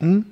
Um. 0.00 0.22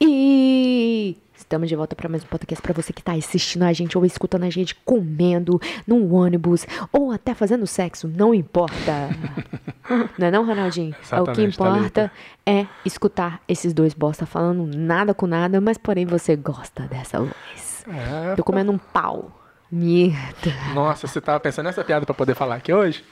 E 0.00 1.16
estamos 1.36 1.68
de 1.68 1.74
volta 1.74 1.96
para 1.96 2.08
mais 2.08 2.22
um 2.22 2.26
podcast 2.26 2.62
para 2.62 2.72
você 2.72 2.92
que 2.92 3.00
está 3.00 3.12
assistindo 3.12 3.64
a 3.64 3.72
gente 3.72 3.98
ou 3.98 4.04
escutando 4.04 4.44
a 4.44 4.50
gente 4.50 4.74
comendo 4.84 5.60
num 5.86 6.14
ônibus 6.14 6.66
ou 6.92 7.10
até 7.10 7.34
fazendo 7.34 7.66
sexo, 7.66 8.06
não 8.06 8.32
importa. 8.32 9.10
não 10.16 10.26
é 10.26 10.30
não, 10.30 10.46
Ronaldinho? 10.46 10.94
É 11.10 11.20
o 11.20 11.24
que 11.24 11.30
Exatamente, 11.30 11.54
importa 11.54 12.12
é 12.46 12.66
escutar 12.84 13.40
esses 13.48 13.72
dois 13.72 13.94
bosta 13.94 14.26
falando 14.26 14.64
nada 14.64 15.12
com 15.12 15.26
nada, 15.26 15.60
mas 15.60 15.76
porém 15.76 16.06
você 16.06 16.36
gosta 16.36 16.84
dessa 16.84 17.18
voz. 17.18 17.84
É, 17.88 18.34
Tô 18.36 18.44
comendo 18.44 18.70
um 18.70 18.78
pau. 18.78 19.40
Merda. 19.70 20.54
Nossa, 20.72 21.06
você 21.08 21.20
tava 21.20 21.40
pensando 21.40 21.66
nessa 21.66 21.82
piada 21.82 22.06
pra 22.06 22.14
poder 22.14 22.34
falar 22.36 22.56
aqui 22.56 22.72
hoje? 22.72 23.04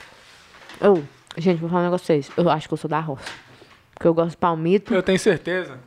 Oh, 0.80 1.01
gente, 1.37 1.59
vou 1.59 1.69
falar 1.69 1.83
um 1.83 1.85
negócio 1.87 2.07
pra 2.07 2.14
vocês. 2.14 2.30
Eu 2.37 2.49
acho 2.49 2.69
que 2.69 2.75
eu 2.75 2.79
sou 2.79 2.89
da 2.89 3.01
roça. 3.01 3.52
Porque 3.95 4.06
eu 4.06 4.14
gosto 4.14 4.30
de 4.30 4.36
palmito. 4.36 4.95
Eu 4.95 5.02
tenho 5.02 5.18
certeza. 5.18 5.79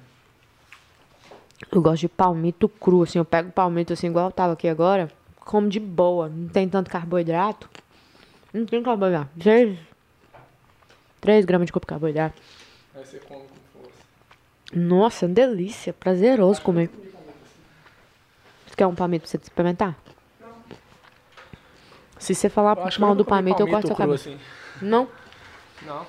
Eu 1.72 1.82
gosto 1.82 2.02
de 2.02 2.10
palmito 2.10 2.70
cru, 2.70 3.04
assim. 3.04 3.18
Eu 3.18 3.26
pego 3.26 3.52
palmito 3.52 3.94
assim, 3.94 4.08
igual 4.08 4.28
eu 4.28 4.32
tava 4.32 4.54
aqui 4.54 4.68
agora. 4.68 5.12
Como 5.40 5.68
de 5.70 5.80
boa. 5.80 6.30
Não 6.30 6.48
tem 6.48 6.68
tanto 6.68 6.90
carboidrato. 6.90 7.70
Não 8.54 8.66
tem 8.66 8.82
carboidrato. 8.82 9.30
3, 9.40 9.78
3 11.22 11.46
gramas 11.46 11.68
de 11.68 11.74
carboidrato. 11.74 12.42
Aí 12.96 13.06
você 13.06 13.20
come 13.20 13.42
com 13.42 13.80
força. 13.80 13.98
Nossa, 14.74 15.28
delícia. 15.28 15.94
Prazeroso 15.94 16.62
comer. 16.62 16.90
Você 18.66 18.76
quer 18.76 18.88
um 18.88 18.96
palmito 18.96 19.24
pra 19.24 19.32
você 19.32 19.38
experimentar? 19.38 19.96
Se 22.18 22.34
você 22.34 22.50
falar 22.50 22.76
mal 23.00 23.14
do 23.14 23.24
comi 23.26 23.54
palmito, 23.54 23.62
eu 23.62 23.68
corto 23.68 23.88
sua 23.88 23.96
cru 23.96 24.06
cabeça. 24.06 24.30
assim. 24.30 24.40
Não? 24.82 25.08
Não. 25.82 26.06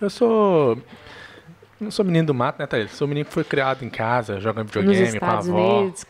Eu 0.00 0.08
sou. 0.08 0.78
Não 1.80 1.90
sou 1.90 2.04
menino 2.04 2.26
do 2.26 2.34
mato, 2.34 2.58
né, 2.58 2.66
Thaís? 2.66 2.92
Sou 2.92 3.06
menino 3.06 3.26
que 3.26 3.32
foi 3.32 3.44
criado 3.44 3.84
em 3.84 3.90
casa, 3.90 4.40
jogando 4.40 4.66
videogame 4.66 5.18
com 5.18 5.26
a 5.26 5.38
avó. 5.38 5.80
Unidos. 5.80 6.06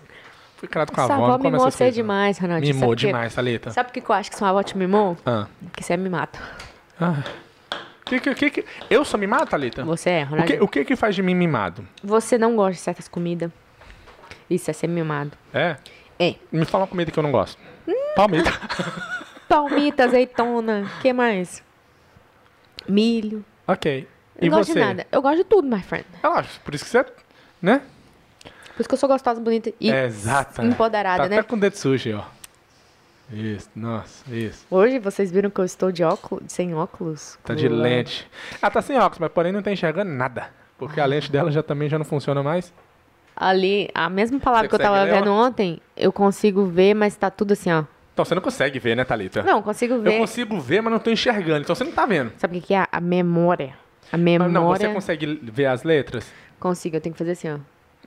Fui 0.57 0.69
criado 0.69 0.93
com 0.93 1.01
a 1.01 1.07
Sua 1.07 1.15
avó, 1.15 1.25
avó 1.25 1.33
não 1.33 1.39
come 1.39 1.51
mimou 1.51 1.71
você 1.71 1.91
demais, 1.91 2.39
Ronaldinho. 2.39 2.75
Mimou 2.75 2.95
demais, 2.95 3.35
Thalita. 3.35 3.71
Sabe 3.71 3.91
por 3.91 4.03
que 4.03 4.11
eu 4.11 4.15
acho 4.15 4.31
que 4.31 4.39
sua 4.39 4.51
avó 4.51 4.63
te 4.63 4.77
mimou? 4.77 5.17
Ah. 5.27 5.47
Porque 5.65 5.83
você 5.83 5.97
me 5.97 6.09
mata. 6.09 6.39
Ah. 7.01 7.23
Que, 8.05 8.21
que, 8.21 8.35
que, 8.35 8.51
que... 8.51 8.65
Eu 8.89 9.05
sou 9.05 9.19
mimado, 9.19 9.47
Thalita? 9.47 9.85
Você 9.85 10.11
é, 10.11 10.29
O 10.31 10.45
que, 10.45 10.61
o 10.61 10.69
que 10.69 10.85
que 10.85 10.97
faz 10.97 11.15
de 11.15 11.23
mim 11.23 11.35
mimado? 11.35 11.87
Você 12.03 12.39
não 12.39 12.55
gosta 12.55 12.73
de 12.73 12.79
certas 12.79 13.09
comidas. 13.09 13.51
Isso 14.49 14.71
é 14.71 14.75
ser 14.75 14.89
mimado. 14.89 15.33
É? 15.53 15.77
É. 16.19 16.35
Me 16.53 16.65
fala 16.65 16.85
uma 16.85 16.89
comida 16.89 17.11
que 17.11 17.19
eu 17.19 17.23
não 17.23 17.33
gosto. 17.33 17.59
Palmito. 18.15 18.51
Palmita, 19.49 20.05
azeitona, 20.05 20.91
que 21.03 21.13
mais? 21.13 21.63
Milho. 22.89 23.45
ok. 23.67 24.07
Eu 24.45 24.47
E 24.47 24.51
não 24.51 24.59
você? 24.59 24.73
gosto 24.73 24.75
de 24.75 24.81
nada. 24.81 25.07
Eu 25.11 25.23
gosto 25.23 25.37
de 25.39 25.45
tudo, 25.45 25.69
my 25.69 25.83
friend. 25.83 26.05
Relaxa, 26.23 26.61
por 26.65 26.75
isso 26.75 26.85
que 26.85 26.91
você. 26.91 27.05
Né? 27.63 27.81
Por 28.75 28.81
isso 28.81 28.89
que 28.89 28.95
eu 28.95 28.99
sou 28.99 29.09
gostosa, 29.09 29.41
bonita 29.41 29.73
e 29.81 29.91
Exato. 29.91 30.63
empoderada, 30.63 31.23
tá 31.25 31.29
né? 31.29 31.39
até 31.39 31.49
com 31.49 31.57
o 31.57 31.61
dedo 31.61 31.77
sujo 31.77 32.19
ó. 32.19 32.25
Isso, 33.33 33.71
nossa, 33.75 34.23
isso. 34.35 34.67
Hoje 34.71 34.99
vocês 34.99 35.31
viram 35.31 35.49
que 35.49 35.59
eu 35.59 35.65
estou 35.65 35.91
de 35.91 36.05
óculos, 36.05 36.45
sem 36.49 36.75
óculos. 36.75 37.39
Tá 37.43 37.55
de 37.55 37.69
lente. 37.69 38.29
Ela 38.61 38.71
tá 38.71 38.83
sem 38.83 38.99
óculos, 38.99 39.19
mas 39.19 39.33
porém 39.33 39.51
não 39.53 39.63
tá 39.63 39.73
enxergando 39.73 40.11
nada. 40.11 40.49
Porque 40.77 41.01
a 41.01 41.07
lente 41.07 41.31
dela 41.33 41.51
já 41.51 41.63
também 41.63 41.89
já 41.89 41.97
não 41.99 42.05
funciona 42.05 42.43
mais. 42.43 42.73
Ali, 43.35 43.89
a 43.95 44.11
mesma 44.11 44.39
palavra 44.39 44.65
Você 44.69 44.69
que 44.69 44.75
eu 44.75 44.79
tava 44.79 45.07
vendo 45.07 45.33
ontem, 45.33 45.81
eu 45.97 46.13
consigo 46.13 46.67
ver, 46.67 46.95
mas 46.95 47.17
tá 47.17 47.31
tudo 47.31 47.53
assim, 47.53 47.73
ó. 47.73 47.85
Então 48.13 48.25
você 48.25 48.35
não 48.35 48.43
consegue 48.43 48.79
ver, 48.79 48.95
né, 48.97 49.05
Thalita? 49.05 49.43
Não, 49.43 49.61
consigo 49.63 49.95
Eu 49.95 50.03
ver. 50.03 50.19
consigo 50.19 50.61
ver, 50.61 50.81
mas 50.83 50.93
não 50.93 51.01
tô 51.01 51.11
enxergando. 51.11 51.63
Então 51.63 51.75
você 51.75 51.83
não 51.83 51.91
tá 51.93 52.07
vendo. 52.07 52.33
Sabe 52.39 52.59
o 52.59 52.63
que 52.63 52.75
é? 52.75 52.87
A 52.93 53.01
memória. 53.01 53.75
A 54.13 54.17
Mas 54.17 54.21
memória. 54.25 54.53
não, 54.53 54.69
você 54.69 54.89
consegue 54.93 55.39
ver 55.43 55.67
as 55.67 55.83
letras? 55.83 56.31
Consigo, 56.61 56.97
eu 56.97 57.01
tenho 57.01 57.13
que 57.13 57.19
fazer 57.19 57.33
assim, 57.33 57.49
ó. 57.53 57.59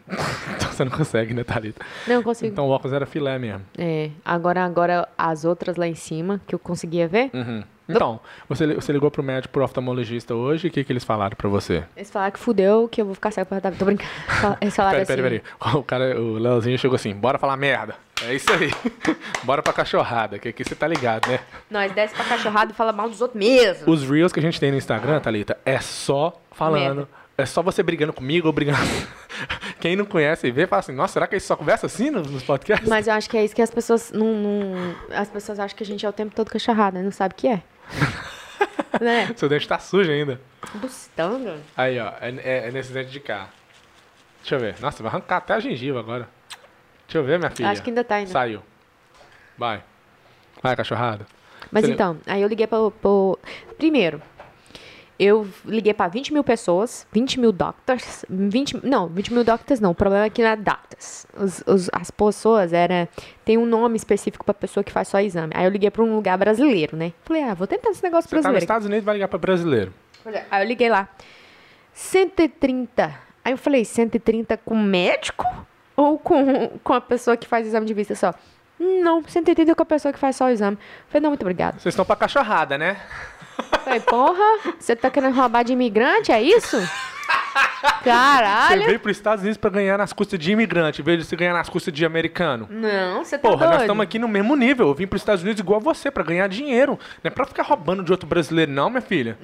Então 0.56 0.72
você 0.72 0.84
não 0.86 0.92
consegue, 0.92 1.34
né, 1.34 1.44
Thalita? 1.44 1.84
Não, 2.08 2.16
eu 2.16 2.23
consigo. 2.23 2.52
Então 2.52 2.67
o 2.67 2.70
óculos 2.70 2.94
era 2.94 3.06
filé 3.06 3.38
mesmo. 3.38 3.62
É, 3.78 4.09
agora, 4.23 4.64
agora 4.64 5.08
as 5.17 5.44
outras 5.44 5.76
lá 5.76 5.88
em 5.88 5.95
cima, 5.95 6.39
que 6.48 6.56
eu 6.56 6.59
conseguia 6.59 7.08
ver, 7.08 7.30
Uhum. 7.33 7.64
Então, 7.89 8.20
você, 8.49 8.73
você 8.73 8.92
ligou 8.92 9.10
pro 9.10 9.23
médico, 9.23 9.54
pro 9.54 9.64
oftalmologista 9.64 10.36
hoje, 10.36 10.67
o 10.67 10.72
que, 10.72 10.83
que 10.83 10.92
eles 10.92 11.05
falaram 11.05 11.38
pra 11.38 11.48
você? 11.48 11.86
eles 11.95 12.11
falaram 12.11 12.33
que 12.33 12.39
fudeu, 12.39 12.89
que 12.89 12.99
eu 13.02 13.05
vou 13.05 13.16
ficar 13.16 13.32
cego 13.32 13.48
pra 13.48 13.61
Tô 13.72 13.86
brincando. 13.86 14.10
Eles 14.60 14.76
falaram 14.76 14.99
Peraí, 14.99 15.04
assim. 15.04 15.16
peraí, 15.23 15.39
peraí. 15.39 15.73
O 15.80 15.83
cara, 15.83 16.20
o 16.20 16.33
Leozinho 16.33 16.77
chegou 16.77 16.95
assim, 16.95 17.14
bora 17.14 17.38
falar 17.39 17.55
merda. 17.55 17.95
É 18.23 18.33
isso 18.33 18.52
aí. 18.52 18.72
bora 19.44 19.61
pra 19.61 19.72
cachorrada, 19.73 20.39
que 20.39 20.50
aqui 20.50 20.64
você 20.64 20.76
tá 20.76 20.88
ligado, 20.88 21.28
né? 21.30 21.39
Nós 21.70 21.92
desce 21.92 22.16
pra 22.16 22.26
cachorrada 22.26 22.72
e 22.72 22.76
fala 22.76 22.92
mal 22.92 23.10
dos 23.10 23.22
outros 23.22 23.39
mesmo. 23.39 23.92
Os 23.92 24.10
reels 24.10 24.33
que 24.33 24.39
a 24.39 24.44
gente 24.44 24.60
tem 24.60 24.72
no 24.72 24.78
Instagram, 24.78 25.20
Thalita, 25.20 25.58
é 25.66 25.80
só 25.80 26.42
falando. 26.52 26.95
Merda. 26.98 27.10
É 27.38 27.45
só 27.45 27.61
você 27.61 27.83
brigando 27.83 28.11
comigo 28.11 28.48
ou 28.48 28.54
brigando. 28.54 28.80
Quem 29.80 29.95
não 29.95 30.05
conhece 30.05 30.48
e 30.48 30.52
vê, 30.52 30.66
fala 30.66 30.80
assim, 30.80 30.92
nossa, 30.92 31.14
será 31.14 31.28
que 31.28 31.36
a 31.36 31.38
gente 31.38 31.48
só 31.48 31.55
conversa 31.55 31.86
assim 31.86 32.10
nos, 32.10 32.42
podcasts? 32.44 32.89
Mas 32.89 33.08
eu 33.08 33.14
acho 33.14 33.30
que 33.30 33.38
é 33.38 33.45
isso 33.45 33.55
que 33.55 33.61
as 33.61 33.70
pessoas 33.70 34.11
não, 34.11 34.34
não- 34.34 34.95
As 35.11 35.30
pessoas 35.30 35.60
acham 35.60 35.78
que 35.78 35.84
a 35.84 35.86
gente 35.86 36.04
é 36.04 36.10
o 36.10 36.14
tempo 36.14 36.34
todo 36.34 36.49
cachorrada, 36.49 36.99
não 36.99 37.11
sabe 37.11 37.34
o 37.34 37.38
que 37.38 37.48
é. 37.48 37.61
né? 38.99 39.32
Seu 39.36 39.48
dente 39.48 39.67
tá 39.67 39.78
sujo 39.78 40.11
ainda. 40.11 40.42
Bustando. 40.73 41.58
Aí, 41.76 41.99
ó, 41.99 42.11
é, 42.20 42.30
é, 42.44 42.67
é 42.70 42.72
nesse 42.72 42.92
dente 42.92 43.11
de 43.11 43.20
cá. 43.20 43.49
Deixa 44.42 44.55
eu 44.55 44.60
ver. 44.60 44.76
Nossa, 44.80 45.04
vai 45.04 45.11
arrancar 45.11 45.38
até 45.38 45.54
a 45.54 45.60
gengiva 45.60 45.99
agora. 45.99 46.28
Deixa 47.08 47.18
eu 47.20 47.23
ver, 47.23 47.40
minha 47.40 47.50
filha. 47.52 47.70
Acho 47.70 47.82
que 47.82 47.90
ainda 47.90 48.04
tá 48.04 48.16
ainda. 48.16 48.32
Saiu. 48.32 48.62
Vai. 49.58 49.82
Vai, 50.62 50.76
cachorrada. 50.76 51.26
Mas 51.72 51.86
Você- 51.86 51.92
então, 51.94 52.18
aí 52.28 52.42
eu 52.42 52.48
liguei 52.48 52.68
pro, 52.68 52.92
pro- 52.92 53.40
Primeiro, 53.78 54.22
eu 55.20 55.48
liguei 55.66 55.94
pra 55.94 56.08
20 56.08 56.32
mil 56.34 56.44
pessoas, 56.44 57.08
20 57.12 57.40
mil 57.40 57.52
doctors. 57.52 58.23
20, 58.30 58.86
não, 58.86 59.08
20 59.08 59.34
mil 59.34 59.44
doctors 59.44 59.80
não. 59.80 59.92
O 59.92 59.96
problema 59.96 60.26
é 60.26 60.30
que 60.30 60.42
não 60.42 60.50
é 60.50 60.56
doctors. 60.56 61.26
Os, 61.38 61.64
os- 61.66 61.90
as 61.94 62.12
pessoas 62.12 62.73
era. 62.73 63.08
Tem 63.46 63.58
um 63.58 63.66
nome 63.66 63.96
específico 63.98 64.44
pra 64.46 64.54
pessoa 64.54 64.84
que 64.84 64.92
faz 64.92 65.08
só 65.08 65.20
exame. 65.20 65.54
Aí 65.56 65.66
eu 65.66 65.72
liguei 65.72 65.90
pra 65.90 66.04
um 66.04 66.16
lugar 66.16 66.38
brasileiro, 66.38 66.96
né? 66.98 67.14
Falei, 67.23 67.44
ah, 67.44 67.54
vou 67.54 67.66
tentar 67.67 67.90
esse 67.90 68.04
negócio 68.04 68.30
Você 68.30 68.36
tá 68.36 68.38
nos 68.38 68.44
brasileiro. 68.44 68.64
Estados 68.64 68.86
Unidos 68.88 69.06
vai 69.06 69.16
ligar 69.16 69.28
pra 69.28 69.40
brasileiro. 69.40 69.94
Aí 70.52 70.64
eu 70.64 70.67
liguei 70.67 70.90
lá. 70.90 71.08
130. 71.94 73.14
Aí 73.44 73.54
eu 73.54 73.58
falei, 73.58 73.84
130 73.86 74.58
com 74.58 74.76
médico? 74.76 75.46
Ou 75.98 76.18
com, 76.20 76.70
com 76.84 76.94
a 76.94 77.02
pessoa 77.02 77.36
que 77.36 77.48
faz 77.48 77.66
exame 77.68 77.86
de 77.88 77.94
vista 77.94 78.14
só? 78.16 78.34
Não, 78.80 79.24
130 79.28 79.74
com 79.74 79.82
a 79.82 79.86
pessoa 79.86 80.14
que 80.14 80.20
faz 80.20 80.36
só 80.36 80.46
o 80.46 80.50
exame. 80.50 80.78
Falei, 81.10 81.22
não, 81.24 81.32
muito 81.32 81.42
obrigada. 81.42 81.80
Vocês 81.80 81.94
estão 81.94 82.06
pra 82.06 82.16
cachorrada, 82.16 82.78
né? 82.78 82.98
Falei, 83.84 84.00
porra, 84.02 84.76
você 84.80 84.96
tá 84.96 85.10
querendo 85.10 85.34
roubar 85.36 85.64
de 85.64 85.74
imigrante, 85.74 86.32
é 86.32 86.42
isso? 86.42 86.78
Você 87.82 88.04
Caralho. 88.10 88.86
veio 88.86 89.00
pros 89.00 89.18
Estados 89.18 89.42
Unidos 89.44 89.58
pra 89.58 89.70
ganhar 89.70 89.98
nas 89.98 90.14
custas 90.14 90.40
de 90.40 90.52
imigrante, 90.52 91.02
em 91.02 91.04
vez 91.04 91.20
de 91.20 91.26
você 91.26 91.36
ganhar 91.36 91.54
nas 91.54 91.68
custas 91.70 91.94
de 91.94 92.06
americano. 92.06 92.68
Não, 92.70 93.24
você 93.24 93.38
tá 93.38 93.50
Porra, 93.50 93.66
nós 93.66 93.70
doido. 93.70 93.82
estamos 93.82 94.04
aqui 94.04 94.18
no 94.20 94.28
mesmo 94.28 94.56
nível. 94.56 94.88
Eu 94.88 94.94
vim 94.94 95.06
pros 95.08 95.22
Estados 95.22 95.44
Unidos 95.44 95.60
igual 95.60 95.80
você, 95.80 96.10
pra 96.10 96.24
ganhar 96.24 96.48
dinheiro. 96.48 96.98
Não 97.24 97.30
é 97.30 97.30
pra 97.30 97.46
ficar 97.46 97.64
roubando 97.64 98.04
de 98.04 98.12
outro 98.12 98.28
brasileiro, 98.28 98.72
não, 98.72 98.90
minha 98.90 99.02
filha. 99.02 99.38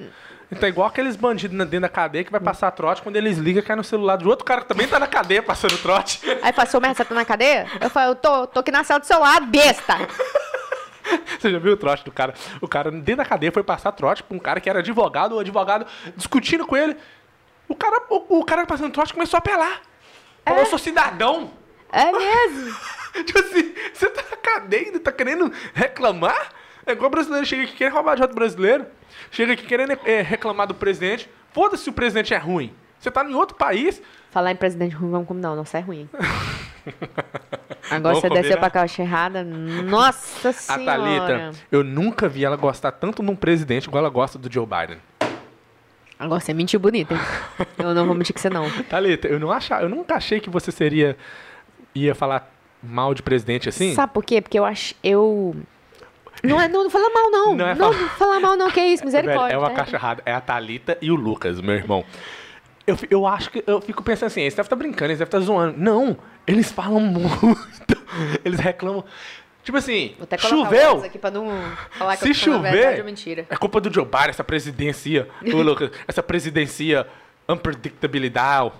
Então, 0.50 0.68
igual 0.68 0.88
aqueles 0.88 1.16
bandidos 1.16 1.56
dentro 1.56 1.80
da 1.80 1.88
cadeia 1.88 2.24
que 2.24 2.30
vai 2.30 2.40
passar 2.40 2.70
trote, 2.70 3.02
quando 3.02 3.16
eles 3.16 3.38
ligam, 3.38 3.62
cai 3.62 3.76
no 3.76 3.84
celular 3.84 4.16
do 4.16 4.28
outro 4.28 4.44
cara 4.44 4.60
que 4.60 4.68
também 4.68 4.86
tá 4.86 4.98
na 4.98 5.06
cadeia 5.06 5.42
passando 5.42 5.76
trote. 5.78 6.20
Aí 6.42 6.52
passou, 6.52 6.80
mas 6.80 6.96
você 6.96 7.04
tá 7.04 7.14
na 7.14 7.24
cadeia? 7.24 7.66
Eu 7.80 7.90
falei, 7.90 8.10
eu 8.10 8.14
tô, 8.14 8.46
tô 8.46 8.60
aqui 8.60 8.70
na 8.70 8.84
cela 8.84 9.00
do 9.00 9.06
seu 9.06 9.18
lado, 9.18 9.46
besta. 9.46 9.96
Você 11.38 11.50
já 11.50 11.58
viu 11.58 11.74
o 11.74 11.76
trote 11.76 12.02
do 12.02 12.10
cara? 12.10 12.32
O 12.62 12.66
cara 12.66 12.90
dentro 12.90 13.16
da 13.16 13.24
cadeia 13.24 13.52
foi 13.52 13.62
passar 13.62 13.92
trote 13.92 14.22
pra 14.22 14.34
um 14.34 14.40
cara 14.40 14.58
que 14.58 14.70
era 14.70 14.78
advogado, 14.78 15.34
o 15.34 15.38
advogado 15.38 15.86
discutindo 16.16 16.66
com 16.66 16.74
ele. 16.74 16.96
O 17.68 17.74
cara, 17.74 18.02
o, 18.08 18.38
o 18.38 18.44
cara 18.44 18.64
passando 18.64 18.92
trote 18.92 19.12
começou 19.12 19.36
a 19.36 19.38
apelar. 19.38 19.82
Falou, 20.44 20.60
eu 20.60 20.66
sou 20.66 20.78
cidadão. 20.78 21.50
É 21.92 22.10
mesmo? 22.10 22.74
tipo 23.24 23.38
assim, 23.38 23.74
você 23.92 24.08
tá 24.08 24.22
na 24.30 24.36
cadeia 24.36 24.82
e 24.82 24.86
ainda 24.86 25.00
tá 25.00 25.12
querendo 25.12 25.52
reclamar? 25.72 26.50
É 26.86 26.92
igual 26.92 27.08
o 27.08 27.10
brasileiro 27.10 27.46
chega 27.46 27.62
aqui 27.64 27.72
querendo 27.72 27.94
roubar 27.94 28.16
de 28.16 28.22
outro 28.22 28.34
brasileiro. 28.34 28.86
Chega 29.30 29.52
aqui 29.54 29.64
querendo 29.66 29.98
é, 30.04 30.22
reclamar 30.22 30.66
do 30.66 30.74
presidente. 30.74 31.28
Foda-se 31.52 31.84
se 31.84 31.90
o 31.90 31.92
presidente 31.92 32.34
é 32.34 32.38
ruim. 32.38 32.72
Você 32.98 33.10
tá 33.10 33.24
em 33.24 33.34
outro 33.34 33.56
país. 33.56 34.00
Falar 34.30 34.52
em 34.52 34.56
presidente 34.56 34.94
ruim, 34.94 35.10
vamos 35.10 35.28
combinar, 35.28 35.54
não, 35.54 35.64
sai 35.64 35.82
ruim. 35.82 36.08
Agora 37.90 38.14
Vamos 38.14 38.20
você 38.20 38.28
desceu 38.28 38.42
combinar? 38.42 38.58
pra 38.58 38.70
caixa 38.70 39.02
errada, 39.02 39.44
nossa 39.44 40.48
A 40.50 40.52
senhora. 40.52 40.84
Thalita, 40.84 41.50
eu 41.70 41.84
nunca 41.84 42.28
vi 42.28 42.44
ela 42.44 42.56
gostar 42.56 42.92
tanto 42.92 43.22
de 43.22 43.30
um 43.30 43.36
presidente 43.36 43.86
igual 43.86 44.02
ela 44.02 44.10
gosta 44.10 44.38
do 44.38 44.52
Joe 44.52 44.66
Biden. 44.66 44.98
Agora 46.18 46.40
você 46.40 46.54
mentiu 46.54 46.80
bonito, 46.80 47.12
hein? 47.12 47.20
Eu 47.78 47.94
não 47.94 48.06
vou 48.06 48.14
mentir 48.14 48.34
que 48.34 48.40
você 48.40 48.48
não. 48.48 48.70
Thalita, 48.88 49.28
eu, 49.28 49.38
não 49.38 49.50
achava, 49.50 49.82
eu 49.82 49.88
nunca 49.88 50.14
achei 50.14 50.40
que 50.40 50.48
você 50.48 50.72
seria. 50.72 51.16
ia 51.94 52.14
falar 52.14 52.50
mal 52.82 53.14
de 53.14 53.22
presidente 53.22 53.68
assim. 53.68 53.94
Sabe 53.94 54.12
por 54.12 54.24
quê? 54.24 54.40
Porque 54.40 54.58
eu 54.58 54.64
acho. 54.64 54.94
Eu. 55.02 55.54
Não, 56.44 56.60
é, 56.60 56.68
não, 56.68 56.84
não 56.84 56.90
fala 56.90 57.08
mal, 57.10 57.30
não. 57.30 57.46
Não 57.48 57.56
Não, 57.56 57.68
é 57.68 57.74
não, 57.74 57.92
falar- 57.92 58.08
fala 58.10 58.40
mal, 58.40 58.56
não, 58.56 58.70
que 58.70 58.80
é 58.80 58.86
isso, 58.88 59.02
Velho, 59.06 59.16
misericórdia. 59.16 59.54
é 59.54 59.58
uma 59.58 59.68
né? 59.70 59.74
cachorrada. 59.74 60.22
É 60.26 60.32
a 60.32 60.40
Thalita 60.40 60.98
e 61.00 61.10
o 61.10 61.14
Lucas, 61.14 61.60
meu 61.60 61.74
irmão. 61.74 62.04
Eu, 62.86 62.98
eu 63.10 63.26
acho 63.26 63.50
que. 63.50 63.64
Eu 63.66 63.80
fico 63.80 64.02
pensando 64.02 64.26
assim, 64.26 64.42
eles 64.42 64.54
devem 64.54 64.66
estar 64.66 64.76
brincando, 64.76 65.06
eles 65.06 65.18
devem 65.18 65.28
estar 65.28 65.40
zoando. 65.40 65.78
Não, 65.78 66.16
eles 66.46 66.70
falam 66.70 67.00
muito. 67.00 67.96
Eles 68.44 68.60
reclamam. 68.60 69.04
Tipo 69.62 69.78
assim, 69.78 70.14
choveu. 70.38 71.02
não 71.32 72.16
Se 72.18 72.34
chover, 72.34 72.70
verdade 72.70 73.02
mentira. 73.02 73.46
é 73.48 73.56
culpa 73.56 73.80
do 73.80 73.90
Joe 73.90 74.04
Biden, 74.04 74.28
essa 74.28 74.44
presidência. 74.44 75.26
Lucas, 75.42 75.90
essa 76.06 76.22
presidência 76.22 77.06
unpredictabilidade. 77.48 78.72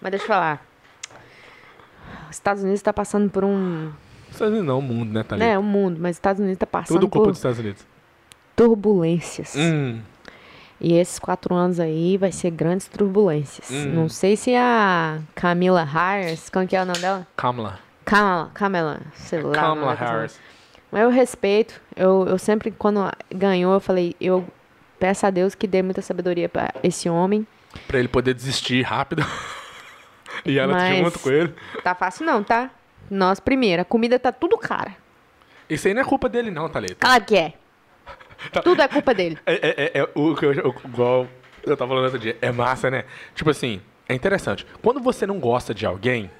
Mas 0.00 0.10
deixa 0.12 0.24
eu 0.24 0.28
falar. 0.28 0.66
Os 2.30 2.36
Estados 2.36 2.62
Unidos 2.62 2.80
tá 2.80 2.92
passando 2.94 3.28
por 3.30 3.44
um. 3.44 3.92
Estados 4.36 4.52
Unidos 4.52 4.66
não, 4.68 4.78
o 4.78 4.82
mundo, 4.82 5.12
né, 5.12 5.22
Thalita? 5.22 5.46
É, 5.46 5.58
o 5.58 5.62
mundo, 5.62 5.98
mas 6.00 6.12
os 6.12 6.16
Estados 6.16 6.40
Unidos 6.40 6.58
tá 6.58 6.66
passando 6.66 6.96
Tudo 7.00 7.08
culpa 7.08 7.24
por 7.26 7.30
dos 7.32 7.38
Estados 7.38 7.58
Unidos. 7.58 7.84
turbulências. 8.54 9.54
Hum, 9.56 10.00
E 10.80 10.94
esses 10.94 11.18
quatro 11.18 11.54
anos 11.54 11.80
aí 11.80 12.16
vai 12.18 12.30
ser 12.32 12.50
grandes 12.50 12.86
turbulências. 12.86 13.70
Hum. 13.70 13.92
Não 13.94 14.08
sei 14.08 14.36
se 14.36 14.54
a 14.54 15.18
Camila 15.34 15.82
Harris, 15.84 16.50
como 16.50 16.66
que 16.66 16.76
é 16.76 16.82
o 16.82 16.86
nome 16.86 16.98
dela? 16.98 17.26
Kamala. 17.36 17.78
Kamala, 18.04 18.50
Kamala, 18.54 19.00
sei 19.14 19.40
lá. 19.42 19.48
o 19.48 19.52
Kamala 19.52 19.96
pessoa. 19.96 20.10
Harris. 20.10 20.40
Mas 20.92 21.02
eu 21.02 21.10
respeito. 21.10 21.80
Eu, 21.96 22.26
eu 22.28 22.38
sempre, 22.38 22.70
quando 22.70 23.00
ganhou, 23.34 23.72
eu 23.74 23.80
falei, 23.80 24.14
eu 24.20 24.46
peço 25.00 25.26
a 25.26 25.30
Deus 25.30 25.54
que 25.54 25.66
dê 25.66 25.82
muita 25.82 26.00
sabedoria 26.02 26.48
pra 26.48 26.70
esse 26.82 27.08
homem. 27.08 27.46
Pra 27.88 27.98
ele 27.98 28.08
poder 28.08 28.32
desistir 28.34 28.82
rápido. 28.82 29.24
e 30.44 30.58
ela 30.58 30.74
Mas- 30.74 30.98
junto 31.04 31.18
com 31.18 31.30
ele. 31.30 31.54
Tá 31.82 31.94
fácil 31.94 32.24
não, 32.26 32.42
tá? 32.44 32.70
Nós 33.10 33.40
primeiro, 33.40 33.82
a 33.82 33.84
comida 33.84 34.18
tá 34.18 34.32
tudo 34.32 34.56
cara. 34.58 34.96
Isso 35.68 35.88
aí 35.88 35.94
não 35.94 36.02
é 36.02 36.04
culpa 36.04 36.28
dele, 36.28 36.50
não, 36.50 36.68
Thalita. 36.68 36.96
Claro 37.06 37.24
que 37.24 37.36
é. 37.36 37.54
Tudo 38.62 38.82
é 38.82 38.86
culpa 38.88 39.12
dele. 39.14 39.38
É, 39.46 39.54
é, 39.54 39.84
é, 39.84 39.98
é 40.00 40.08
o 40.14 40.34
que 40.36 40.44
eu, 40.46 40.52
eu- 40.52 40.74
igual 40.84 41.26
eu 41.64 41.76
tava 41.76 41.88
falando 41.88 42.04
outro 42.04 42.18
dia. 42.18 42.36
É 42.40 42.52
massa, 42.52 42.88
né? 42.90 43.04
Tipo 43.34 43.50
assim, 43.50 43.80
é 44.08 44.14
interessante. 44.14 44.64
Quando 44.82 45.00
você 45.00 45.26
não 45.26 45.40
gosta 45.40 45.74
de 45.74 45.84
alguém, 45.84 46.30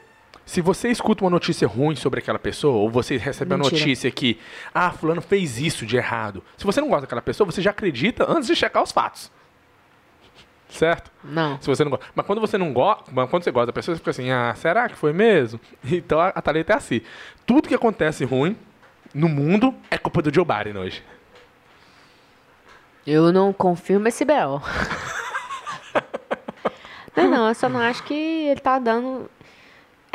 se 0.44 0.60
você 0.60 0.88
escuta 0.88 1.24
uma 1.24 1.30
notícia 1.30 1.66
ruim 1.66 1.96
sobre 1.96 2.20
aquela 2.20 2.38
pessoa, 2.38 2.76
ou 2.76 2.88
você 2.90 3.16
recebe 3.16 3.52
uma 3.52 3.58
Mentira. 3.58 3.80
notícia 3.80 4.10
que, 4.12 4.38
ah, 4.72 4.92
fulano 4.92 5.20
fez 5.20 5.58
isso 5.58 5.84
de 5.84 5.96
errado. 5.96 6.44
Se 6.56 6.64
você 6.64 6.80
não 6.80 6.88
gosta 6.88 7.02
daquela 7.02 7.22
pessoa, 7.22 7.50
você 7.50 7.60
já 7.60 7.70
acredita 7.70 8.24
antes 8.30 8.46
de 8.46 8.54
checar 8.54 8.82
os 8.82 8.92
fatos. 8.92 9.32
Certo? 10.68 11.10
Não. 11.22 11.60
Se 11.60 11.66
você 11.66 11.84
não 11.84 11.90
gosta. 11.90 12.06
Mas 12.14 12.26
quando 12.26 12.40
você 12.40 12.58
não 12.58 12.72
gosta, 12.72 13.04
mas 13.12 13.30
quando 13.30 13.44
você 13.44 13.50
gosta 13.50 13.66
da 13.66 13.72
pessoa, 13.72 13.94
você 13.94 13.98
fica 13.98 14.10
assim, 14.10 14.30
ah, 14.30 14.54
será 14.56 14.88
que 14.88 14.96
foi 14.96 15.12
mesmo? 15.12 15.60
Então 15.84 16.20
a, 16.20 16.28
a 16.28 16.42
Thalita 16.42 16.72
é 16.72 16.76
assim. 16.76 17.00
Tudo 17.46 17.68
que 17.68 17.74
acontece 17.74 18.24
ruim 18.24 18.56
no 19.14 19.28
mundo 19.28 19.74
é 19.90 19.96
culpa 19.96 20.20
do 20.20 20.34
Joe 20.34 20.44
Biden 20.44 20.76
hoje. 20.76 21.02
Eu 23.06 23.32
não 23.32 23.52
confirmo 23.52 24.08
esse 24.08 24.24
B.O. 24.24 24.60
não, 27.16 27.30
não, 27.30 27.48
eu 27.48 27.54
só 27.54 27.69
não 27.69 27.80
acho 27.80 28.02
que 28.02 28.14
ele 28.14 28.60
tá 28.60 28.80
dando. 28.80 29.30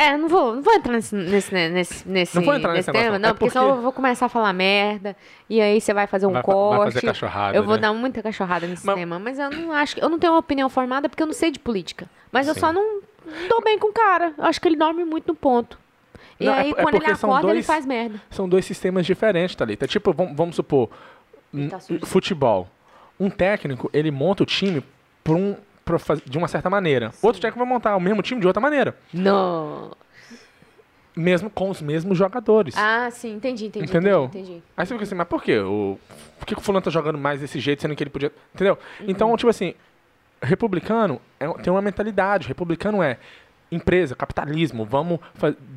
É, 0.02 0.18
não 0.18 0.28
vou, 0.28 0.56
não 0.56 0.62
vou 0.62 0.74
entrar 0.74 0.94
nesse, 0.94 1.14
nesse, 1.16 1.54
né, 1.54 1.70
nesse, 1.70 2.08
nesse, 2.08 2.36
Não 2.36 2.44
vou 2.44 2.56
entrar 2.56 2.74
nesse 2.74 2.90
nesse 2.92 3.00
tema, 3.04 3.20
não. 3.20 3.20
não, 3.20 3.30
É 3.30 3.34
porque, 3.34 3.50
senão 3.52 3.66
porque- 3.66 3.78
eu 3.80 3.82
vou 3.84 3.92
começar 3.92 4.26
a 4.26 4.30
falar 4.30 4.52
merda, 4.54 5.16
e 5.50 5.62
aí 5.62 5.80
você 5.80 5.94
vai 5.94 6.08
fazer 6.08 6.26
um 6.26 6.32
Vai 6.32 6.42
vai 6.42 6.54
corte. 6.56 7.02
cachorrada, 7.02 7.56
eu 7.58 7.64
vou 7.64 7.76
né? 7.76 7.82
dar 7.82 7.94
muita 7.94 8.24
cachorrada 8.24 8.66
nesse 8.68 8.86
Mas- 8.86 8.96
tema, 8.96 9.20
mas 9.20 9.38
eu 9.38 9.50
não 9.52 9.72
acho. 9.72 10.00
Eu 10.00 10.10
não 10.10 10.18
tenho 10.18 10.34
uma 10.34 10.40
opinião 10.40 10.70
formada 10.70 11.08
porque 11.08 11.22
eu 11.22 11.28
não 11.28 11.34
sei 11.34 11.52
de 11.52 11.60
política. 11.60 12.10
Mas 12.32 12.48
eu 12.48 12.54
Sim. 12.54 12.60
só 12.62 12.74
não 12.74 13.02
dou 13.48 13.62
bem 13.62 13.78
com 13.78 13.90
o 13.90 13.94
cara. 13.94 14.34
Eu 14.38 14.46
acho 14.46 14.60
que 14.60 14.68
ele 14.68 14.76
dorme 14.78 15.04
muito 15.06 15.28
no 15.28 15.36
ponto. 15.36 15.78
E 16.40 16.46
Não, 16.46 16.54
é 16.56 16.60
aí, 16.62 16.72
é 16.72 16.74
quando 16.74 16.96
ele 16.96 17.04
porque 17.04 17.16
são 17.16 17.30
acorda, 17.30 17.48
ele 17.50 17.54
dois- 17.58 17.66
faz 17.68 17.86
merda. 17.86 18.20
São 18.32 18.50
dois 18.50 18.66
sistemas 18.66 19.06
diferentes, 19.06 19.56
Thalita. 19.56 19.86
Tipo, 19.86 20.12
vamos, 20.14 20.36
vamos 20.36 20.56
supor, 20.56 20.90
Ele 21.54 21.70
tá 21.70 21.78
futebol. 22.06 22.68
Um 23.20 23.30
técnico, 23.30 23.90
ele 23.94 24.10
monta 24.10 24.42
o 24.42 24.46
time 24.48 24.84
por 25.24 25.36
um, 25.36 25.56
de 26.26 26.38
uma 26.38 26.48
certa 26.48 26.70
maneira. 26.70 27.12
Outro 27.22 27.42
técnico 27.42 27.60
vai 27.60 27.68
montar 27.68 27.96
o 27.96 28.00
mesmo 28.00 28.22
time 28.22 28.40
de 28.40 28.48
outra 28.48 28.62
maneira. 28.62 28.96
Não. 29.14 29.92
Mesmo 31.16 31.50
com 31.50 31.70
os 31.70 31.82
mesmos 31.82 32.18
jogadores. 32.18 32.74
Ah, 32.78 33.10
sim, 33.12 33.34
entendi, 33.34 33.66
entendi. 33.66 33.86
Entendeu? 33.86 34.26
Entendi. 34.26 34.52
entendi. 34.52 34.64
Aí 34.78 34.86
você 34.86 34.94
fica 34.94 35.04
assim, 35.04 35.16
mas 35.16 35.28
por 35.28 35.44
quê? 35.44 35.60
O, 35.60 36.00
por 36.40 36.46
que 36.46 36.56
que 36.56 36.62
o 36.62 36.64
fulano 36.64 36.84
tá 36.84 36.90
jogando 36.90 37.18
mais 37.18 37.42
desse 37.42 37.60
jeito, 37.60 37.82
sendo 37.82 37.96
que 37.96 38.04
ele 38.04 38.10
podia... 38.10 38.32
Entendeu? 38.56 38.78
Uhum. 39.00 39.06
Então, 39.10 39.36
tipo 39.36 39.50
assim, 39.50 39.74
republicano 40.42 41.22
é- 41.40 41.48
tem 41.62 41.72
uma 41.72 41.82
mentalidade. 41.82 42.48
Republicano 42.48 43.04
é 43.04 43.18
empresa, 43.72 44.16
capitalismo. 44.16 44.86
Vamos 44.86 45.20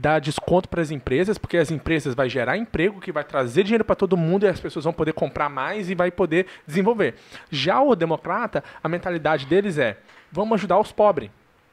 dar 0.01 0.21
desconto 0.21 0.69
para 0.69 0.83
as 0.83 0.91
empresas, 0.91 1.39
porque 1.39 1.57
as 1.57 1.71
empresas 1.71 2.15
vai 2.15 2.29
gerar 2.29 2.57
emprego, 2.57 3.01
que 3.01 3.13
vai 3.13 3.23
trazer 3.25 3.63
dinheiro 3.63 3.85
para 3.85 3.95
todo 3.95 4.17
mundo 4.17 4.45
e 4.45 4.49
as 4.49 4.59
pessoas 4.61 4.85
vão 4.85 4.93
poder 4.93 5.13
comprar 5.13 5.49
mais 5.49 5.89
e 5.89 5.95
vai 5.95 6.11
poder 6.11 6.47
desenvolver. 6.67 7.15
Já 7.51 7.81
o 7.81 7.95
democrata, 7.95 8.65
a 8.83 8.89
mentalidade 8.89 9.47
deles 9.47 9.79
é, 9.79 9.97
vamos 10.33 10.55
ajudar 10.59 10.79
os 10.81 10.91
pobres. 10.91 11.31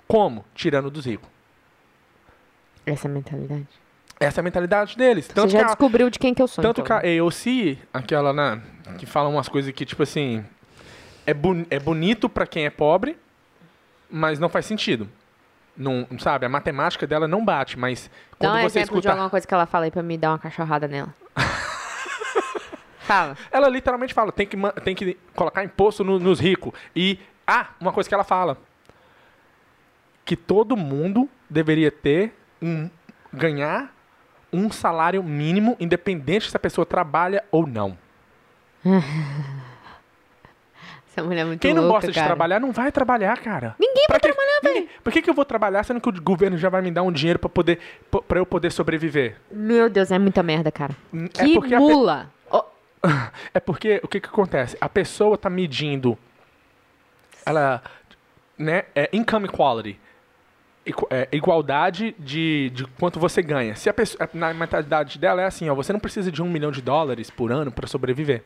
Como? 0.08 0.46
Tirando 0.54 0.92
dos 0.92 1.06
ricos. 1.06 1.28
Essa 2.86 3.08
é 3.08 3.12
a 3.12 3.14
mentalidade. 3.14 3.68
Essa 4.20 4.40
é 4.40 4.42
a 4.42 4.44
mentalidade 4.44 4.98
deles. 4.98 5.26
Você 5.26 5.34
Tanto 5.34 5.52
já 5.52 5.60
que 5.60 5.66
descobriu 5.66 6.10
de 6.10 6.20
quem 6.20 6.34
que 6.34 6.42
eu 6.42 6.48
sou. 6.48 6.62
tanto 6.62 6.82
então. 6.82 7.00
que 7.00 7.08
a 7.08 7.22
AOC, 7.24 7.78
aquela, 7.94 8.32
né, 8.32 8.62
que 8.98 9.06
fala 9.06 9.30
umas 9.30 9.48
coisas 9.50 9.72
que, 9.74 9.86
tipo 9.86 10.04
assim, 10.04 10.46
é, 11.26 11.34
boni- 11.34 11.66
é 11.70 11.80
bonito 11.80 12.30
pra 12.30 12.46
quem 12.46 12.66
é 12.66 12.70
pobre, 12.70 13.18
mas 14.10 14.38
não 14.38 14.50
faz 14.50 14.66
sentido. 14.66 15.10
Não, 15.76 16.06
sabe, 16.20 16.46
a 16.46 16.50
matemática 16.50 17.08
dela 17.08 17.28
não 17.28 17.44
bate, 17.44 17.80
mas 17.80 18.10
Dá 18.32 18.38
quando 18.50 18.52
um 18.58 18.62
você 18.70 18.80
exemplo 18.80 18.96
de 18.96 19.00
escuta... 19.00 19.10
alguma 19.12 19.30
coisa 19.30 19.48
que 19.48 19.54
ela 19.54 19.66
fala 19.66 19.86
aí 19.86 19.92
pra 19.92 20.04
me 20.04 20.18
dar 20.18 20.32
uma 20.32 20.40
cachorrada 20.40 20.88
nela. 20.88 21.14
Fala. 23.00 23.36
Ela 23.52 23.68
literalmente 23.68 24.14
fala, 24.14 24.32
tem 24.32 24.46
que, 24.48 24.56
tem 24.84 24.96
que 24.96 25.18
colocar 25.36 25.64
imposto 25.64 26.04
no- 26.04 26.20
nos 26.20 26.40
ricos. 26.40 26.72
E, 26.96 27.20
ah, 27.48 27.68
uma 27.80 27.92
coisa 27.92 28.08
que 28.08 28.14
ela 28.14 28.24
fala, 28.24 28.58
que 30.24 30.36
todo 30.36 30.78
mundo 30.78 31.28
deveria 31.50 31.92
ter 31.92 32.34
um, 32.62 32.90
ganhar 33.34 33.94
um 34.54 34.70
salário 34.72 35.24
mínimo, 35.24 35.76
independente 35.80 36.50
se 36.50 36.56
a 36.56 36.60
pessoa 36.60 36.86
trabalha 36.86 37.44
ou 37.52 37.66
não. 37.66 37.98
Essa 41.08 41.24
mulher 41.24 41.42
é 41.42 41.46
muito 41.46 41.60
Quem 41.60 41.74
não 41.74 41.82
louca, 41.84 41.96
gosta 41.98 42.08
de 42.12 42.16
cara. 42.16 42.28
trabalhar 42.28 42.60
não 42.62 42.72
vai 42.72 42.90
trabalhar, 42.92 43.38
cara. 43.40 43.76
Ninguém 43.78 44.06
Pra 44.08 44.14
vai 44.14 44.20
que- 44.62 44.74
velho. 44.74 44.90
Por 45.04 45.12
que, 45.14 45.22
que 45.22 45.30
eu 45.30 45.34
vou 45.34 45.44
trabalhar 45.46 45.84
sendo 45.84 46.00
que 46.00 46.10
o 46.10 46.22
governo 46.22 46.58
já 46.58 46.70
vai 46.70 46.82
me 46.82 46.92
dar 46.92 47.04
um 47.04 47.12
dinheiro 47.12 47.38
pra 47.40 47.50
poder 47.50 47.80
para 48.28 48.40
eu 48.40 48.46
poder 48.46 48.72
sobreviver? 48.72 49.38
Meu 49.52 49.90
Deus, 49.90 50.12
é 50.12 50.18
muita 50.20 50.42
merda, 50.42 50.72
cara. 50.72 50.96
Hum, 51.14 51.28
Que 51.28 51.42
é 51.42 51.54
porque 51.54 51.76
a 51.76 51.78
pe- 51.80 51.84
mula. 51.84 52.32
Ó, 52.50 52.64
É 53.54 53.60
porque 53.60 54.00
o 54.04 54.08
que 54.08 54.20
que 54.22 54.28
acontece? 54.30 54.78
A 54.80 54.88
pessoa 54.88 55.38
tá 55.38 55.50
medindo 55.50 56.18
ela 57.46 57.82
né, 58.58 58.84
é 58.96 59.10
income 59.14 59.46
equality. 59.46 60.00
É, 61.12 61.28
igualdade 61.32 62.16
de, 62.18 62.72
de 62.74 62.86
quanto 63.00 63.20
você 63.20 63.42
ganha. 63.44 63.76
Se 63.76 63.88
a 63.88 63.94
pessoa, 63.94 64.28
na 64.34 64.52
mentalidade 64.52 65.20
dela 65.20 65.42
é 65.42 65.46
assim, 65.46 65.70
ó, 65.70 65.76
você 65.76 65.94
não 65.94 66.00
precisa 66.00 66.32
de 66.32 66.42
um 66.42 66.50
milhão 66.50 66.72
de 66.72 66.82
dólares 66.82 67.30
por 67.30 67.52
ano 67.52 67.72
para 67.72 67.88
sobreviver. 67.88 68.44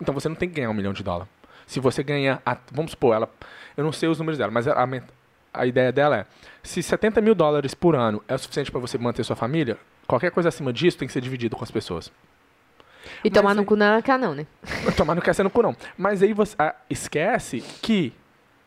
Então 0.00 0.12
você 0.14 0.28
não 0.28 0.36
tem 0.36 0.48
que 0.48 0.56
ganhar 0.56 0.68
um 0.70 0.74
milhão 0.74 0.92
de 0.92 1.02
dólares. 1.02 1.28
Se 1.66 1.80
você 1.80 2.02
ganha, 2.02 2.40
a- 2.44 2.58
vamos 2.70 2.90
supor, 2.90 3.14
ela, 3.14 3.30
eu 3.78 3.84
não 3.84 3.92
sei 3.92 4.08
os 4.10 4.18
números 4.18 4.36
dela, 4.36 4.50
mas 4.52 4.68
a, 4.68 4.86
men- 4.86 5.02
a 5.52 5.66
ideia 5.66 5.90
dela 5.92 6.16
é, 6.18 6.26
se 6.62 6.82
70 6.82 7.20
mil 7.20 7.34
dólares 7.34 7.74
por 7.74 7.94
ano 7.96 8.22
é 8.28 8.34
o 8.34 8.38
suficiente 8.38 8.70
para 8.70 8.80
você 8.80 8.96
manter 8.98 9.24
sua 9.24 9.36
família, 9.36 9.76
qualquer 10.06 10.30
coisa 10.30 10.48
acima 10.48 10.72
disso 10.72 10.98
tem 10.98 11.06
que 11.08 11.12
ser 11.12 11.20
dividido 11.20 11.56
com 11.56 11.64
as 11.64 11.70
pessoas. 11.70 12.10
E 13.24 13.30
tomar 13.30 13.48
Mas 13.50 13.56
no 13.56 13.62
aí- 13.62 13.66
cu 13.66 13.76
não 13.76 13.86
é 13.94 14.02
cá 14.02 14.18
não, 14.18 14.34
né? 14.34 14.46
Tomar 14.96 15.14
não 15.14 15.22
quer 15.22 15.34
ser 15.34 15.42
no 15.42 15.50
cu, 15.50 15.62
não. 15.62 15.74
Mas 15.96 16.22
aí 16.22 16.32
você 16.32 16.54
ah, 16.58 16.74
esquece 16.88 17.60
que 17.82 18.12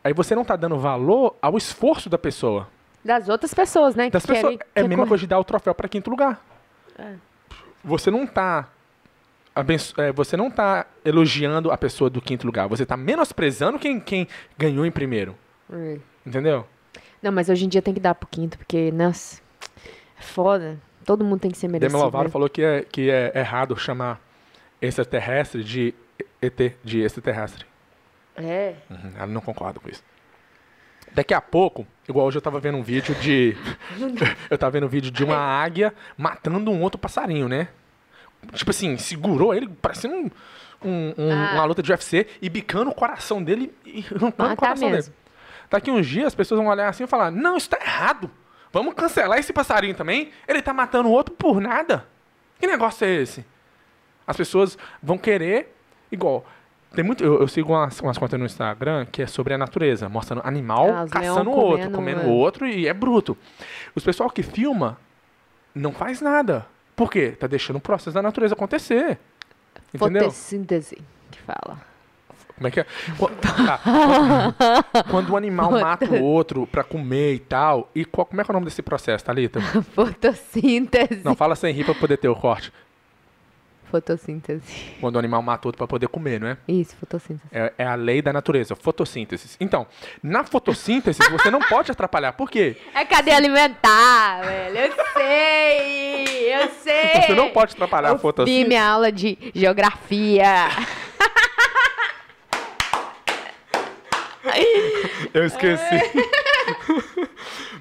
aí 0.02 0.12
você 0.12 0.34
não 0.34 0.44
tá 0.44 0.56
dando 0.56 0.76
valor 0.78 1.36
ao 1.40 1.56
esforço 1.56 2.08
da 2.10 2.18
pessoa. 2.18 2.68
Das 3.04 3.28
outras 3.28 3.54
pessoas, 3.54 3.94
né? 3.94 4.10
Das 4.10 4.24
que 4.26 4.32
pessoas. 4.32 4.56
querem- 4.56 4.66
É 4.74 4.80
a 4.80 4.88
mesma 4.88 5.06
coisa 5.06 5.20
de 5.20 5.26
dar 5.28 5.38
o 5.38 5.44
troféu 5.44 5.74
para 5.74 5.88
quinto 5.88 6.10
lugar. 6.10 6.40
É. 6.98 7.14
Você 7.84 8.10
não 8.10 8.26
tá 8.26 8.68
abenço- 9.54 9.98
é, 10.00 10.10
você 10.12 10.36
não 10.36 10.50
tá 10.50 10.86
elogiando 11.04 11.70
a 11.70 11.76
pessoa 11.78 12.10
do 12.10 12.20
quinto 12.20 12.44
lugar. 12.46 12.66
Você 12.68 12.84
tá 12.84 12.96
menosprezando 12.96 13.78
quem, 13.78 14.00
quem 14.00 14.26
ganhou 14.58 14.84
em 14.84 14.90
primeiro. 14.90 15.36
Hum. 15.70 15.98
Entendeu? 16.26 16.66
Não, 17.24 17.32
mas 17.32 17.48
hoje 17.48 17.64
em 17.64 17.68
dia 17.68 17.80
tem 17.80 17.94
que 17.94 18.00
dar 18.00 18.14
pro 18.14 18.28
quinto, 18.28 18.58
porque, 18.58 18.92
nossa, 18.92 19.40
é 20.18 20.22
foda. 20.22 20.78
Todo 21.06 21.24
mundo 21.24 21.40
tem 21.40 21.50
que 21.50 21.56
ser 21.56 21.68
Demi 21.68 21.80
merecido. 21.80 22.02
Lovato 22.02 22.24
né? 22.24 22.30
falou 22.30 22.50
que 22.50 22.62
é, 22.62 22.82
que 22.82 23.10
é 23.10 23.32
errado 23.34 23.74
chamar 23.78 24.20
extraterrestre 24.80 25.64
de 25.64 25.94
ET, 26.42 26.74
de 26.84 27.00
extraterrestre. 27.00 27.64
É. 28.36 28.74
Uhum, 28.90 29.12
ela 29.16 29.26
não 29.26 29.40
concorda 29.40 29.80
com 29.80 29.88
isso. 29.88 30.02
Daqui 31.14 31.32
a 31.32 31.40
pouco, 31.40 31.86
igual 32.06 32.26
hoje 32.26 32.36
eu 32.36 32.42
tava 32.42 32.60
vendo 32.60 32.76
um 32.76 32.82
vídeo 32.82 33.14
de. 33.14 33.56
eu 34.50 34.58
tava 34.58 34.72
vendo 34.72 34.84
um 34.84 34.88
vídeo 34.88 35.10
de 35.10 35.24
uma 35.24 35.36
águia 35.38 35.94
matando 36.18 36.70
um 36.70 36.82
outro 36.82 36.98
passarinho, 36.98 37.48
né? 37.48 37.68
Tipo 38.52 38.70
assim, 38.70 38.98
segurou 38.98 39.54
ele, 39.54 39.66
parecendo 39.80 40.14
um, 40.14 40.30
um- 40.86 41.14
um- 41.16 41.32
Ah. 41.32 41.52
uma 41.54 41.64
luta 41.64 41.82
de 41.82 41.90
UFC 41.90 42.26
e 42.42 42.50
bicando 42.50 42.90
o 42.90 42.94
coração 42.94 43.42
dele 43.42 43.72
e 43.86 44.00
arrancando 44.10 44.26
o 44.26 44.42
Matar 44.42 44.56
coração 44.56 44.90
mesmo. 44.90 45.12
dele. 45.12 45.23
Daqui 45.74 45.90
uns 45.90 46.06
dias 46.06 46.28
as 46.28 46.34
pessoas 46.36 46.60
vão 46.60 46.68
olhar 46.68 46.88
assim 46.88 47.02
e 47.02 47.06
falar: 47.08 47.32
Não, 47.32 47.56
isso 47.56 47.68
tá 47.68 47.76
errado. 47.84 48.30
Vamos 48.72 48.94
cancelar 48.94 49.40
esse 49.40 49.52
passarinho 49.52 49.92
também. 49.92 50.30
Ele 50.46 50.62
tá 50.62 50.72
matando 50.72 51.08
o 51.08 51.10
outro 51.10 51.34
por 51.34 51.60
nada. 51.60 52.06
Que 52.60 52.66
negócio 52.68 53.04
é 53.04 53.10
esse? 53.10 53.44
As 54.24 54.36
pessoas 54.36 54.78
vão 55.02 55.18
querer, 55.18 55.74
igual. 56.12 56.46
Tem 56.94 57.04
muito, 57.04 57.24
eu, 57.24 57.40
eu 57.40 57.48
sigo 57.48 57.72
umas, 57.72 57.98
umas 57.98 58.16
contas 58.16 58.38
no 58.38 58.46
Instagram 58.46 59.04
que 59.10 59.22
é 59.22 59.26
sobre 59.26 59.52
a 59.52 59.58
natureza, 59.58 60.08
mostrando 60.08 60.42
animal 60.44 60.88
Ah, 60.90 61.06
caçando 61.10 61.50
o 61.50 61.56
outro, 61.56 61.90
comendo, 61.90 62.20
o 62.20 62.30
outro 62.30 62.68
e 62.68 62.86
é 62.86 62.94
bruto. 62.94 63.36
Os 63.96 64.04
pessoal 64.04 64.30
que 64.30 64.44
filma 64.44 64.96
não 65.74 65.90
faz 65.90 66.20
nada. 66.20 66.66
Por 66.94 67.10
quê? 67.10 67.32
Tá 67.32 67.48
deixando 67.48 67.76
o 67.76 67.80
processo 67.80 68.14
da 68.14 68.22
natureza 68.22 68.54
acontecer. 68.54 69.18
Entendeu? 69.92 70.22
Fotossíntese, 70.22 71.02
que 71.32 71.40
fala. 71.40 71.93
Como 72.56 72.68
é 72.68 72.70
que 72.70 72.80
é? 72.80 72.84
Tá, 73.40 73.80
quando- 73.82 75.04
Quando 75.10 75.32
um 75.32 75.36
animal 75.36 75.70
mata 75.72 76.06
o 76.06 76.22
outro 76.22 76.66
pra 76.68 76.84
comer 76.84 77.34
e 77.34 77.38
tal. 77.40 77.90
E 77.94 78.04
qual- 78.04 78.24
como 78.26 78.40
é 78.40 78.44
que 78.44 78.50
é 78.50 78.52
o 78.52 78.54
nome 78.54 78.66
desse 78.66 78.80
processo, 78.82 79.24
Thalita? 79.24 79.60
Fotossíntese. 79.94 81.20
Não, 81.24 81.34
fala 81.34 81.56
sem 81.56 81.72
rir 81.74 81.84
pra 81.84 81.94
poder 81.94 82.16
ter 82.16 82.28
o 82.28 82.36
corte. 82.36 82.72
Fotossíntese. 83.90 84.62
Quando 85.00 85.14
o 85.16 85.18
animal 85.20 85.40
mata 85.40 85.66
o 85.66 85.68
outro 85.68 85.78
pra 85.78 85.86
poder 85.86 86.08
comer, 86.08 86.40
não 86.40 86.48
é? 86.48 86.56
Isso, 86.66 86.96
fotossíntese. 86.96 87.46
É, 87.52 87.72
é 87.78 87.86
a 87.86 87.94
lei 87.94 88.20
da 88.20 88.32
natureza, 88.32 88.74
fotossíntese. 88.74 89.56
Então, 89.60 89.86
na 90.22 90.42
fotossíntese, 90.42 91.20
você 91.30 91.48
não 91.50 91.60
pode 91.60 91.92
atrapalhar. 91.92 92.32
Por 92.32 92.50
quê? 92.50 92.76
É 92.92 93.04
cadeia 93.04 93.36
alimentar, 93.36 94.40
velho. 94.42 94.76
Eu 94.78 94.92
sei, 95.14 96.54
eu 96.56 96.68
sei. 96.82 97.22
Você 97.22 97.34
não 97.34 97.50
pode 97.50 97.74
atrapalhar 97.74 98.08
a 98.08 98.12
Eu 98.12 98.16
vi 98.16 98.22
fotossíntese. 98.22 98.66
minha 98.68 98.84
aula 98.84 99.12
de 99.12 99.38
geografia. 99.54 100.68
Eu 105.32 105.44
esqueci. 105.46 106.00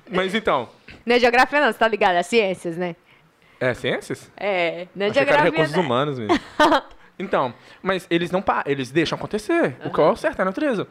Mas 0.10 0.34
então, 0.36 0.70
Não 1.06 1.16
é 1.16 1.20
geografia 1.20 1.60
não, 1.62 1.72
você 1.72 1.78
tá 1.80 1.88
ligado? 1.88 2.16
É 2.16 2.24
ciências, 2.24 2.78
né? 2.78 2.96
é 3.60 3.74
ciências? 3.74 4.30
É, 4.36 4.88
não 4.96 5.06
é 5.06 5.10
Achei 5.10 5.24
que 5.26 5.30
era 5.32 5.42
geografia 5.44 5.52
recursos 5.52 5.76
não. 5.76 5.84
humanos 5.84 6.20
mesmo. 6.20 6.40
Então, 7.20 7.54
mas 7.82 8.08
eles 8.10 8.32
não 8.32 8.42
pa- 8.42 8.64
eles 8.66 8.90
deixam 8.90 9.16
acontecer. 9.16 9.76
O 9.86 9.92
que 9.92 10.02
é 10.02 10.04
o 10.04 10.16
certo, 10.16 10.40
é 10.40 10.42
a 10.42 10.46
natureza. 10.46 10.88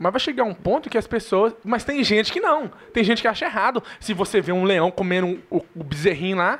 Mas 0.00 0.12
vai 0.12 0.18
chegar 0.20 0.42
um 0.42 0.52
ponto 0.52 0.90
que 0.90 0.98
as 0.98 1.06
pessoas. 1.06 1.54
Mas 1.64 1.84
tem 1.84 2.02
gente 2.02 2.32
que 2.32 2.40
não. 2.40 2.68
Tem 2.92 3.04
gente 3.04 3.22
que 3.22 3.28
acha 3.28 3.44
errado. 3.44 3.80
Se 4.00 4.12
você 4.12 4.40
vê 4.40 4.50
um 4.50 4.64
leão 4.64 4.90
comendo 4.90 5.28
um- 5.28 5.40
o, 5.48 5.64
o 5.76 5.84
bezerrinho 5.84 6.38
lá. 6.38 6.58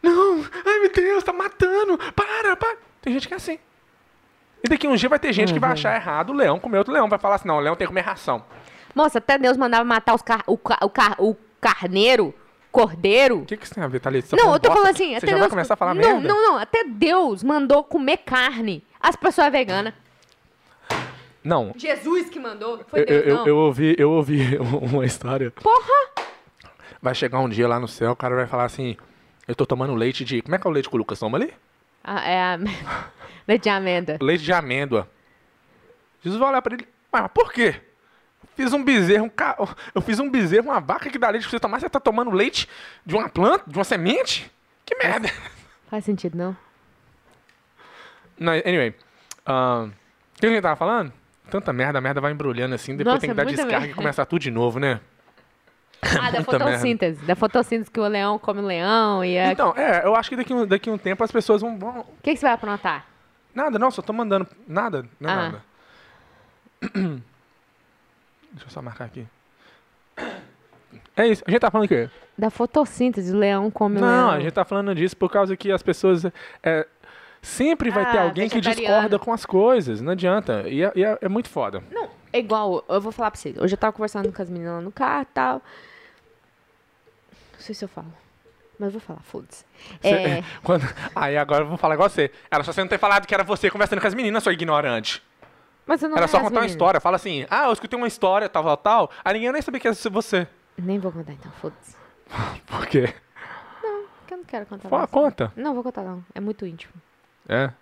Não! 0.00 0.46
Ai 0.64 0.78
meu 0.78 0.92
Deus, 0.92 1.24
tá 1.24 1.32
matando! 1.32 1.98
Para, 2.14 2.54
para! 2.54 2.76
Tem 3.02 3.12
gente 3.12 3.26
que 3.26 3.34
é 3.34 3.36
assim. 3.38 3.58
E 4.64 4.68
daqui 4.68 4.88
um 4.88 4.94
dia 4.94 5.08
vai 5.08 5.18
ter 5.18 5.32
gente 5.32 5.52
que 5.52 5.58
vai 5.58 5.72
achar 5.72 5.94
errado 5.94 6.30
o 6.30 6.32
leão 6.32 6.58
comer 6.58 6.78
outro 6.78 6.92
leão. 6.92 7.08
Vai 7.08 7.18
falar 7.18 7.36
assim: 7.36 7.48
não, 7.48 7.56
o 7.56 7.60
leão 7.60 7.76
tem 7.76 7.86
que 7.86 7.90
comer 7.90 8.02
ração. 8.02 8.44
Moça, 8.94 9.18
até 9.18 9.38
Deus 9.38 9.56
mandava 9.56 9.84
matar 9.84 10.14
os 10.14 10.22
car 10.22 10.42
o, 10.46 10.56
ca 10.56 10.78
o, 10.82 10.90
car 10.90 11.14
o 11.18 11.36
carneiro, 11.60 12.34
cordeiro. 12.72 13.38
O 13.38 13.46
que, 13.46 13.56
que 13.56 13.64
isso 13.64 13.74
tem 13.74 13.84
a 13.84 13.88
ver, 13.88 14.00
Thalita? 14.00 14.36
Tá 14.36 14.42
Não, 14.42 14.52
eu 14.52 14.60
tô 14.60 14.72
falando 14.72 14.90
assim, 14.90 15.10
Você 15.10 15.16
até 15.16 15.26
já 15.26 15.32
Deus... 15.32 15.40
vai 15.40 15.50
começar 15.50 15.74
a 15.74 15.76
falar 15.76 15.94
não, 15.94 16.02
merda? 16.02 16.28
Não, 16.28 16.42
não, 16.42 16.58
até 16.58 16.84
Deus 16.84 17.42
mandou 17.42 17.84
comer 17.84 18.18
carne. 18.18 18.82
As 19.00 19.14
pessoas 19.14 19.46
é 19.46 19.50
vegana. 19.50 19.94
Não. 21.44 21.72
Jesus 21.76 22.28
que 22.28 22.38
mandou, 22.38 22.84
foi 22.88 23.00
Eu, 23.00 23.06
Deus, 23.06 23.26
eu, 23.26 23.36
não. 23.36 23.46
eu 23.46 23.56
ouvi, 23.56 23.96
eu 23.98 24.10
ouvi 24.10 24.58
uma 24.82 25.04
história. 25.06 25.50
Porra! 25.52 26.26
Vai 27.00 27.14
chegar 27.14 27.38
um 27.38 27.48
dia 27.48 27.68
lá 27.68 27.78
no 27.78 27.86
céu, 27.86 28.10
o 28.10 28.16
cara 28.16 28.34
vai 28.34 28.46
falar 28.46 28.64
assim: 28.64 28.96
Eu 29.46 29.54
tô 29.54 29.64
tomando 29.64 29.94
leite 29.94 30.24
de. 30.24 30.42
Como 30.42 30.54
é 30.54 30.58
que 30.58 30.66
é 30.66 30.70
o 30.70 30.72
leite 30.72 30.88
que 30.88 30.94
o 30.94 30.98
Lucas 30.98 31.18
toma 31.18 31.38
ali? 31.38 31.52
Ah, 32.02 32.28
é 32.28 32.40
a... 32.42 32.58
Leite 33.48 33.62
de 33.62 33.68
amêndoa. 33.70 34.18
Leite 34.20 34.44
de 34.44 34.52
amêndoa. 34.52 35.10
Jesus 36.22 36.38
vai 36.38 36.50
olhar 36.50 36.60
pra 36.62 36.74
ele: 36.74 36.86
Mas 37.10 37.28
por 37.32 37.50
quê? 37.52 37.80
Eu 38.42 38.48
fiz 38.64 38.72
um 38.72 38.84
bezerro, 38.84 39.24
um 39.24 39.28
ca... 39.28 39.56
eu 39.94 40.00
fiz 40.02 40.20
um 40.20 40.28
bezerro, 40.30 40.66
uma 40.68 40.80
vaca 40.80 41.08
que 41.08 41.18
dá 41.18 41.30
leite 41.30 41.44
pra 41.44 41.50
você 41.52 41.60
tomar, 41.60 41.80
você 41.80 41.88
tá 41.88 41.98
tomando 41.98 42.30
leite 42.30 42.68
de 43.06 43.14
uma 43.16 43.28
planta, 43.28 43.64
de 43.70 43.76
uma 43.78 43.84
semente? 43.84 44.50
Que 44.84 44.94
merda! 44.96 45.28
Faz 45.88 46.04
sentido, 46.04 46.36
não? 46.36 46.56
Não, 48.38 48.52
anyway, 48.52 48.90
o 49.46 49.90
que 50.40 50.46
a 50.46 50.48
gente 50.50 50.62
tava 50.62 50.76
falando? 50.76 51.12
Tanta 51.50 51.72
merda, 51.72 51.98
a 51.98 52.00
merda 52.02 52.20
vai 52.20 52.30
embrulhando 52.32 52.74
assim, 52.74 52.94
depois 52.96 53.14
Nossa, 53.14 53.20
tem 53.22 53.30
que 53.30 53.34
dar 53.36 53.44
descarga 53.44 53.70
merda. 53.80 53.86
e 53.92 53.94
começar 53.94 54.26
tudo 54.26 54.40
de 54.40 54.50
novo, 54.50 54.78
né? 54.78 55.00
Ah, 56.02 56.30
da 56.30 56.38
Muita 56.38 56.52
merda. 56.58 56.64
fotossíntese. 56.66 57.24
Da 57.24 57.34
fotossíntese 57.34 57.90
que 57.90 57.98
o 57.98 58.06
leão 58.06 58.38
come 58.38 58.60
o 58.60 58.66
leão 58.66 59.24
e 59.24 59.36
a... 59.38 59.50
Então, 59.50 59.72
é, 59.76 60.04
eu 60.04 60.14
acho 60.14 60.28
que 60.28 60.36
daqui, 60.36 60.66
daqui 60.66 60.90
um 60.90 60.98
tempo 60.98 61.24
as 61.24 61.32
pessoas 61.32 61.62
vão- 61.62 61.78
vão, 61.78 62.00
O 62.00 62.04
que, 62.22 62.32
que 62.32 62.36
você 62.36 62.46
vai 62.46 62.52
aprontar? 62.54 63.06
Nada, 63.58 63.76
não, 63.78 63.90
só 63.90 64.00
tô 64.00 64.12
mandando. 64.12 64.46
Nada, 64.68 65.04
não 65.18 65.28
é 65.28 65.32
Ah. 65.32 65.36
nada. 65.36 65.62
Deixa 68.52 68.66
eu 68.66 68.70
só 68.70 68.80
marcar 68.80 69.06
aqui. 69.06 69.26
É 71.16 71.26
isso, 71.26 71.42
a 71.46 71.50
gente 71.50 71.60
tá 71.60 71.70
falando 71.70 71.86
o 71.86 71.88
quê? 71.88 72.08
Da 72.36 72.50
fotossíntese, 72.50 73.34
o 73.34 73.36
leão 73.36 73.68
come 73.70 73.96
o 73.98 74.00
Não, 74.00 74.06
leão. 74.06 74.30
a 74.30 74.40
gente 74.40 74.52
tá 74.52 74.64
falando 74.64 74.94
disso 74.94 75.16
por 75.16 75.28
causa 75.30 75.56
que 75.56 75.72
as 75.72 75.82
pessoas. 75.82 76.24
é, 76.62 76.86
sempre 77.42 77.90
vai 77.90 78.08
ter 78.10 78.18
Ah, 78.18 78.22
alguém 78.22 78.48
que 78.48 78.60
discorda 78.60 79.18
com 79.18 79.32
as 79.32 79.44
coisas, 79.44 80.00
não 80.00 80.12
adianta. 80.12 80.68
E 80.68 80.82
é, 80.84 80.92
é- 80.94 81.18
é 81.22 81.28
muito 81.28 81.48
foda. 81.50 81.82
Não, 81.90 82.08
é 82.32 82.38
igual, 82.38 82.84
eu 82.88 83.00
vou 83.00 83.10
falar 83.10 83.32
pra 83.32 83.40
vocês. 83.40 83.56
Hoje 83.58 83.74
eu 83.74 83.78
tava 83.78 83.92
conversando 83.92 84.32
com 84.32 84.40
as 84.42 84.48
meninas 84.48 84.74
lá 84.74 84.80
no 84.80 84.92
carro 84.92 85.22
e 85.22 85.34
tal. 85.34 85.54
Não 87.54 87.60
sei 87.60 87.74
se 87.74 87.84
eu 87.84 87.88
falo. 87.88 88.12
Mas 88.78 88.86
eu 88.88 88.92
vou 88.92 89.00
falar, 89.00 89.20
foda-se. 89.22 89.64
É, 90.02 90.42
quando- 90.62 90.84
aí 91.14 91.36
agora 91.36 91.64
eu 91.64 91.68
vou 91.68 91.76
falar 91.76 91.94
igual 91.94 92.08
você. 92.08 92.30
Era 92.50 92.62
só 92.62 92.72
você 92.72 92.80
não 92.80 92.88
ter 92.88 92.98
falado 92.98 93.26
que 93.26 93.34
era 93.34 93.42
você 93.42 93.70
conversando 93.70 94.00
com 94.00 94.06
as 94.06 94.14
meninas, 94.14 94.42
sua 94.42 94.52
ignorante. 94.52 95.22
mas 95.86 96.02
eu 96.02 96.08
não 96.08 96.16
Era 96.16 96.28
só 96.28 96.38
contar 96.40 96.60
uma 96.60 96.66
história. 96.66 97.00
Fala 97.00 97.16
assim, 97.16 97.44
ah, 97.50 97.64
eu 97.66 97.72
escutei 97.72 97.96
uma 97.96 98.06
história, 98.06 98.48
tal, 98.48 98.62
tal, 98.62 98.76
tal. 98.76 99.10
Aí 99.24 99.34
ninguém 99.34 99.50
nem 99.52 99.62
sabia 99.62 99.80
que 99.80 99.88
era 99.88 99.96
você. 100.10 100.46
Nem 100.76 100.98
vou 100.98 101.10
contar 101.10 101.32
então, 101.32 101.50
foda-se. 101.60 101.96
Por 102.66 102.86
quê? 102.86 103.12
Porque 104.20 104.34
eu 104.34 104.38
não 104.38 104.44
quero 104.44 104.66
contar. 104.66 104.88
Fala, 104.88 105.02
não. 105.02 105.08
conta. 105.08 105.52
Não, 105.56 105.74
vou 105.74 105.82
contar 105.82 106.02
não. 106.02 106.24
É 106.34 106.40
muito 106.40 106.64
íntimo. 106.66 106.92
É? 107.48 107.72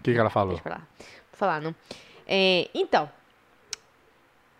O 0.00 0.02
que, 0.02 0.12
que 0.12 0.18
ela 0.18 0.30
falou? 0.30 0.50
Deixa 0.54 0.62
pra 0.62 0.72
lá. 0.76 0.80
Vou 0.98 1.38
falar, 1.38 1.60
não. 1.60 1.74
É, 2.26 2.68
então. 2.74 3.08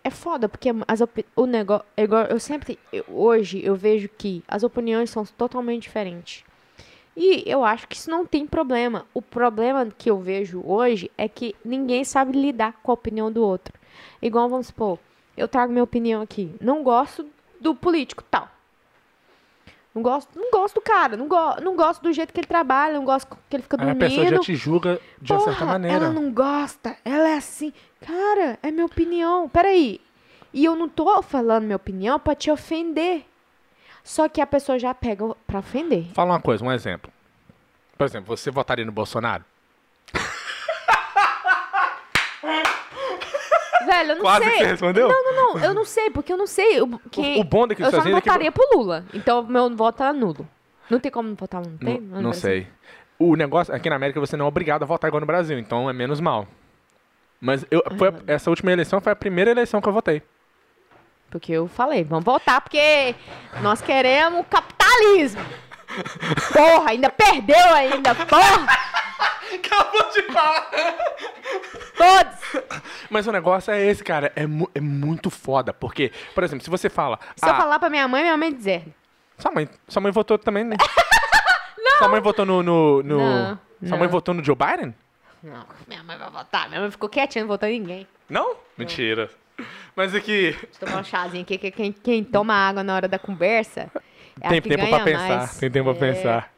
É 0.07 0.09
foda, 0.09 0.47
porque 0.47 0.69
as 0.87 1.01
o 1.35 1.45
negócio. 1.45 1.85
é 1.97 2.05
eu 2.31 2.39
sempre. 2.39 2.79
hoje 3.09 3.61
eu 3.61 3.75
vejo 3.75 4.07
que 4.07 4.41
as 4.47 4.63
opiniões 4.63 5.09
são 5.09 5.25
totalmente 5.25 5.81
diferentes. 5.81 6.45
E 7.13 7.43
eu 7.45 7.61
acho 7.65 7.85
que 7.89 7.97
isso 7.97 8.09
não 8.09 8.25
tem 8.25 8.47
problema. 8.47 9.05
O 9.13 9.21
problema 9.21 9.85
que 9.97 10.09
eu 10.09 10.17
vejo 10.17 10.63
hoje 10.65 11.11
é 11.17 11.27
que 11.27 11.53
ninguém 11.63 12.05
sabe 12.05 12.39
lidar 12.39 12.79
com 12.81 12.89
a 12.89 12.93
opinião 12.93 13.29
do 13.29 13.43
outro. 13.43 13.73
Igual, 14.21 14.47
vamos 14.47 14.67
supor, 14.67 14.97
eu 15.35 15.45
trago 15.45 15.73
minha 15.73 15.83
opinião 15.83 16.21
aqui. 16.21 16.55
Não 16.61 16.83
gosto 16.83 17.25
do 17.59 17.75
político 17.75 18.23
tal. 18.31 18.49
Não 19.97 20.03
gosto, 20.03 20.29
não 20.39 20.51
gosto 20.51 20.75
do 20.75 20.81
cara, 20.81 21.17
não, 21.17 21.27
go, 21.27 21.59
não 21.59 21.75
gosto 21.75 22.03
do 22.03 22.13
jeito 22.13 22.31
que 22.31 22.39
ele 22.39 22.45
trabalha, 22.45 22.93
não 22.93 23.03
gosto 23.03 23.35
que 23.49 23.55
ele 23.55 23.63
fica 23.63 23.77
Aí 23.77 23.89
a 23.89 23.93
dormindo. 23.93 24.09
pessoa 24.09 24.27
já 24.27 24.39
te 24.39 24.55
julga 24.55 25.01
de 25.19 25.33
uma 25.33 25.39
certa 25.39 25.59
Porra, 25.59 25.71
maneira. 25.71 25.97
Ela 26.05 26.09
não 26.13 26.31
gosta, 26.31 26.95
ela 27.03 27.29
é 27.29 27.33
assim. 27.33 27.73
Cara, 28.05 28.59
é 28.61 28.69
minha 28.69 28.85
opinião. 28.85 29.49
Peraí. 29.49 29.99
E 30.53 30.63
eu 30.63 30.75
não 30.75 30.87
tô 30.87 31.19
falando 31.23 31.63
minha 31.63 31.75
opinião 31.75 32.19
pra 32.19 32.35
te 32.35 32.51
ofender. 32.51 33.25
Só 34.03 34.29
que 34.29 34.39
a 34.39 34.45
pessoa 34.45 34.77
já 34.77 34.93
pega 34.93 35.35
pra 35.47 35.59
ofender. 35.59 36.05
Fala 36.13 36.33
uma 36.33 36.39
coisa, 36.39 36.63
um 36.63 36.71
exemplo. 36.71 37.11
Por 37.97 38.05
exemplo, 38.05 38.37
você 38.37 38.51
votaria 38.51 38.85
no 38.85 38.91
Bolsonaro? 38.91 39.43
Velho, 43.97 44.11
eu 44.11 44.15
não 44.15 44.21
Quase 44.21 44.43
sei. 44.43 44.51
que 44.53 44.57
você 44.59 44.65
respondeu? 44.65 45.07
Não, 45.07 45.23
não, 45.23 45.53
não. 45.55 45.63
Eu 45.63 45.73
não 45.73 45.85
sei, 45.85 46.09
porque 46.09 46.31
eu 46.33 46.37
não 46.37 46.47
sei 46.47 46.81
o, 46.81 46.99
quem... 47.11 47.39
o 47.39 47.43
bom 47.43 47.67
dos 47.67 47.79
Eu 47.79 47.89
só 47.91 47.97
não 47.97 48.17
é 48.17 48.21
que- 48.21 48.27
votaria 48.29 48.51
pro 48.51 48.67
Lula. 48.73 49.05
Então, 49.13 49.43
meu 49.43 49.75
voto 49.75 50.03
é 50.03 50.13
nulo. 50.13 50.47
Não 50.89 50.99
tem 50.99 51.11
como 51.11 51.35
votar, 51.35 51.61
não 51.65 51.77
tem? 51.77 51.99
Não, 51.99 52.21
não 52.21 52.33
sei. 52.33 52.67
O 53.19 53.35
negócio, 53.35 53.73
aqui 53.73 53.89
na 53.89 53.95
América 53.95 54.19
você 54.19 54.37
não 54.37 54.45
é 54.45 54.47
obrigado 54.47 54.83
a 54.83 54.85
votar 54.85 55.07
igual 55.09 55.19
no 55.19 55.25
Brasil, 55.27 55.57
então 55.57 55.89
é 55.89 55.93
menos 55.93 56.19
mal. 56.21 56.47
Mas 57.41 57.65
eu, 57.69 57.83
foi 57.97 58.13
essa 58.27 58.49
última 58.49 58.71
eleição 58.71 59.01
foi 59.01 59.11
a 59.11 59.15
primeira 59.15 59.51
eleição 59.51 59.81
que 59.81 59.87
eu 59.89 59.93
votei. 59.93 60.21
Porque 61.29 61.51
eu 61.51 61.67
falei, 61.67 62.03
vamos 62.03 62.23
votar, 62.23 62.61
porque 62.61 63.13
nós 63.61 63.81
queremos 63.81 64.45
capitalismo. 64.49 65.41
Porra, 66.53 66.91
ainda 66.91 67.09
perdeu 67.09 67.73
ainda, 67.73 68.13
porra! 68.15 68.67
Acabou 69.63 70.11
de 70.11 70.21
falar! 70.33 70.69
Todos! 71.97 72.63
Mas 73.09 73.27
o 73.27 73.31
negócio 73.31 73.71
é 73.71 73.85
esse, 73.85 74.03
cara. 74.03 74.31
É, 74.35 74.45
mu- 74.45 74.69
é 74.73 74.79
muito 74.81 75.29
foda. 75.29 75.73
Porque, 75.73 76.11
por 76.35 76.43
exemplo, 76.43 76.63
se 76.63 76.69
você 76.69 76.89
fala. 76.89 77.19
Se 77.35 77.45
eu 77.45 77.51
ah, 77.53 77.57
falar 77.57 77.79
pra 77.79 77.89
minha 77.89 78.07
mãe, 78.07 78.23
minha 78.23 78.37
mãe 78.37 78.53
dizer. 78.53 78.83
Sua 79.37 79.51
mãe, 79.51 79.69
sua 79.87 80.01
mãe 80.01 80.11
votou 80.11 80.37
também, 80.37 80.63
né? 80.63 80.75
não! 81.77 81.97
Sua 81.99 82.07
mãe 82.07 82.21
votou 82.21 82.45
no. 82.45 82.61
no, 82.63 83.03
no- 83.03 83.17
Não, 83.19 83.59
Sua 83.87 83.97
mãe 83.97 84.07
não. 84.07 84.09
votou 84.09 84.33
no 84.33 84.43
Joe 84.43 84.55
Biden? 84.55 84.95
Não, 85.43 85.65
minha 85.87 86.03
mãe 86.03 86.17
vai 86.17 86.29
votar. 86.29 86.67
Minha 86.69 86.81
mãe 86.81 86.91
ficou 86.91 87.07
quietinha, 87.07 87.43
não 87.43 87.47
votou 87.49 87.69
em 87.69 87.79
ninguém. 87.79 88.07
Não? 88.29 88.55
Mentira. 88.77 89.29
Mas 89.95 90.13
aqui. 90.13 90.51
Deixa 90.51 90.67
eu 90.81 90.87
tomar 90.87 91.01
um 91.01 91.03
chazinho 91.03 91.43
aqui, 91.43 91.57
que 91.57 91.71
quem, 91.71 91.91
quem 91.91 92.23
toma 92.23 92.53
água 92.53 92.83
na 92.83 92.95
hora 92.95 93.07
da 93.07 93.17
conversa 93.19 93.89
é 94.41 94.49
tem 94.49 94.61
tempo 94.61 94.87
pra 94.87 94.99
pensar. 95.03 95.27
mais. 95.37 95.57
Tem 95.57 95.71
tempo 95.71 95.93
pra 95.95 96.07
É. 96.07 96.13
pensar. 96.13 96.51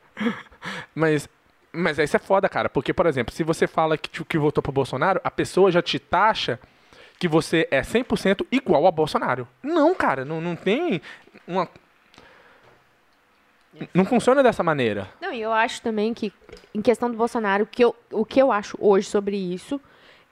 Mas. 0.95 1.29
Mas 1.71 1.99
isso 1.99 2.15
é 2.15 2.19
foda, 2.19 2.49
cara. 2.49 2.69
Porque, 2.69 2.93
por 2.93 3.05
exemplo, 3.05 3.33
se 3.33 3.43
você 3.43 3.67
fala 3.67 3.97
que, 3.97 4.23
que 4.23 4.37
votou 4.37 4.61
pro 4.61 4.71
Bolsonaro, 4.71 5.21
a 5.23 5.31
pessoa 5.31 5.71
já 5.71 5.81
te 5.81 5.99
taxa 5.99 6.59
que 7.19 7.27
você 7.27 7.67
é 7.69 7.81
100% 7.81 8.45
igual 8.51 8.85
ao 8.85 8.91
Bolsonaro. 8.91 9.47
Não, 9.61 9.93
cara. 9.93 10.23
Não, 10.23 10.39
não 10.39 10.55
tem 10.55 11.01
uma. 11.47 11.67
Não 13.93 14.05
funciona 14.05 14.41
dessa 14.41 14.63
maneira. 14.63 15.07
Não, 15.21 15.31
e 15.33 15.41
eu 15.41 15.53
acho 15.53 15.81
também 15.81 16.13
que, 16.13 16.33
em 16.73 16.81
questão 16.81 17.11
do 17.11 17.17
Bolsonaro, 17.17 17.65
que 17.65 17.83
eu, 17.83 17.95
o 18.11 18.25
que 18.25 18.41
eu 18.41 18.51
acho 18.51 18.77
hoje 18.79 19.07
sobre 19.07 19.37
isso, 19.37 19.79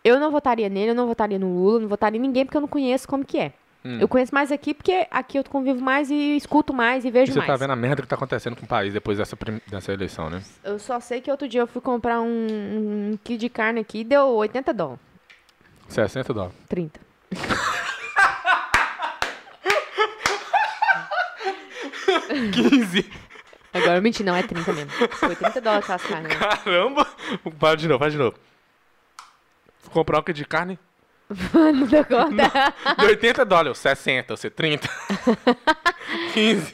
eu 0.04 0.20
não 0.20 0.32
votaria 0.32 0.70
nele, 0.70 0.92
eu 0.92 0.96
não 0.96 1.08
votaria 1.08 1.38
no 1.38 1.54
Lula, 1.54 1.82
não 1.82 1.88
votaria 1.88 2.18
em 2.18 2.22
ninguém, 2.22 2.46
porque 2.46 2.58
eu 2.58 2.62
não 2.62 2.68
conheço 2.68 3.08
como 3.08 3.26
que 3.26 3.38
é. 3.38 3.54
Hum. 3.86 4.00
Eu 4.02 4.08
conheço 4.08 4.34
mais 4.34 4.52
aqui, 4.52 4.74
porque 4.74 5.08
aqui 5.12 5.38
eu 5.38 5.44
convivo 5.44 5.80
mais 5.82 6.10
e 6.10 6.36
escuto 6.36 6.74
mais 6.74 7.06
e 7.06 7.12
vejo 7.12 7.32
Você 7.32 7.40
mais. 7.40 7.48
tá 7.48 7.56
vendo 7.56 7.72
a 7.72 7.76
merda 7.76 8.02
que 8.02 8.08
tá 8.08 8.16
acontecendo 8.16 8.56
com 8.56 8.66
o 8.66 8.68
país 8.68 8.92
depois 8.94 9.18
dessa, 9.18 9.38
dessa 9.68 9.94
eleição, 9.94 10.30
né? 10.30 10.42
Eu 10.64 10.78
só 10.80 11.00
sei 11.00 11.22
que 11.22 11.30
outro 11.32 11.48
dia 11.48 11.62
eu 11.62 11.68
fui 11.68 11.82
comprar 11.82 12.20
um, 12.20 13.12
um 13.14 13.20
quilo 13.24 13.40
de 13.40 13.50
carne 13.50 13.80
aqui 13.80 14.00
e 14.00 14.04
deu 14.04 14.26
80 14.28 14.74
dólares. 14.74 15.00
60 15.90 16.34
dólares. 16.34 16.56
30. 16.68 17.00
Quinze. 22.54 23.10
Agora, 23.74 24.02
menti, 24.02 24.24
não, 24.24 24.36
é 24.36 24.44
30 24.44 24.74
mesmo. 24.74 24.92
Foi 25.12 25.36
30 25.36 25.62
dólares 25.62 25.90
aquelas 25.90 26.04
carnes. 26.04 26.30
né? 26.30 26.36
Caramba! 26.36 27.08
Para 27.60 27.76
de 27.78 27.88
novo, 27.88 28.00
faz 28.00 28.14
de 28.14 28.20
novo. 28.20 28.38
Comprar 29.92 30.20
um 30.20 30.24
quilo 30.24 30.36
de 30.36 30.46
carne 30.46 30.80
Não 31.54 31.88
deu 31.88 32.06
conta. 32.06 32.74
de 32.98 33.06
80 33.06 33.46
dólares. 33.46 33.78
60, 33.78 34.36
você 34.36 34.50
30. 34.50 34.90
15. 36.34 36.72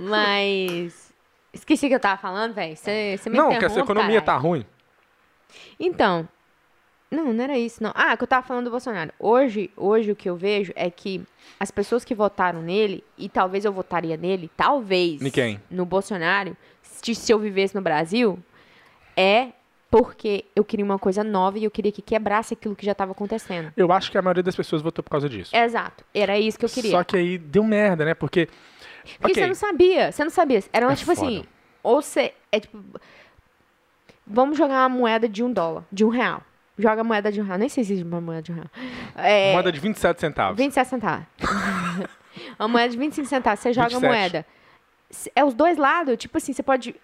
Mas. 0.00 1.10
Esqueci 1.52 1.86
o 1.86 1.88
que 1.88 1.94
eu 1.94 2.00
tava 2.00 2.20
falando, 2.20 2.54
velho. 2.54 2.76
Você 2.76 3.18
me 3.26 3.36
Não, 3.36 3.58
que 3.58 3.64
essa 3.64 3.80
economia 3.80 4.20
tá 4.20 4.36
ruim. 4.36 4.64
Então. 5.78 6.28
Não, 7.10 7.32
não 7.32 7.42
era 7.42 7.58
isso, 7.58 7.82
não. 7.82 7.90
Ah, 7.92 8.16
que 8.16 8.22
eu 8.22 8.28
tava 8.28 8.46
falando 8.46 8.66
do 8.66 8.70
Bolsonaro. 8.70 9.12
Hoje, 9.18 9.68
hoje 9.76 10.12
o 10.12 10.16
que 10.16 10.30
eu 10.30 10.36
vejo 10.36 10.72
é 10.76 10.88
que 10.88 11.20
as 11.58 11.68
pessoas 11.68 12.04
que 12.04 12.14
votaram 12.14 12.62
nele, 12.62 13.02
e 13.18 13.28
talvez 13.28 13.64
eu 13.64 13.72
votaria 13.72 14.16
nele, 14.16 14.48
talvez. 14.56 15.20
Em 15.20 15.30
quem? 15.30 15.60
No 15.68 15.84
Bolsonaro, 15.84 16.56
se, 16.82 17.12
se 17.16 17.32
eu 17.32 17.38
vivesse 17.40 17.74
no 17.74 17.82
Brasil, 17.82 18.38
é 19.16 19.48
porque 19.90 20.44
eu 20.54 20.64
queria 20.64 20.84
uma 20.84 20.98
coisa 20.98 21.24
nova 21.24 21.58
e 21.58 21.64
eu 21.64 21.70
queria 21.70 21.90
que 21.90 22.00
quebrasse 22.00 22.54
aquilo 22.54 22.76
que 22.76 22.86
já 22.86 22.94
tava 22.94 23.12
acontecendo. 23.12 23.72
Eu 23.76 23.90
acho 23.92 24.10
que 24.10 24.16
a 24.16 24.22
maioria 24.22 24.42
das 24.42 24.54
pessoas 24.54 24.80
votou 24.80 25.02
por 25.02 25.10
causa 25.10 25.28
disso. 25.28 25.54
Exato. 25.54 26.04
Era 26.14 26.38
isso 26.38 26.58
que 26.58 26.64
eu 26.64 26.68
queria. 26.68 26.92
Só 26.92 27.02
que 27.02 27.16
aí 27.16 27.36
deu 27.36 27.64
merda, 27.64 28.04
né? 28.04 28.14
Porque. 28.14 28.48
Porque 29.18 29.32
ok, 29.32 29.34
você 29.34 29.46
não 29.48 29.54
sabia, 29.54 30.12
você 30.12 30.22
não 30.22 30.30
sabia. 30.30 30.62
Era 30.72 30.92
É 30.92 30.94
tipo 30.94 31.10
assim, 31.10 31.38
foda. 31.38 31.48
ou 31.82 32.00
você. 32.02 32.32
É 32.52 32.60
tipo. 32.60 32.78
Vamos 34.24 34.56
jogar 34.56 34.86
uma 34.86 34.88
moeda 34.88 35.28
de 35.28 35.42
um 35.42 35.52
dólar, 35.52 35.84
de 35.90 36.04
um 36.04 36.08
real. 36.08 36.40
Joga 36.78 37.00
a 37.00 37.04
moeda 37.04 37.32
de 37.32 37.40
um 37.40 37.44
real. 37.44 37.58
Nem 37.58 37.68
sei 37.68 37.82
se 37.82 37.92
existe 37.92 38.06
uma 38.06 38.20
moeda 38.20 38.42
de 38.42 38.52
um 38.52 38.54
real. 38.54 38.70
É, 39.16 39.52
moeda 39.52 39.72
de 39.72 39.80
27 39.80 40.20
centavos. 40.20 40.56
27 40.56 40.88
centavos. 40.88 41.26
uma 42.58 42.68
moeda 42.68 42.90
de 42.90 42.96
25 42.96 43.26
centavos. 43.28 43.58
Você 43.60 43.72
joga 43.72 43.88
27. 43.88 44.06
a 44.06 44.08
moeda. 44.08 44.46
É 45.34 45.44
os 45.44 45.52
dois 45.52 45.76
lados. 45.76 46.16
Tipo 46.16 46.38
assim, 46.38 46.52
você 46.52 46.62
pode. 46.62 46.94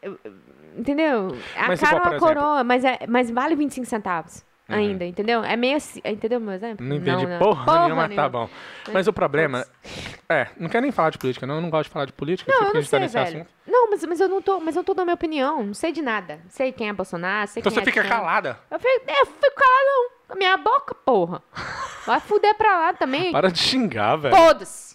Entendeu? 0.77 1.37
A 1.57 1.69
Mas, 1.69 1.81
cara 1.81 1.97
igual, 1.97 2.13
ou 2.13 2.17
a 2.17 2.19
por 2.21 2.27
exemplo- 2.27 2.43
coroa, 2.43 2.65
mas, 2.65 2.85
é, 2.85 2.99
mas 3.09 3.31
vale 3.31 3.55
25 3.57 3.87
centavos. 3.87 4.45
Uhum. 4.69 4.75
Ainda, 4.77 5.05
entendeu? 5.05 5.45
É 5.45 5.57
meio 5.57 5.77
assim. 5.77 6.01
Entendeu 6.05 6.41
meu 6.41 6.53
exemplo? 6.53 6.85
Não 6.85 6.97
entendi 6.97 7.25
né? 7.25 7.39
porra, 7.39 7.85
nenhuma, 7.85 8.09
mas 8.09 8.17
tá 8.17 8.29
bom. 8.29 8.49
Mas 8.93 9.07
o 9.07 9.13
problema. 9.13 9.65
É, 10.29 10.49
não 10.59 10.69
quero 10.69 10.83
nem 10.83 10.91
falar 10.91 11.11
de 11.11 11.19
política, 11.19 11.47
não. 11.47 11.55
Eu 11.55 11.61
não 11.61 11.71
gosto 11.71 11.85
de 11.85 11.93
falar 11.93 12.05
de 12.07 12.13
política. 12.13 12.51
Não, 12.51 12.59
eu 12.69 12.75
não 12.75 12.81
tá 12.81 12.83
sei, 12.83 12.99
nesse 12.99 13.15
velho. 13.15 13.27
assunto. 13.43 13.51
Não, 13.65 13.89
mas, 13.91 14.05
mas 14.05 14.19
eu 14.21 14.29
não 14.29 14.43
tô, 14.43 14.59
mas 14.59 14.75
eu 14.75 14.81
não 14.81 14.85
tô 14.85 14.93
dando 14.93 15.07
minha 15.07 15.15
opinião. 15.15 15.63
Não 15.63 15.73
sei 15.75 15.93
de 15.93 16.03
nada. 16.03 16.41
Não 16.43 16.51
sei 16.51 16.73
quem 16.73 16.89
é 16.89 16.93
Bolsonaro, 16.93 17.47
sei 17.49 17.61
Então 17.61 17.71
quem 17.71 17.77
você 17.85 17.89
é 17.89 17.93
fica 17.93 18.05
Trump. 18.05 18.13
calada. 18.21 18.59
Eu 18.69 18.79
fico, 18.81 19.05
é, 19.07 19.21
eu 19.21 19.27
fico 19.27 19.55
calado 19.55 19.87
não. 20.31 20.37
Minha 20.37 20.57
boca, 20.57 20.95
porra. 20.97 21.41
Vai 22.05 22.19
fuder 22.19 22.57
pra 22.57 22.77
lá 22.77 22.93
também. 22.93 23.31
Para 23.31 23.53
de 23.53 23.61
xingar, 23.61 24.17
velho. 24.17 24.35
Foda-se. 24.35 24.86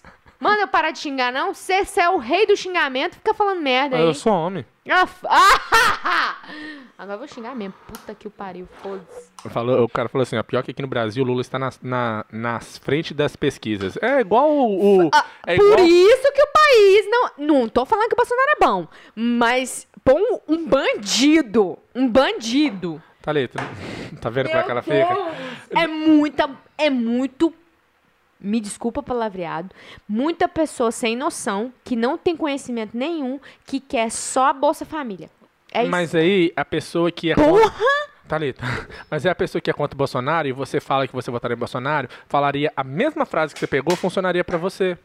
Manda 0.41 0.61
eu 0.61 0.67
parar 0.67 0.89
de 0.89 0.97
xingar, 0.97 1.31
não. 1.31 1.53
Você 1.53 1.85
você 1.85 2.01
é 2.01 2.09
o 2.09 2.17
rei 2.17 2.47
do 2.47 2.57
xingamento, 2.57 3.13
fica 3.13 3.31
falando 3.33 3.61
merda 3.61 3.95
aí. 3.95 4.03
Eu 4.03 4.13
sou 4.13 4.33
homem. 4.33 4.65
Ah, 4.89 5.07
ah, 6.03 6.35
Agora 6.97 7.15
eu 7.15 7.19
vou 7.19 7.27
xingar 7.27 7.55
mesmo. 7.55 7.75
Puta 7.87 8.15
que 8.15 8.27
o 8.27 8.31
pariu, 8.31 8.67
foda-se. 8.81 9.29
Falou, 9.49 9.83
o 9.83 9.89
cara 9.89 10.09
falou 10.09 10.23
assim, 10.23 10.37
ó, 10.37 10.43
pior 10.43 10.63
que 10.63 10.71
aqui 10.71 10.81
no 10.81 10.87
Brasil 10.87 11.23
o 11.23 11.27
Lula 11.27 11.41
está 11.41 11.59
nas, 11.59 11.79
na, 11.81 12.25
nas 12.31 12.79
frente 12.79 13.13
das 13.13 13.35
pesquisas. 13.35 13.97
É 14.01 14.19
igual 14.19 14.49
o... 14.49 14.97
o- 14.97 15.03
é 15.05 15.09
Ah, 15.13 15.25
Por 15.45 15.53
igual... 15.53 15.85
isso 15.85 16.31
que 16.33 16.41
o 16.41 16.47
país 16.47 17.05
não. 17.07 17.31
Não 17.37 17.69
tô 17.69 17.85
falando 17.85 18.07
que 18.07 18.13
o 18.13 18.17
Bolsonaro 18.17 18.49
é 18.51 18.65
bom, 18.65 18.87
mas 19.15 19.87
põe 20.03 20.21
um, 20.47 20.65
bandido. 20.67 21.77
Um 21.93 22.07
bandido. 22.07 23.01
Tá 23.21 23.29
ali, 23.29 23.47
tá, 23.49 23.63
tá 24.19 24.29
vendo 24.31 24.49
é 24.49 24.53
Meu 24.53 24.83
fica? 24.83 25.13
Deus! 25.13 25.35
É 25.75 25.87
muita. 25.87 26.49
É 26.77 26.89
muito. 26.89 27.53
Me 28.41 28.59
desculpa 28.59 29.03
palavreado. 29.03 29.69
Muita 30.09 30.47
pessoa 30.47 30.91
sem 30.91 31.15
noção, 31.15 31.71
que 31.83 31.95
não 31.95 32.17
tem 32.17 32.35
conhecimento 32.35 32.97
nenhum, 32.97 33.39
que 33.65 33.79
quer 33.79 34.09
só 34.09 34.47
a 34.47 34.53
Bolsa 34.53 34.83
Família. 34.85 35.29
É 35.71 35.83
isso. 35.83 35.91
Mas 35.91 36.15
aí, 36.15 36.51
a 36.55 36.65
pessoa 36.65 37.11
que 37.11 37.31
é 37.31 37.35
Porra! 37.35 37.69
contra... 37.71 38.01
Tá 38.27 38.39
tá. 38.53 38.87
Mas 39.09 39.25
é 39.25 39.29
a 39.29 39.35
pessoa 39.35 39.61
que 39.61 39.69
é 39.69 39.73
contra 39.73 39.93
o 39.93 39.97
Bolsonaro 39.97 40.47
e 40.47 40.51
você 40.53 40.79
fala 40.79 41.05
que 41.05 41.13
você 41.13 41.29
votaria 41.29 41.53
em 41.55 41.59
Bolsonaro, 41.59 42.07
falaria 42.29 42.71
a 42.77 42.83
mesma 42.83 43.25
frase 43.25 43.53
que 43.53 43.59
você 43.59 43.67
pegou, 43.67 43.95
funcionaria 43.95 44.43
pra 44.43 44.57
você. 44.57 44.97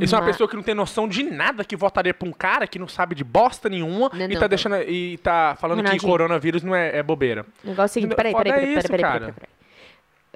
Isso 0.00 0.14
é 0.14 0.18
uma 0.18 0.24
Ma- 0.24 0.30
pessoa 0.32 0.48
que 0.48 0.56
não 0.56 0.62
tem 0.62 0.74
noção 0.74 1.06
de 1.08 1.22
nada, 1.22 1.64
que 1.64 1.76
votaria 1.76 2.12
pra 2.12 2.28
um 2.28 2.32
cara 2.32 2.66
que 2.66 2.78
não 2.78 2.88
sabe 2.88 3.14
de 3.14 3.22
bosta 3.22 3.68
nenhuma 3.68 4.10
Não, 4.12 4.24
e 4.24 4.28
não, 4.28 4.34
tá 4.34 4.40
não. 4.42 4.48
deixando 4.48 4.76
e 4.82 5.18
tá 5.18 5.56
falando 5.60 5.78
que 5.78 5.84
Ronaldinho. 5.84 6.10
coronavírus 6.12 6.62
não 6.62 6.74
é, 6.74 6.98
é 6.98 7.02
bobeira. 7.02 7.46
O 7.62 7.68
negócio 7.68 7.82
é 7.82 7.84
o 7.84 7.88
seguinte, 7.88 8.10
Não, 8.10 8.16
peraí, 8.16 8.32
peraí, 8.34 8.52
peraí, 8.52 8.72
isso, 8.74 8.82
peraí, 8.88 9.00
peraí, 9.00 9.02
cara. 9.02 9.18
peraí, 9.20 9.34
peraí. 9.34 9.48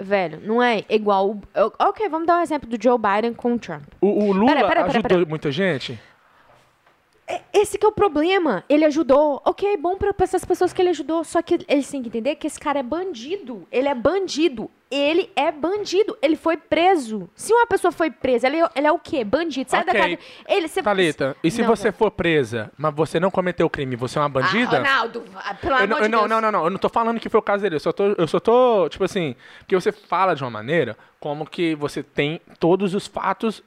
Velho, 0.00 0.40
não 0.44 0.62
é 0.62 0.84
igual. 0.88 1.38
eu- 1.54 1.72
Ok, 1.78 2.08
vamos 2.08 2.26
dar 2.26 2.38
um 2.38 2.42
exemplo 2.42 2.68
do 2.68 2.80
Joe 2.80 2.96
Biden 2.98 3.34
com 3.34 3.54
o 3.54 3.58
Trump. 3.58 3.82
O, 4.00 4.06
o 4.26 4.32
Lula 4.32 4.46
Pera, 4.54 4.68
pera, 4.68 4.84
pera, 4.84 4.98
ajudou 4.98 5.26
muita 5.28 5.50
gente? 5.50 5.98
É- 7.28 7.40
Esse 7.52 7.76
que 7.78 7.84
é 7.84 7.88
o 7.88 7.92
problema. 7.92 8.64
Ele 8.68 8.84
ajudou. 8.84 9.42
Ok, 9.44 9.76
bom 9.76 9.96
pra, 9.96 10.14
pra 10.14 10.24
essas 10.24 10.44
pessoas 10.44 10.72
que 10.72 10.80
ele 10.80 10.90
ajudou. 10.90 11.22
Só 11.24 11.42
que 11.42 11.58
eles 11.68 11.90
têm 11.90 12.00
que 12.02 12.08
entender 12.08 12.36
que 12.36 12.46
esse 12.46 12.58
cara 12.58 12.78
é 12.78 12.82
bandido. 12.82 13.66
Ele 13.70 13.88
é 13.88 13.94
bandido. 13.94 14.70
Ele 14.90 15.30
é 15.36 15.52
bandido. 15.52 16.16
Ele 16.22 16.36
foi 16.36 16.56
preso. 16.56 17.28
Se 17.34 17.52
uma 17.52 17.66
pessoa 17.66 17.92
foi 17.92 18.10
presa, 18.10 18.46
ele, 18.46 18.58
ele 18.74 18.86
é 18.86 18.92
o 18.92 18.98
quê? 18.98 19.22
Bandido. 19.24 19.70
Sai 19.70 19.82
Ok. 19.82 19.92
da 19.92 19.98
casa. 19.98 20.18
Ele, 20.48 20.68
você, 20.68 20.82
Thalita, 20.82 21.36
e 21.44 21.50
se 21.50 21.60
Não, 21.60 21.68
você 21.68 21.82
velho. 21.84 21.94
for 21.96 22.10
presa, 22.10 22.70
mas 22.78 22.94
você 22.94 23.20
não 23.20 23.30
cometeu 23.30 23.68
crime, 23.68 23.96
você 23.96 24.18
é 24.18 24.22
uma 24.22 24.28
bandida? 24.30 24.76
Ah, 24.78 24.78
Ronaldo, 24.78 25.24
pelo 25.60 25.72
Eu 25.72 25.76
amor 25.76 25.88
não, 25.88 25.96
de 25.98 26.02
eu 26.04 26.08
não, 26.08 26.18
Deus. 26.20 26.30
não, 26.30 26.40
não, 26.40 26.52
não, 26.52 26.64
eu 26.64 26.70
não 26.70 26.78
tô 26.78 26.88
falando 26.88 27.20
que 27.20 27.28
foi 27.28 27.38
o 27.40 27.42
caso 27.42 27.62
dele, 27.64 27.74
eu 27.76 27.80
só 27.80 27.92
tô, 27.92 28.04
eu 28.16 28.26
só 28.26 28.40
tô, 28.40 28.88
tipo 28.88 29.04
assim, 29.04 29.36
porque 29.58 29.74
você 29.74 29.92
fala 29.92 30.34
de 30.34 30.42
uma 30.42 30.50
maneira 30.50 30.96
como 31.20 31.44
que 31.44 31.74
você 31.74 32.02
tem 32.02 32.40
todos 32.58 32.94
os 32.94 33.06
fatos 33.06 33.62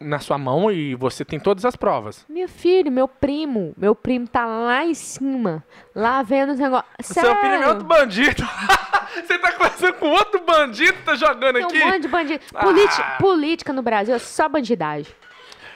na 0.00 0.18
sua 0.20 0.38
mão 0.38 0.70
e 0.70 0.94
você 0.94 1.24
tem 1.24 1.40
todas 1.40 1.64
as 1.64 1.74
provas. 1.74 2.24
Meu 2.28 2.48
filho, 2.48 2.90
meu 2.90 3.08
primo. 3.08 3.74
Meu 3.76 3.94
primo 3.94 4.28
tá 4.28 4.46
lá 4.46 4.84
em 4.84 4.94
cima. 4.94 5.64
Lá 5.94 6.22
vendo 6.22 6.52
os 6.52 6.58
negócios. 6.58 6.88
Seu 7.02 7.34
filho 7.36 7.54
é 7.54 7.68
outro 7.68 7.84
bandido. 7.84 8.42
você 9.14 9.38
tá 9.38 9.52
conversando 9.52 9.94
com 9.94 10.06
outro 10.10 10.40
bandido 10.44 10.96
tá 11.04 11.14
jogando 11.16 11.54
Tem 11.56 11.64
aqui? 11.64 11.82
um 11.82 11.86
monte 11.86 12.02
de 12.02 12.08
bandido. 12.08 12.40
Ah. 12.54 12.62
Politi- 12.64 13.02
Política 13.18 13.72
no 13.72 13.82
Brasil 13.82 14.14
é 14.14 14.18
só 14.18 14.48
bandidagem. 14.48 15.12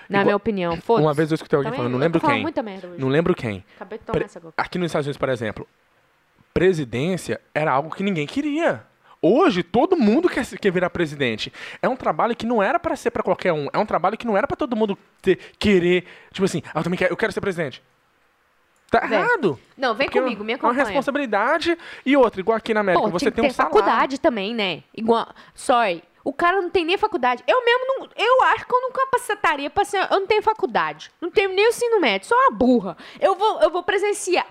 Na 0.08 0.18
Igual- 0.18 0.24
minha 0.26 0.36
opinião. 0.36 0.76
Foda-se. 0.76 1.06
Uma 1.06 1.14
vez 1.14 1.30
eu 1.30 1.34
escutei 1.36 1.56
alguém 1.56 1.70
Também, 1.72 1.78
falando, 1.78 1.92
não 1.92 1.98
lembro 1.98 2.20
quem. 2.20 2.42
muita 2.42 2.62
merda 2.62 2.88
hoje. 2.88 3.00
Não 3.00 3.08
lembro 3.08 3.34
quem. 3.34 3.64
Acabei 3.76 3.98
de 3.98 4.04
tomar 4.04 4.18
Pre- 4.18 4.24
essa 4.26 4.40
coca. 4.40 4.54
Aqui 4.56 4.78
nos 4.78 4.86
Estados 4.86 5.06
Unidos, 5.06 5.18
por 5.18 5.28
exemplo, 5.30 5.66
presidência 6.54 7.40
era 7.54 7.72
algo 7.72 7.90
que 7.94 8.02
ninguém 8.02 8.26
queria. 8.26 8.84
Hoje, 9.22 9.62
todo 9.62 9.96
mundo 9.96 10.28
quer, 10.28 10.44
quer 10.58 10.72
virar 10.72 10.90
presidente. 10.90 11.52
É 11.80 11.88
um 11.88 11.94
trabalho 11.94 12.34
que 12.34 12.44
não 12.44 12.60
era 12.60 12.80
pra 12.80 12.96
ser 12.96 13.12
pra 13.12 13.22
qualquer 13.22 13.52
um. 13.52 13.68
É 13.72 13.78
um 13.78 13.86
trabalho 13.86 14.18
que 14.18 14.26
não 14.26 14.36
era 14.36 14.48
pra 14.48 14.56
todo 14.56 14.74
mundo 14.74 14.98
ter, 15.22 15.36
querer. 15.60 16.04
Tipo 16.32 16.44
assim, 16.44 16.60
ah, 16.74 16.80
eu 16.80 16.82
também 16.82 16.98
quero, 16.98 17.12
eu 17.12 17.16
quero 17.16 17.32
ser 17.32 17.40
presidente. 17.40 17.80
Tá 18.90 19.06
Véi, 19.06 19.18
errado. 19.20 19.58
Não, 19.76 19.94
vem 19.94 20.06
Porque 20.08 20.20
comigo, 20.20 20.42
me 20.44 20.52
É 20.52 20.56
uma 20.56 20.58
acompanha. 20.68 20.84
responsabilidade. 20.84 21.78
E 22.04 22.16
outra, 22.16 22.40
igual 22.40 22.56
aqui 22.58 22.74
na 22.74 22.80
América, 22.80 23.04
Pô, 23.04 23.10
você 23.10 23.30
tem, 23.30 23.42
tem, 23.42 23.50
um 23.50 23.54
salário. 23.54 23.78
faculdade 23.78 24.20
também, 24.20 24.54
né? 24.54 24.82
Igual. 24.94 25.28
Sorry. 25.54 26.02
O 26.24 26.32
cara 26.32 26.60
não 26.60 26.68
tem 26.70 26.84
nem 26.84 26.96
faculdade. 26.98 27.42
Eu 27.48 27.64
mesmo 27.64 27.84
não. 27.88 28.08
Eu 28.16 28.42
acho 28.44 28.64
que 28.66 28.72
eu 28.74 28.80
não 28.80 28.92
capacitaria 28.92 29.68
pra 29.70 29.84
ser. 29.84 30.06
Eu 30.10 30.20
não 30.20 30.26
tenho 30.26 30.42
faculdade. 30.42 31.10
Não 31.20 31.30
tenho 31.30 31.48
nem 31.54 31.66
o 31.66 31.68
ensino 31.70 32.00
médio. 32.00 32.28
Sou 32.28 32.36
uma 32.38 32.50
burra. 32.50 32.96
Eu 33.20 33.34
vou, 33.34 33.60
eu 33.60 33.70
vou 33.70 33.82
presenciar. 33.82 34.46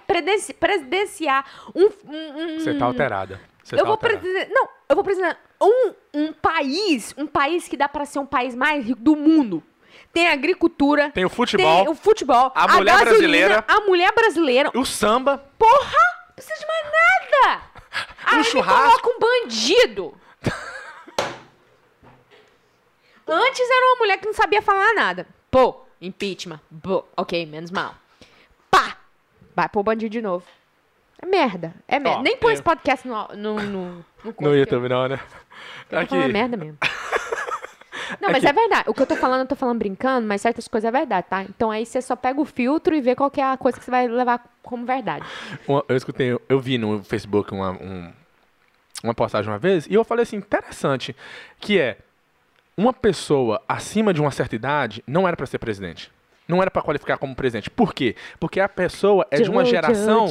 Presenciar 0.60 1.46
um. 1.76 1.86
um- 2.08 2.56
um- 2.56 2.60
Você 2.60 2.74
tá 2.74 2.86
alterada. 2.86 3.40
Você 3.76 3.82
eu 3.82 3.86
vou 3.86 3.94
alterada. 3.94 4.20
presenciar. 4.20 4.50
Não, 4.54 4.68
eu 4.90 4.96
vou 4.96 5.04
presenciar 5.04 5.38
um, 5.62 5.94
um 6.14 6.34
país. 6.34 7.14
Um 7.18 7.26
país 7.26 7.68
que 7.68 7.78
dá 7.78 7.88
pra 7.88 8.06
ser 8.06 8.20
um 8.20 8.26
país 8.26 8.54
mais 8.56 8.86
rico 8.86 9.02
do 9.02 9.16
mundo. 9.16 9.64
Tem 10.12 10.28
agricultura. 10.28 11.10
Tem 11.12 11.24
o 11.24 11.30
futebol. 11.30 11.84
Tem 11.84 11.92
o 11.92 11.96
futebol. 11.96 12.52
a 12.54 12.68
mulher 12.68 12.92
gasolina, 12.92 13.06
brasileira. 13.06 13.66
A 13.68 13.82
mulher 13.82 14.12
brasileira. 14.14 14.72
O 14.76 14.86
samba. 14.86 15.38
Porra! 15.58 15.98
Não 16.28 16.36
precisa 16.36 16.60
de 16.60 16.66
mais 16.68 16.86
nada! 16.92 17.62
Aí 18.26 18.44
churrasco. 18.44 19.02
coloca 19.02 19.10
um 19.10 19.20
bandido. 19.20 20.14
Antes 23.28 23.70
era 23.70 23.86
uma 23.88 23.96
mulher 24.00 24.18
que 24.18 24.26
não 24.26 24.34
sabia 24.34 24.62
falar 24.62 24.94
nada. 24.94 25.26
Pô, 25.50 25.86
impeachment. 26.02 26.60
Pô, 26.84 27.06
ok, 27.16 27.46
menos 27.46 27.72
mal. 27.72 27.96
Pá! 28.70 28.98
Vai 29.56 29.70
pôr 29.70 29.80
o 29.80 29.84
bandido 29.84 30.10
de 30.10 30.22
novo. 30.22 30.46
É 31.22 31.26
merda. 31.26 31.74
É 31.88 32.00
merda. 32.00 32.20
Ó, 32.20 32.22
Nem 32.24 32.38
põe 32.38 32.52
eu- 32.52 32.54
esse 32.54 32.64
podcast 32.64 33.08
no, 33.08 33.28
no, 33.36 33.54
no, 33.62 34.06
no 34.24 34.36
No 34.42 34.56
YouTube, 34.56 34.90
não, 34.90 35.08
né? 35.08 35.20
tô 35.90 36.06
falando 36.08 36.32
merda 36.34 36.58
mesmo. 36.58 36.78
Não, 38.20 38.30
mas 38.30 38.44
Aqui. 38.44 38.48
é 38.48 38.54
verdade. 38.54 38.90
O 38.90 38.94
que 38.94 39.02
eu 39.02 39.08
tô 39.08 39.16
falando, 39.16 39.42
eu 39.42 39.48
tô 39.48 39.56
falando 39.56 39.80
brincando, 39.80 40.28
mas 40.28 40.42
certas 40.42 40.68
coisas 40.68 40.88
é 40.88 40.92
verdade, 40.92 41.28
tá? 41.30 41.44
Então 41.44 41.72
aí 41.72 41.86
você 41.86 42.02
só 42.02 42.14
pega 42.16 42.42
o 42.42 42.46
filtro 42.46 42.94
e 42.94 43.00
vê 43.00 43.16
qual 43.16 43.32
é 43.38 43.42
a 43.42 43.56
coisa 43.56 43.80
que 43.80 43.86
você 43.86 43.90
vai 43.90 44.06
levar 44.08 44.44
como 44.62 44.86
verdade. 44.86 45.26
Uma- 45.66 45.84
eu 45.88 45.96
escutei, 45.96 46.38
eu 46.50 46.60
vi 46.60 46.78
no 46.78 47.02
Facebook 47.04 47.54
uma, 47.54 47.72
um- 47.72 48.12
uma 49.02 49.14
postagem 49.14 49.50
uma 49.50 49.58
vez 49.58 49.88
e 49.88 49.94
eu 49.94 50.04
falei 50.04 50.24
assim, 50.24 50.36
interessante, 50.36 51.16
que 51.58 51.80
é 51.80 51.98
uma 52.76 52.92
pessoa 52.92 53.62
acima 53.68 54.14
de 54.14 54.20
uma 54.20 54.30
certa 54.32 54.56
idade 54.56 55.02
não 55.08 55.26
era 55.26 55.38
pra 55.38 55.46
ser 55.46 55.58
presidente. 55.60 56.12
Não 56.52 56.62
era 56.62 56.70
pra 56.70 56.82
qualificar 56.82 57.18
como 57.18 57.34
presidente. 57.34 57.70
Por 57.70 57.94
quê? 57.94 58.14
Porque 58.38 58.60
a 58.60 58.68
pessoa 58.68 59.26
é 59.32 59.38
de 59.38 59.50
uma 59.50 59.64
geração. 59.64 60.28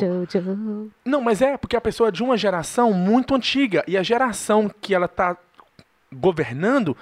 Não, 1.03 1.23
mas 1.23 1.41
é 1.41 1.57
porque 1.57 1.77
a 1.77 1.81
pessoa 1.81 2.11
é 2.11 2.13
de 2.13 2.23
uma 2.23 2.37
geração 2.37 2.93
muito 2.93 3.35
antiga. 3.35 3.83
E 3.89 3.97
a 3.97 4.03
geração 4.03 4.71
que 4.83 4.95
ela 4.95 5.09
tá 5.09 5.35
governando 6.13 6.95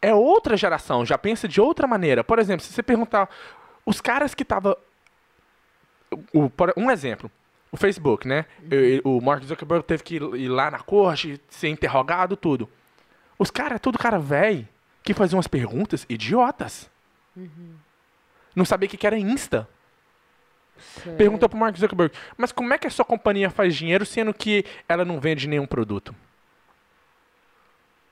é 0.00 0.14
outra 0.14 0.56
geração, 0.56 1.04
já 1.04 1.18
pensa 1.18 1.46
de 1.46 1.60
outra 1.60 1.86
maneira. 1.86 2.24
Por 2.24 2.38
exemplo, 2.38 2.64
se 2.64 2.72
você 2.72 2.82
perguntar, 2.82 3.28
os 3.84 4.00
caras 4.00 4.34
que 4.34 4.42
estavam. 4.42 4.74
Um 6.74 6.90
exemplo, 6.90 7.30
o 7.70 7.76
Facebook, 7.76 8.26
né? 8.26 8.46
O 9.04 9.20
Mark 9.20 9.44
Zuckerberg 9.44 9.84
teve 9.84 10.02
que 10.02 10.14
ir 10.16 10.48
lá 10.48 10.70
na 10.70 10.78
corte, 10.78 11.38
ser 11.50 11.68
interrogado, 11.68 12.34
tudo. 12.34 12.66
Os 13.38 13.50
caras, 13.50 13.78
tudo 13.78 13.98
cara 13.98 14.18
velho, 14.18 14.66
que 15.02 15.12
faziam 15.12 15.36
umas 15.36 15.48
perguntas 15.48 16.06
idiotas. 16.08 16.90
Uhum. 17.36 17.74
Não 18.54 18.64
sabia 18.64 18.86
o 18.86 18.90
que 18.90 19.06
era 19.06 19.18
Insta. 19.18 19.68
Perguntou 21.16 21.48
pro 21.48 21.58
Mark 21.58 21.76
Zuckerberg, 21.76 22.14
mas 22.36 22.50
como 22.50 22.72
é 22.72 22.78
que 22.78 22.86
a 22.86 22.90
sua 22.90 23.04
companhia 23.04 23.48
faz 23.50 23.74
dinheiro 23.74 24.04
sendo 24.04 24.34
que 24.34 24.64
ela 24.88 25.04
não 25.04 25.20
vende 25.20 25.46
nenhum 25.46 25.66
produto? 25.66 26.14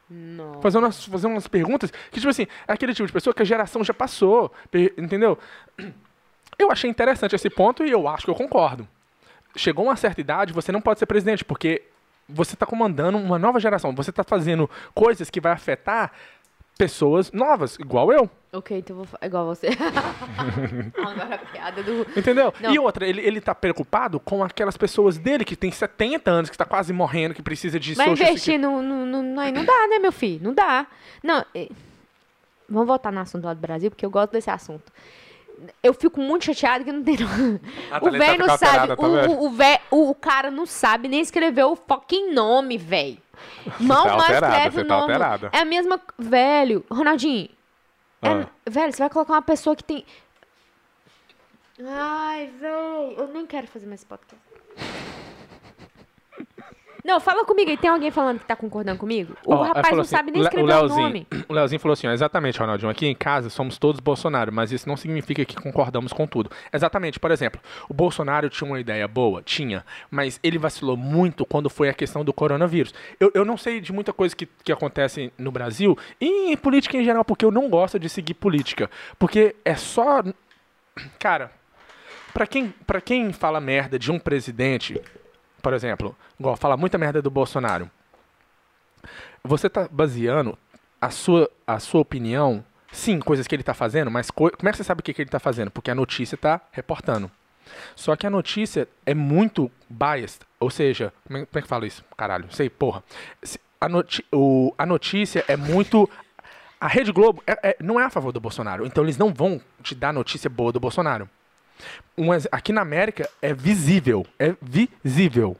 Não. 0.08 0.60
Fazer 0.60 0.78
umas, 0.78 1.04
fazer 1.04 1.26
umas 1.26 1.48
perguntas 1.48 1.90
que, 2.10 2.20
tipo 2.20 2.28
assim, 2.28 2.46
é 2.68 2.72
aquele 2.72 2.94
tipo 2.94 3.06
de 3.06 3.12
pessoa 3.12 3.32
que 3.32 3.42
a 3.42 3.46
geração 3.46 3.82
já 3.82 3.94
passou, 3.94 4.52
entendeu? 4.96 5.38
Eu 6.58 6.70
achei 6.70 6.88
interessante 6.88 7.34
esse 7.34 7.48
ponto 7.48 7.84
e 7.84 7.90
eu 7.90 8.06
acho 8.06 8.24
que 8.24 8.30
eu 8.30 8.34
concordo. 8.34 8.86
Chegou 9.56 9.86
uma 9.86 9.96
certa 9.96 10.20
idade, 10.20 10.52
você 10.52 10.70
não 10.70 10.80
pode 10.80 10.98
ser 10.98 11.06
presidente, 11.06 11.44
porque 11.44 11.82
você 12.28 12.54
está 12.54 12.66
comandando 12.66 13.18
uma 13.18 13.38
nova 13.38 13.58
geração. 13.58 13.94
Você 13.94 14.10
está 14.10 14.22
fazendo 14.22 14.70
coisas 14.94 15.30
que 15.30 15.40
vai 15.40 15.52
afetar 15.52 16.12
pessoas 16.76 17.30
novas, 17.32 17.78
igual 17.78 18.12
eu. 18.12 18.28
Ok, 18.52 18.78
então 18.78 18.96
vou 18.96 19.06
igual 19.22 19.46
você. 19.46 19.68
Agora 20.98 21.34
a 21.34 21.38
piada 21.38 21.82
do. 21.82 22.02
Entendeu? 22.16 22.52
Não. 22.60 22.74
E 22.74 22.78
outra, 22.78 23.06
ele, 23.06 23.20
ele 23.22 23.40
tá 23.40 23.54
preocupado 23.54 24.20
com 24.20 24.44
aquelas 24.44 24.76
pessoas 24.76 25.16
dele 25.16 25.44
que 25.44 25.56
tem 25.56 25.70
70 25.70 26.30
anos, 26.30 26.50
que 26.50 26.54
está 26.54 26.64
quase 26.64 26.92
morrendo, 26.92 27.34
que 27.34 27.42
precisa 27.42 27.80
de 27.80 27.96
Mas 27.96 28.20
investir 28.20 28.58
no, 28.58 28.82
no, 28.82 29.06
no, 29.06 29.22
não 29.22 29.64
dá, 29.64 29.86
né, 29.88 29.98
meu 29.98 30.12
filho? 30.12 30.44
Não 30.44 30.54
dá. 30.54 30.86
Não. 31.22 31.44
Vamos 32.68 32.86
voltar 32.86 33.10
no 33.10 33.20
assunto 33.20 33.44
lá 33.44 33.54
do 33.54 33.60
Brasil, 33.60 33.90
porque 33.90 34.04
eu 34.04 34.10
gosto 34.10 34.32
desse 34.32 34.50
assunto 34.50 34.92
eu 35.82 35.94
fico 35.94 36.20
muito 36.20 36.46
chateada 36.46 36.84
que 36.84 36.92
não 36.92 37.02
tem. 37.02 37.16
Ah, 37.90 38.00
tá 38.00 38.08
o 38.08 38.10
velho 38.12 38.46
não 38.46 38.56
sabe. 38.56 38.96
Tá 38.96 39.02
o, 39.02 39.46
o, 39.46 39.50
véio, 39.50 39.78
o, 39.90 40.14
cara 40.14 40.50
não 40.50 40.64
sabe 40.66 41.08
nem 41.08 41.20
escrever 41.20 41.64
o 41.64 41.76
fucking 41.76 42.32
nome, 42.32 42.78
velho. 42.78 43.18
Mal 43.78 44.04
tá 44.04 44.16
mais 44.16 44.32
escreve 44.32 44.80
o 44.80 44.86
tá 44.86 44.98
nome. 44.98 45.18
Tá 45.18 45.50
é 45.52 45.58
a 45.58 45.64
mesma. 45.64 46.00
Velho, 46.18 46.84
Ronaldinho. 46.90 47.48
É 48.22 48.28
ah. 48.28 48.46
velho, 48.68 48.92
você 48.92 48.98
vai 48.98 49.10
colocar 49.10 49.34
uma 49.34 49.42
pessoa 49.42 49.76
que 49.76 49.84
tem. 49.84 50.04
Ai, 51.84 52.46
velho. 52.58 53.14
Eu 53.18 53.28
nem 53.28 53.46
quero 53.46 53.66
fazer 53.66 53.86
mais 53.86 54.04
podcast. 54.04 54.51
Não, 57.04 57.18
fala 57.18 57.44
comigo 57.44 57.70
aí. 57.70 57.76
Tem 57.76 57.90
alguém 57.90 58.10
falando 58.10 58.38
que 58.38 58.46
tá 58.46 58.54
concordando 58.54 58.98
comigo? 58.98 59.36
O 59.44 59.54
oh, 59.54 59.62
rapaz 59.62 59.90
não 59.92 60.02
assim, 60.02 60.10
sabe 60.10 60.30
nem 60.30 60.40
escrever 60.40 60.72
o, 60.72 60.84
o 60.84 60.88
nome. 60.88 61.26
O 61.48 61.52
Leozinho 61.52 61.80
falou 61.80 61.94
assim, 61.94 62.06
ó, 62.06 62.12
exatamente, 62.12 62.58
Ronaldinho. 62.58 62.90
Aqui 62.90 63.06
em 63.06 63.14
casa 63.14 63.50
somos 63.50 63.76
todos 63.76 64.00
Bolsonaro, 64.00 64.52
mas 64.52 64.70
isso 64.70 64.88
não 64.88 64.96
significa 64.96 65.44
que 65.44 65.56
concordamos 65.56 66.12
com 66.12 66.26
tudo. 66.26 66.50
Exatamente, 66.72 67.18
por 67.18 67.30
exemplo, 67.30 67.60
o 67.88 67.94
Bolsonaro 67.94 68.48
tinha 68.48 68.68
uma 68.68 68.78
ideia 68.78 69.06
boa? 69.08 69.42
Tinha. 69.42 69.84
Mas 70.10 70.38
ele 70.42 70.58
vacilou 70.58 70.96
muito 70.96 71.44
quando 71.44 71.68
foi 71.68 71.88
a 71.88 71.94
questão 71.94 72.24
do 72.24 72.32
coronavírus. 72.32 72.94
Eu, 73.18 73.32
eu 73.34 73.44
não 73.44 73.56
sei 73.56 73.80
de 73.80 73.92
muita 73.92 74.12
coisa 74.12 74.34
que, 74.36 74.46
que 74.46 74.72
acontece 74.72 75.32
no 75.36 75.50
Brasil 75.50 75.98
e 76.20 76.52
em 76.52 76.56
política 76.56 76.96
em 76.96 77.04
geral, 77.04 77.24
porque 77.24 77.44
eu 77.44 77.50
não 77.50 77.68
gosto 77.68 77.98
de 77.98 78.08
seguir 78.08 78.34
política. 78.34 78.88
Porque 79.18 79.56
é 79.64 79.74
só. 79.74 80.22
Cara, 81.18 81.50
para 82.32 82.46
quem, 82.46 82.72
pra 82.86 83.00
quem 83.00 83.32
fala 83.32 83.60
merda 83.60 83.98
de 83.98 84.10
um 84.10 84.18
presidente 84.18 85.00
por 85.62 85.72
exemplo, 85.72 86.16
igual 86.38 86.56
fala 86.56 86.76
muita 86.76 86.98
merda 86.98 87.22
do 87.22 87.30
Bolsonaro. 87.30 87.90
Você 89.44 89.68
está 89.68 89.88
baseando 89.90 90.58
a 91.00 91.10
sua, 91.10 91.50
a 91.66 91.78
sua 91.78 92.00
opinião, 92.00 92.64
sim, 92.92 93.20
coisas 93.20 93.46
que 93.46 93.54
ele 93.54 93.62
está 93.62 93.74
fazendo, 93.74 94.10
mas 94.10 94.30
como 94.30 94.50
é 94.50 94.70
que 94.70 94.76
você 94.76 94.84
sabe 94.84 95.00
o 95.00 95.04
que, 95.04 95.14
que 95.14 95.22
ele 95.22 95.28
está 95.28 95.40
fazendo? 95.40 95.70
Porque 95.70 95.90
a 95.90 95.94
notícia 95.94 96.34
está 96.34 96.60
reportando. 96.70 97.30
Só 97.94 98.16
que 98.16 98.26
a 98.26 98.30
notícia 98.30 98.88
é 99.06 99.14
muito 99.14 99.70
biased, 99.88 100.40
ou 100.58 100.70
seja, 100.70 101.12
como 101.26 101.38
é, 101.38 101.46
como 101.46 101.58
é 101.58 101.62
que 101.62 101.68
fala 101.68 101.86
isso? 101.86 102.04
Caralho, 102.16 102.46
sei, 102.50 102.68
porra. 102.68 103.02
A, 103.80 103.88
noti 103.88 104.24
o, 104.32 104.74
a 104.76 104.86
notícia 104.86 105.44
é 105.48 105.56
muito 105.56 106.08
a 106.80 106.88
Rede 106.88 107.12
Globo 107.12 107.42
é, 107.46 107.70
é, 107.70 107.76
não 107.80 108.00
é 108.00 108.04
a 108.04 108.10
favor 108.10 108.32
do 108.32 108.40
Bolsonaro, 108.40 108.84
então 108.84 109.04
eles 109.04 109.16
não 109.16 109.32
vão 109.32 109.60
te 109.82 109.94
dar 109.94 110.12
notícia 110.12 110.50
boa 110.50 110.72
do 110.72 110.80
Bolsonaro. 110.80 111.28
Um, 112.16 112.28
aqui 112.50 112.72
na 112.72 112.82
América 112.82 113.28
é 113.40 113.54
visível. 113.54 114.26
É 114.38 114.54
visível. 114.60 115.56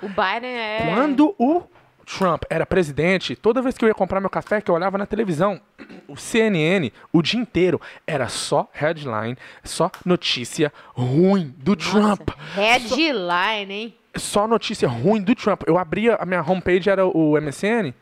O 0.00 0.08
Biden 0.08 0.50
é. 0.50 0.94
Quando 0.94 1.34
o 1.38 1.62
Trump 2.06 2.44
era 2.48 2.64
presidente, 2.64 3.36
toda 3.36 3.60
vez 3.60 3.76
que 3.76 3.84
eu 3.84 3.88
ia 3.88 3.94
comprar 3.94 4.20
meu 4.20 4.30
café, 4.30 4.60
que 4.60 4.70
eu 4.70 4.74
olhava 4.74 4.96
na 4.96 5.04
televisão, 5.04 5.60
o 6.06 6.16
CNN, 6.16 6.90
o 7.12 7.20
dia 7.20 7.38
inteiro, 7.38 7.80
era 8.06 8.28
só 8.28 8.68
headline, 8.72 9.36
só 9.62 9.90
notícia 10.06 10.72
ruim 10.94 11.54
do 11.58 11.76
Nossa, 11.76 11.90
Trump. 11.90 12.30
Headline, 12.54 13.72
hein? 13.72 13.94
Só 14.16 14.48
notícia 14.48 14.88
ruim 14.88 15.20
do 15.20 15.34
Trump. 15.34 15.62
Eu 15.66 15.76
abria, 15.76 16.16
a 16.16 16.24
minha 16.24 16.42
homepage 16.42 16.88
era 16.88 17.06
o 17.06 17.38
MSN. 17.38 17.92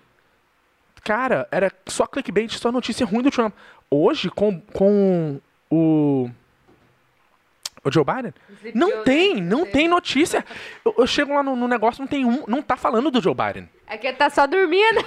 Cara, 1.03 1.49
era 1.51 1.73
só 1.87 2.07
clickbait, 2.07 2.53
só 2.53 2.71
notícia 2.71 3.05
ruim 3.05 3.23
do 3.23 3.31
Trump. 3.31 3.55
Hoje, 3.91 4.31
com, 4.31 4.61
com 4.73 5.41
o 5.71 6.31
o 7.87 7.93
Joe 7.93 8.05
Biden? 8.05 8.35
Não 8.75 9.05
tem, 9.05 9.41
não 9.41 9.65
tem 9.65 9.87
notícia. 9.87 10.45
Eu, 10.85 10.95
eu 10.99 11.07
chego 11.07 11.33
lá 11.33 11.43
no, 11.43 11.55
no, 11.55 11.69
negócio, 11.69 12.01
não 12.01 12.09
tem 12.09 12.25
um, 12.25 12.45
não 12.49 12.61
tá 12.61 12.77
falando 12.77 13.11
do 13.11 13.23
Joe 13.23 13.35
Biden. 13.35 13.69
É 13.87 13.97
que 13.97 14.09
ele 14.09 14.17
tá 14.17 14.29
só 14.29 14.47
dormindo. 14.47 15.05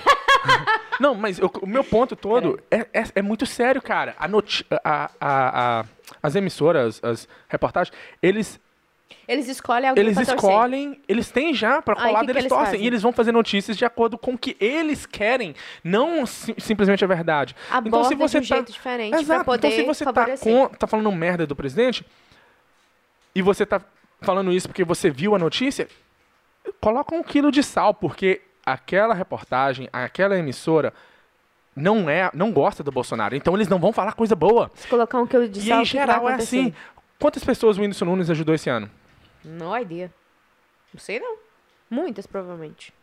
não, 1.00 1.14
mas 1.14 1.40
eu, 1.40 1.52
o 1.62 1.68
meu 1.68 1.84
ponto 1.84 2.16
todo 2.16 2.60
é, 2.72 2.88
é, 2.94 3.04
é, 3.16 3.22
muito 3.22 3.46
sério, 3.46 3.82
cara. 3.82 4.16
A 4.18 4.28
noti 4.28 4.66
a, 4.72 5.12
a, 5.20 5.80
a, 5.80 5.86
as 6.24 6.36
emissoras, 6.36 7.02
as 7.04 7.28
reportagens, 7.50 7.96
eles 8.22 8.60
eles 9.28 9.48
escolhem 9.48 9.90
alguém 9.90 10.04
Eles 10.04 10.18
escolhem, 10.18 10.86
torcer. 10.88 11.04
eles 11.08 11.30
têm 11.30 11.54
já 11.54 11.84
para 11.84 11.96
colar, 11.96 12.24
eles, 12.24 12.36
eles 12.36 12.50
torcem. 12.50 12.66
Fazem? 12.66 12.82
E 12.82 12.88
eles 12.88 13.02
vão 13.04 13.12
fazer 13.12 13.32
notícias 13.32 13.78
de 13.78 13.86
acordo 13.86 14.18
com 14.18 14.34
o 14.34 14.38
que 14.38 14.58
eles 14.60 15.06
querem, 15.06 15.54
não 15.84 16.26
sim, 16.26 16.56
simplesmente 16.58 17.04
a 17.04 17.08
verdade. 17.08 17.56
Aborda 17.70 17.88
então, 17.88 18.04
se 18.06 18.16
você 18.16 18.40
de 18.40 18.46
um 18.46 18.50
tá... 18.50 18.56
jeito 18.56 18.72
diferente 18.72 19.16
Exato. 19.20 19.46
poder 19.46 19.68
Então, 19.68 19.94
se 19.94 20.04
você 20.04 20.12
tá, 20.12 20.36
com, 20.38 20.68
tá 20.70 20.88
falando 20.88 21.12
merda 21.12 21.46
do 21.46 21.56
presidente, 21.56 22.04
e 23.40 23.42
você 23.42 23.64
está 23.64 23.82
falando 24.22 24.52
isso 24.52 24.68
porque 24.68 24.84
você 24.84 25.10
viu 25.10 25.34
a 25.34 25.40
notícia, 25.40 25.88
coloca 26.80 27.16
um 27.16 27.24
quilo 27.24 27.52
de 27.52 27.64
sal, 27.64 27.94
porque 27.94 28.42
aquela 28.66 29.14
reportagem, 29.14 29.88
aquela 29.94 30.38
emissora 30.38 30.94
não 31.74 32.10
é, 32.10 32.30
não 32.34 32.52
gosta 32.52 32.84
do 32.84 32.92
Bolsonaro, 32.92 33.36
então 33.36 33.56
eles 33.56 33.70
não 33.70 33.80
vão 33.80 33.94
falar 33.94 34.12
coisa 34.14 34.36
boa. 34.36 34.70
Se 34.76 34.88
colocar 34.88 35.20
um 35.20 35.26
quilo 35.26 35.48
de 35.48 35.62
sal, 35.62 35.80
e 35.80 35.82
em 35.82 35.86
geral 35.86 36.30
é 36.30 36.34
assim. 36.34 36.74
Quantas 37.18 37.44
pessoas 37.44 37.78
o 37.78 37.82
Whindersson 37.82 38.06
Nunes 38.06 38.30
ajudou 38.30 38.56
esse 38.56 38.70
ano? 38.70 38.90
Não 39.44 39.78
ideia. 39.78 40.14
Não 40.94 41.00
sei 41.00 41.20
não. 41.20 41.38
Muitas, 41.90 42.28
provavelmente. 42.28 42.94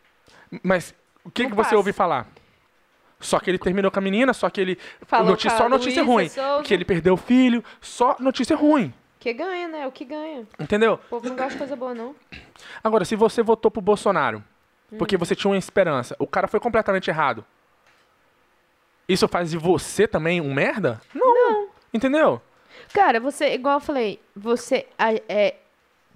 Mas 0.63 0.93
o 1.23 1.29
que, 1.29 1.47
que 1.47 1.55
você 1.55 1.75
ouviu 1.75 1.93
falar? 1.93 2.27
Só 3.19 3.39
que 3.39 3.49
ele 3.49 3.57
terminou 3.57 3.91
com 3.91 3.99
a 3.99 4.01
menina, 4.01 4.33
só 4.33 4.49
que 4.49 4.61
ele. 4.61 4.77
Falou 5.03 5.31
notícia, 5.31 5.57
só 5.57 5.67
notícia 5.67 6.03
ruim. 6.03 6.29
Que 6.63 6.73
ele 6.73 6.85
perdeu 6.85 7.15
o 7.15 7.17
filho, 7.17 7.63
só 7.81 8.15
notícia 8.19 8.55
ruim. 8.55 8.93
Que 9.19 9.33
ganha, 9.33 9.67
né? 9.67 9.81
É 9.81 9.87
o 9.87 9.91
que 9.91 10.05
ganha. 10.05 10.47
Entendeu? 10.59 10.93
O 10.93 11.09
povo 11.09 11.27
não 11.27 11.35
gosta 11.35 11.53
de 11.53 11.57
coisa 11.57 11.75
boa, 11.75 11.93
não. 11.93 12.15
Agora, 12.83 13.03
se 13.03 13.15
você 13.15 13.41
votou 13.41 13.71
pro 13.71 13.81
Bolsonaro, 13.81 14.43
hum. 14.91 14.97
porque 14.97 15.17
você 15.17 15.35
tinha 15.35 15.49
uma 15.51 15.57
esperança, 15.57 16.15
o 16.19 16.27
cara 16.27 16.47
foi 16.47 16.59
completamente 16.59 17.09
errado. 17.09 17.43
Isso 19.07 19.27
faz 19.27 19.51
de 19.51 19.57
você 19.57 20.07
também 20.07 20.41
um 20.41 20.53
merda? 20.53 21.01
Não. 21.13 21.33
não. 21.33 21.69
Entendeu? 21.93 22.41
Cara, 22.93 23.19
você, 23.19 23.53
igual 23.53 23.75
eu 23.75 23.79
falei, 23.79 24.21
você 24.35 24.85
é, 25.27 25.55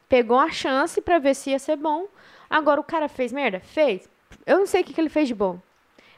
pegou 0.08 0.38
a 0.38 0.52
chance 0.52 1.02
pra 1.02 1.18
ver 1.18 1.34
se 1.34 1.52
ia 1.52 1.60
ser 1.60 1.78
bom. 1.78 2.08
Agora 2.50 2.80
o 2.80 2.84
cara 2.84 3.08
fez 3.08 3.32
merda? 3.32 3.60
Fez. 3.62 4.10
Eu 4.46 4.60
não 4.60 4.68
sei 4.68 4.82
o 4.82 4.84
que, 4.84 4.94
que 4.94 5.02
ele 5.02 5.10
fez 5.10 5.28
de 5.28 5.34
bom. 5.34 5.60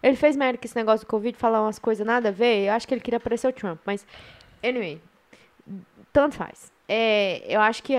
Ele 0.01 0.17
fez 0.17 0.35
merda 0.35 0.57
com 0.57 0.65
esse 0.65 0.75
negócio 0.75 1.05
do 1.05 1.09
Covid, 1.09 1.37
falar 1.37 1.61
umas 1.61 1.79
coisas 1.79 2.05
nada 2.05 2.29
a 2.29 2.31
ver. 2.31 2.65
Eu 2.65 2.73
acho 2.73 2.85
que 2.87 2.93
ele 2.93 3.01
queria 3.01 3.17
aparecer 3.17 3.47
o 3.47 3.53
Trump. 3.53 3.79
Mas, 3.85 4.05
anyway, 4.61 5.01
tanto 6.11 6.35
faz 6.35 6.72
é, 6.87 7.43
eu 7.47 7.61
acho 7.61 7.81
que 7.83 7.95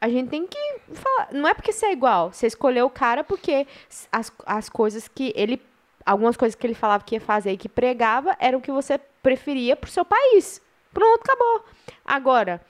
a 0.00 0.08
gente 0.08 0.28
tem 0.28 0.46
que 0.46 0.58
falar. 0.92 1.28
Não 1.32 1.48
é 1.48 1.54
porque 1.54 1.72
você 1.72 1.86
é 1.86 1.92
igual. 1.92 2.32
Você 2.32 2.46
escolheu 2.46 2.86
o 2.86 2.90
cara 2.90 3.24
porque 3.24 3.66
as, 4.10 4.32
as 4.44 4.68
coisas 4.68 5.08
que 5.08 5.32
ele. 5.36 5.60
Algumas 6.04 6.36
coisas 6.36 6.54
que 6.54 6.64
ele 6.64 6.74
falava 6.74 7.02
que 7.02 7.16
ia 7.16 7.20
fazer 7.20 7.50
e 7.50 7.56
que 7.56 7.68
pregava 7.68 8.36
eram 8.38 8.60
o 8.60 8.62
que 8.62 8.70
você 8.70 8.96
preferia 9.22 9.74
pro 9.74 9.90
seu 9.90 10.04
país. 10.04 10.62
Pronto, 10.92 11.22
acabou. 11.24 11.64
Agora, 12.04 12.60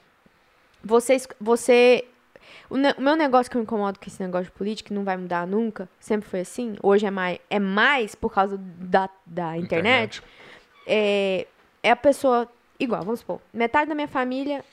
você. 0.83 1.18
você 1.40 2.05
o, 2.70 2.76
ne, 2.76 2.94
o 2.96 3.02
meu 3.02 3.14
negócio 3.14 3.50
que 3.50 3.57
eu 3.57 3.61
me 3.61 3.64
incomodo 3.64 3.98
com 3.98 4.07
esse 4.07 4.22
negócio 4.22 4.46
de 4.46 4.52
política 4.52 4.94
não 4.94 5.05
vai 5.05 5.16
mudar 5.16 5.46
nunca, 5.46 5.88
sempre 6.00 6.29
foi 6.29 6.40
assim. 6.40 6.76
Hoje 6.83 7.07
é 7.07 7.11
mais, 7.11 7.38
é 7.50 7.59
mais 7.59 8.14
por 8.14 8.33
causa 8.33 8.57
da, 8.59 9.11
da 9.26 9.57
internet. 9.59 10.18
internet. 10.18 10.22
É, 10.87 11.46
é 11.83 11.90
a 11.90 11.96
pessoa 11.96 12.48
igual, 12.79 13.02
vamos 13.02 13.20
supor, 13.20 13.40
metade 13.52 13.88
da 13.88 13.94
minha 13.94 14.09
família 14.09 14.64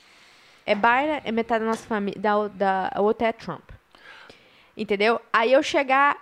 é 0.66 0.74
Biden, 0.74 1.20
é 1.24 1.32
metade 1.32 1.64
da 1.64 1.70
nossa 1.70 1.86
família, 1.86 2.20
da, 2.20 2.38
o- 2.38 2.48
da 2.48 2.90
a 2.94 3.00
outra 3.00 3.28
é 3.28 3.32
Trump. 3.32 3.62
Entendeu? 4.76 5.20
Aí 5.32 5.52
eu 5.52 5.62
chegar, 5.62 6.16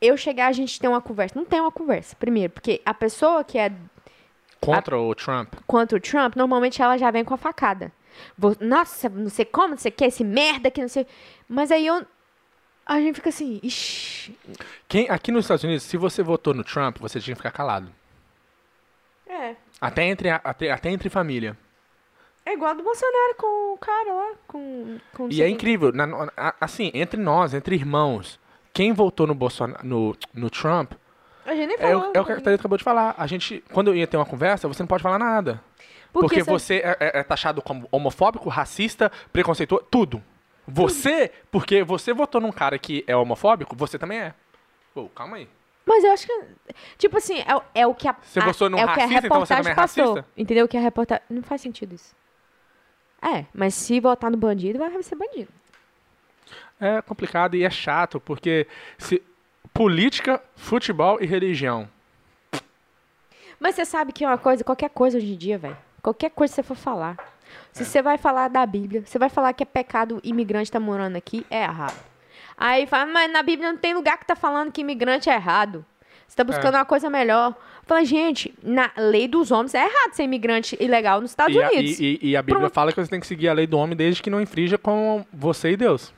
eu 0.00 0.16
chegar, 0.16 0.46
a 0.48 0.52
gente 0.52 0.78
tem 0.78 0.88
uma 0.88 1.00
conversa. 1.00 1.38
Não 1.38 1.44
tem 1.44 1.60
uma 1.60 1.72
conversa, 1.72 2.14
primeiro, 2.16 2.52
porque 2.52 2.80
a 2.84 2.94
pessoa 2.94 3.42
que 3.42 3.58
é 3.58 3.72
Contra 4.60 4.98
o 4.98 5.14
Trump. 5.14 5.52
contra 5.66 5.96
o 5.98 6.00
Trump, 6.00 6.34
normalmente 6.36 6.80
ela 6.80 6.96
já 6.96 7.10
vem 7.10 7.24
com 7.24 7.34
a 7.34 7.36
facada. 7.36 7.92
Vou- 8.38 8.56
Nossa, 8.60 9.08
não 9.08 9.28
sei 9.28 9.44
como, 9.44 9.68
não 9.68 9.76
sei 9.76 9.90
o 9.90 9.94
que, 9.94 10.04
esse 10.04 10.24
merda 10.24 10.70
que 10.70 10.80
não 10.80 10.88
sei. 10.88 11.06
Mas 11.48 11.70
aí 11.70 11.86
eu. 11.86 12.06
A 12.86 13.00
gente 13.00 13.16
fica 13.16 13.28
assim, 13.30 13.58
ixi. 13.62 14.34
Quem, 14.88 15.10
aqui 15.10 15.30
nos 15.32 15.44
Estados 15.44 15.64
Unidos, 15.64 15.82
se 15.82 15.96
você 15.96 16.22
votou 16.22 16.54
no 16.54 16.62
Trump, 16.64 16.98
você 16.98 17.20
tinha 17.20 17.34
que 17.34 17.38
ficar 17.42 17.50
calado. 17.50 17.92
É. 19.28 19.56
Até 19.80 20.04
entre, 20.04 20.30
a- 20.30 20.40
até, 20.42 20.70
até 20.70 20.88
entre 20.90 21.10
família. 21.10 21.58
É 22.46 22.52
igual 22.52 22.74
do 22.76 22.82
Bolsonaro 22.84 23.34
com 23.36 23.74
o 23.74 23.78
cara 23.78 24.12
lá, 24.14 24.32
com. 24.46 24.98
com 25.12 25.28
E 25.30 25.42
é 25.42 25.48
incrível, 25.48 25.90
na- 25.92 26.06
no- 26.06 26.30
a- 26.36 26.54
assim, 26.60 26.90
entre 26.94 27.20
nós, 27.20 27.52
entre 27.52 27.74
irmãos, 27.74 28.38
quem 28.72 28.92
votou 28.92 29.26
no, 29.26 29.34
Bolsonaro, 29.34 29.84
no, 29.84 30.16
no 30.32 30.48
Trump, 30.48 30.92
A 31.44 31.54
gente 31.54 31.66
nem 31.66 31.76
é, 31.76 31.78
falou. 31.92 32.10
o- 32.12 32.12
é 32.16 32.20
o 32.20 32.24
que 32.24 32.32
a 32.32 32.36
Thalita 32.40 32.54
acabou 32.54 32.78
de 32.78 32.84
falar. 32.84 33.14
A 33.18 33.26
gente, 33.26 33.62
quando 33.72 33.92
ia 33.94 34.06
ter 34.06 34.16
uma 34.16 34.24
conversa, 34.24 34.68
você 34.68 34.80
não 34.82 34.86
pode 34.86 35.02
falar 35.02 35.18
nada. 35.18 35.60
Porque 36.12 36.36
Porque, 36.36 36.42
você- 36.44 36.80
você 36.80 36.82
é, 36.84 36.96
é- 37.00 37.18
é 37.18 37.22
taxado 37.24 37.60
como 37.60 37.88
homofóbico, 37.90 38.48
racista, 38.48 39.10
preconceituoso, 39.32 39.84
tudo. 39.90 40.22
Você, 40.68 41.30
porque 41.50 41.82
você 41.84 42.12
votou 42.12 42.40
num 42.40 42.52
cara 42.52 42.78
que 42.78 43.04
é 43.06 43.16
homofóbico, 43.16 43.74
você 43.76 43.98
também 43.98 44.18
é. 44.20 44.34
Pô, 44.94 45.08
calma 45.08 45.36
aí. 45.36 45.48
Mas 45.84 46.02
eu 46.02 46.12
acho 46.12 46.26
que. 46.26 46.44
Tipo 46.98 47.18
assim, 47.18 47.44
é, 47.46 47.54
o- 47.56 47.62
é 47.74 47.86
o 47.86 47.94
que 47.94 48.08
a. 48.08 48.16
Você 48.22 48.40
a- 48.40 48.44
gostou 48.44 48.68
num 48.70 48.78
é 48.78 48.84
o 48.84 48.86
que 48.86 48.92
a 49.00 49.02
racista, 49.04 49.26
então 49.26 49.40
você 49.40 49.54
reportagem 49.54 49.62
também 49.62 49.72
é 49.72 49.74
passou. 49.76 50.14
racista? 50.14 50.30
Entendeu? 50.36 50.64
O 50.64 50.68
que 50.68 50.76
a 50.76 50.80
reportagem. 50.80 51.24
Não 51.30 51.42
faz 51.42 51.60
sentido 51.60 51.94
isso. 51.94 52.14
É, 53.22 53.44
mas 53.52 53.74
se 53.74 53.98
votar 54.00 54.30
no 54.30 54.36
bandido, 54.36 54.78
vai 54.78 55.02
ser 55.02 55.16
bandido. 55.16 55.48
É 56.80 57.00
complicado 57.02 57.54
e 57.56 57.64
é 57.64 57.70
chato, 57.70 58.20
porque 58.20 58.66
se, 58.98 59.22
política, 59.72 60.42
futebol 60.54 61.18
e 61.20 61.26
religião. 61.26 61.88
Mas 63.58 63.74
você 63.74 63.84
sabe 63.84 64.12
que 64.12 64.24
é 64.24 64.28
uma 64.28 64.38
coisa, 64.38 64.62
qualquer 64.62 64.90
coisa 64.90 65.16
hoje 65.16 65.32
em 65.32 65.36
dia, 65.36 65.58
velho. 65.58 65.76
Qualquer 66.02 66.30
coisa 66.30 66.52
que 66.52 66.56
você 66.56 66.62
for 66.62 66.76
falar. 66.76 67.16
Se 67.72 67.84
você 67.84 68.02
vai 68.02 68.18
falar 68.18 68.48
da 68.48 68.64
Bíblia, 68.64 69.02
você 69.04 69.18
vai 69.18 69.28
falar 69.28 69.52
que 69.52 69.62
é 69.62 69.66
pecado 69.66 70.20
imigrante 70.22 70.70
tá 70.70 70.80
morando 70.80 71.16
aqui, 71.16 71.46
é 71.50 71.62
errado. 71.62 71.98
Aí 72.56 72.86
fala, 72.86 73.06
mas 73.06 73.30
na 73.30 73.42
Bíblia 73.42 73.70
não 73.70 73.78
tem 73.78 73.94
lugar 73.94 74.18
que 74.18 74.26
tá 74.26 74.34
falando 74.34 74.72
que 74.72 74.80
imigrante 74.80 75.28
é 75.28 75.34
errado. 75.34 75.84
Você 76.28 76.36
tá 76.36 76.44
buscando 76.44 76.74
uma 76.74 76.84
coisa 76.84 77.08
melhor. 77.08 77.54
Fala, 77.84 78.04
gente, 78.04 78.52
na 78.62 78.90
lei 78.96 79.28
dos 79.28 79.50
homens 79.52 79.74
é 79.74 79.78
errado 79.84 80.12
ser 80.12 80.24
imigrante 80.24 80.76
ilegal 80.80 81.20
nos 81.20 81.30
Estados 81.30 81.54
E 81.56 81.62
a, 81.62 81.68
Unidos. 81.70 82.00
e- 82.00 82.18
e- 82.22 82.30
e 82.30 82.36
a 82.36 82.42
Bíblia 82.42 82.60
Pronto. 82.62 82.72
fala 82.74 82.92
que 82.92 83.00
você 83.00 83.08
tem 83.08 83.20
que 83.20 83.26
seguir 83.26 83.48
a 83.48 83.52
lei 83.52 83.66
do 83.66 83.78
homem 83.78 83.96
desde 83.96 84.20
que 84.22 84.28
não 84.28 84.40
infrinja 84.40 84.76
com 84.76 85.24
você 85.32 85.70
e 85.70 85.76
Deus. 85.76 86.12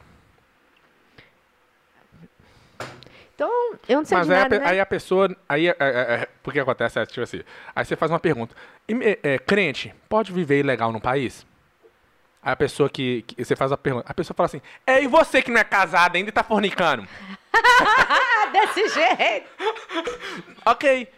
Então, 3.34 3.48
eu 3.88 3.98
não 3.98 4.04
sei 4.04 4.18
Mas 4.18 4.26
de 4.26 4.32
aí, 4.32 4.38
a, 4.38 4.42
nada, 4.42 4.58
pe- 4.58 4.64
né? 4.64 4.70
aí 4.70 4.80
a 4.80 4.86
pessoa. 4.86 5.36
Aí, 5.48 5.68
é, 5.68 5.76
é, 5.78 5.86
é, 6.22 6.28
porque 6.42 6.58
acontece, 6.58 6.98
é, 6.98 7.06
tipo 7.06 7.20
assim. 7.20 7.40
Aí 7.76 7.84
você 7.84 7.94
faz 7.94 8.10
uma 8.10 8.18
pergunta. 8.18 8.52
"Im- 8.88 9.00
é, 9.02 9.18
é, 9.22 9.38
crente, 9.38 9.94
pode 10.08 10.32
viver 10.32 10.58
ilegal 10.58 10.90
no 10.90 11.00
país? 11.00 11.46
Aí 12.42 12.52
a 12.52 12.56
pessoa 12.56 12.88
que, 12.90 13.22
que- 13.22 13.44
Você 13.44 13.54
faz 13.54 13.70
a 13.70 13.76
pergunta. 13.76 14.06
A 14.10 14.14
pessoa 14.14 14.34
fala 14.34 14.46
assim: 14.46 14.60
É, 14.84 15.00
e 15.02 15.06
você 15.06 15.40
que 15.40 15.52
não 15.52 15.60
é 15.60 15.64
casado 15.64 16.16
ainda 16.16 16.30
e 16.30 16.32
tá 16.32 16.42
fornicando? 16.42 17.06
Desse 18.52 18.88
jeito. 18.88 19.48
Ok. 20.64 21.08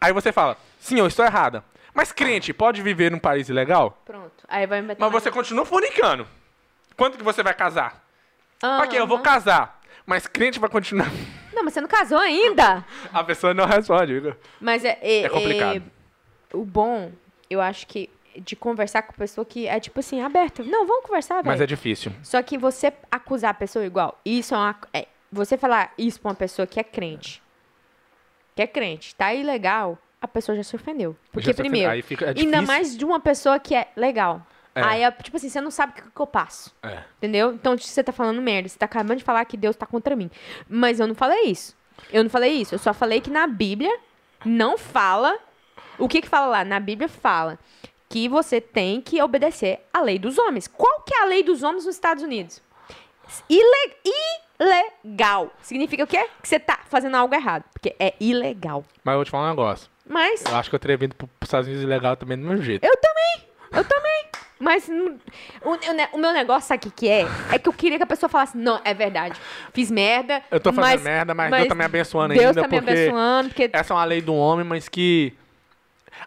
Aí 0.00 0.12
você 0.12 0.32
fala: 0.32 0.56
Sim, 0.78 0.98
eu 0.98 1.06
estou 1.06 1.24
errada. 1.24 1.64
Mas 1.92 2.12
crente, 2.12 2.52
pode 2.52 2.82
viver 2.82 3.10
num 3.10 3.18
país 3.18 3.48
ilegal? 3.48 4.00
Pronto. 4.04 4.44
Aí 4.48 4.66
vai 4.66 4.80
meter 4.80 5.00
Mas 5.00 5.10
mais- 5.12 5.22
você 5.22 5.30
continua 5.30 5.64
fornicando. 5.66 6.26
Quanto 6.96 7.18
que 7.18 7.24
você 7.24 7.42
vai 7.42 7.52
casar? 7.54 8.04
Ah, 8.62 8.82
ok, 8.84 8.98
eu 8.98 9.06
vou 9.06 9.16
aham. 9.16 9.24
casar. 9.24 9.80
Mas 10.06 10.26
crente 10.26 10.58
vai 10.60 10.70
continuar. 10.70 11.08
Não, 11.52 11.64
mas 11.64 11.74
você 11.74 11.80
não 11.80 11.88
casou 11.88 12.16
ainda. 12.18 12.84
A 13.12 13.24
pessoa 13.24 13.52
não 13.52 13.66
responde. 13.66 14.34
Mas 14.60 14.84
é, 14.84 14.98
é, 15.02 15.22
É 15.22 15.28
complicado. 15.28 15.76
é, 15.78 16.56
o 16.56 16.64
bom, 16.64 17.10
eu 17.50 17.60
acho 17.60 17.86
que 17.88 18.08
de 18.36 18.54
conversar 18.54 19.02
com 19.02 19.10
a 19.12 19.16
pessoa 19.16 19.44
que 19.44 19.66
é 19.66 19.80
tipo 19.80 19.98
assim, 19.98 20.22
aberta. 20.22 20.62
Não, 20.62 20.86
vamos 20.86 21.04
conversar, 21.04 21.34
velho. 21.36 21.48
Mas 21.48 21.60
é 21.60 21.66
difícil. 21.66 22.12
Só 22.22 22.40
que 22.40 22.56
você 22.56 22.92
acusar 23.10 23.50
a 23.50 23.54
pessoa 23.54 23.84
igual, 23.84 24.18
isso 24.24 24.54
é 24.54 24.58
uma. 24.58 24.76
é, 24.94 25.08
você 25.30 25.56
falar 25.56 25.92
isso 25.96 26.20
pra 26.20 26.30
uma 26.30 26.34
pessoa 26.34 26.66
que 26.66 26.78
é 26.80 26.84
crente. 26.84 27.42
Que 28.54 28.62
é 28.62 28.66
crente, 28.66 29.14
tá 29.14 29.32
ilegal, 29.32 29.96
a 30.20 30.28
pessoa 30.28 30.56
já 30.56 30.62
se 30.62 30.74
ofendeu. 30.76 31.16
Porque, 31.32 31.52
se 31.52 31.54
primeiro, 31.54 31.90
aí 31.90 32.02
fica- 32.02 32.26
é 32.26 32.34
ainda 32.36 32.60
mais 32.62 32.96
de 32.96 33.04
uma 33.04 33.20
pessoa 33.20 33.58
que 33.58 33.74
é 33.74 33.88
legal. 33.96 34.44
É. 34.74 34.82
Aí, 34.82 35.02
é, 35.02 35.10
tipo 35.10 35.36
assim, 35.36 35.48
você 35.48 35.60
não 35.60 35.70
sabe 35.70 35.92
o 35.92 35.94
que, 36.02 36.10
que 36.10 36.20
eu 36.20 36.26
passo. 36.26 36.72
É. 36.82 37.02
Entendeu? 37.18 37.52
Então 37.52 37.76
você 37.76 38.04
tá 38.04 38.12
falando 38.12 38.40
merda. 38.40 38.68
Você 38.68 38.78
tá 38.78 38.86
acabando 38.86 39.18
de 39.18 39.24
falar 39.24 39.44
que 39.44 39.56
Deus 39.56 39.74
tá 39.76 39.84
contra 39.86 40.14
mim. 40.14 40.30
Mas 40.68 41.00
eu 41.00 41.06
não 41.08 41.14
falei 41.14 41.44
isso. 41.46 41.76
Eu 42.12 42.22
não 42.22 42.30
falei 42.30 42.52
isso. 42.52 42.74
Eu 42.74 42.78
só 42.78 42.94
falei 42.94 43.20
que 43.20 43.30
na 43.30 43.46
Bíblia 43.46 43.90
não 44.44 44.78
fala. 44.78 45.36
O 45.98 46.06
que 46.08 46.20
que 46.22 46.28
fala 46.28 46.46
lá? 46.46 46.64
Na 46.64 46.78
Bíblia 46.78 47.08
fala 47.08 47.58
que 48.08 48.28
você 48.28 48.60
tem 48.60 49.00
que 49.00 49.20
obedecer 49.20 49.80
à 49.92 50.00
lei 50.00 50.18
dos 50.18 50.38
homens. 50.38 50.66
Qual 50.68 51.00
que 51.02 51.14
é 51.14 51.22
a 51.22 51.26
lei 51.26 51.42
dos 51.42 51.62
homens 51.62 51.84
nos 51.84 51.94
Estados 51.96 52.22
Unidos? 52.22 52.62
Ile 53.48 53.94
ilegal. 54.60 55.50
Significa 55.62 56.04
o 56.04 56.06
quê? 56.06 56.28
Que 56.42 56.48
você 56.48 56.58
tá 56.58 56.80
fazendo 56.88 57.16
algo 57.16 57.34
errado. 57.34 57.64
Porque 57.72 57.94
é 57.98 58.14
ilegal. 58.20 58.84
Mas 59.02 59.12
eu 59.12 59.18
vou 59.18 59.24
te 59.24 59.30
falar 59.30 59.46
um 59.46 59.50
negócio. 59.50 59.90
Mas 60.06 60.44
Eu 60.44 60.56
acho 60.56 60.68
que 60.68 60.74
eu 60.74 60.80
teria 60.80 60.96
vindo 60.96 61.14
pros 61.14 61.30
Estados 61.42 61.66
Unidos 61.66 61.84
ilegal 61.84 62.16
também 62.16 62.36
do 62.36 62.44
mesmo 62.46 62.62
jeito. 62.62 62.84
Eu 62.84 62.96
também, 62.96 63.48
eu 63.72 63.84
também. 63.84 64.24
Mas 64.58 64.86
o, 64.88 65.18
o 65.64 66.16
o 66.16 66.18
meu 66.18 66.32
negócio, 66.34 66.68
sabe 66.68 66.78
o 66.78 66.82
que, 66.82 66.90
que 66.90 67.08
é? 67.08 67.26
É 67.50 67.58
que 67.58 67.66
eu 67.66 67.72
queria 67.72 67.96
que 67.96 68.02
a 68.02 68.06
pessoa 68.06 68.28
falasse, 68.28 68.58
não, 68.58 68.78
é 68.84 68.92
verdade. 68.92 69.40
Fiz 69.72 69.90
merda. 69.90 70.42
Eu 70.50 70.60
tô 70.60 70.70
fazendo 70.70 71.02
merda, 71.02 71.32
mas 71.32 71.50
Deus 71.50 71.68
tá 71.68 71.74
me 71.74 71.84
abençoando 71.84 72.34
Deus 72.34 72.46
ainda, 72.48 72.62
tá 72.62 72.68
me 72.68 72.78
abençoando, 72.78 73.48
porque. 73.48 73.70
Essa 73.72 73.94
é 73.94 73.96
uma 73.96 74.04
lei 74.04 74.20
do 74.20 74.34
homem, 74.34 74.64
mas 74.66 74.86
que. 74.86 75.32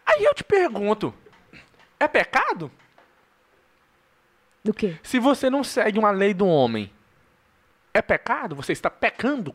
Aí 0.03 0.23
eu 0.23 0.33
te 0.33 0.43
pergunto: 0.43 1.13
é 1.99 2.07
pecado? 2.07 2.71
Do 4.63 4.73
quê? 4.73 4.95
Se 5.03 5.19
você 5.19 5.49
não 5.49 5.63
segue 5.63 5.99
uma 5.99 6.11
lei 6.11 6.33
do 6.33 6.47
homem, 6.47 6.91
é 7.93 8.01
pecado? 8.01 8.55
Você 8.55 8.71
está 8.71 8.89
pecando? 8.89 9.53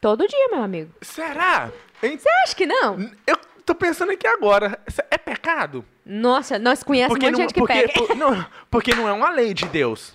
Todo 0.00 0.26
dia, 0.26 0.48
meu 0.50 0.62
amigo. 0.62 0.92
Será? 1.02 1.70
Hein? 2.02 2.16
Você 2.18 2.28
acha 2.44 2.54
que 2.54 2.64
não? 2.64 3.10
Eu 3.26 3.36
tô 3.66 3.74
pensando 3.74 4.12
aqui 4.12 4.26
agora. 4.26 4.80
É 5.10 5.18
pecado? 5.18 5.84
Nossa, 6.06 6.58
nós 6.58 6.82
conhecemos 6.82 7.18
um 7.22 7.26
monte 7.26 7.32
não, 7.32 7.40
gente 7.40 7.52
que 7.54 7.60
porque, 7.60 7.88
por- 7.88 8.16
não, 8.16 8.46
porque 8.70 8.94
não 8.94 9.08
é 9.08 9.12
uma 9.12 9.30
lei 9.30 9.52
de 9.52 9.66
Deus. 9.66 10.14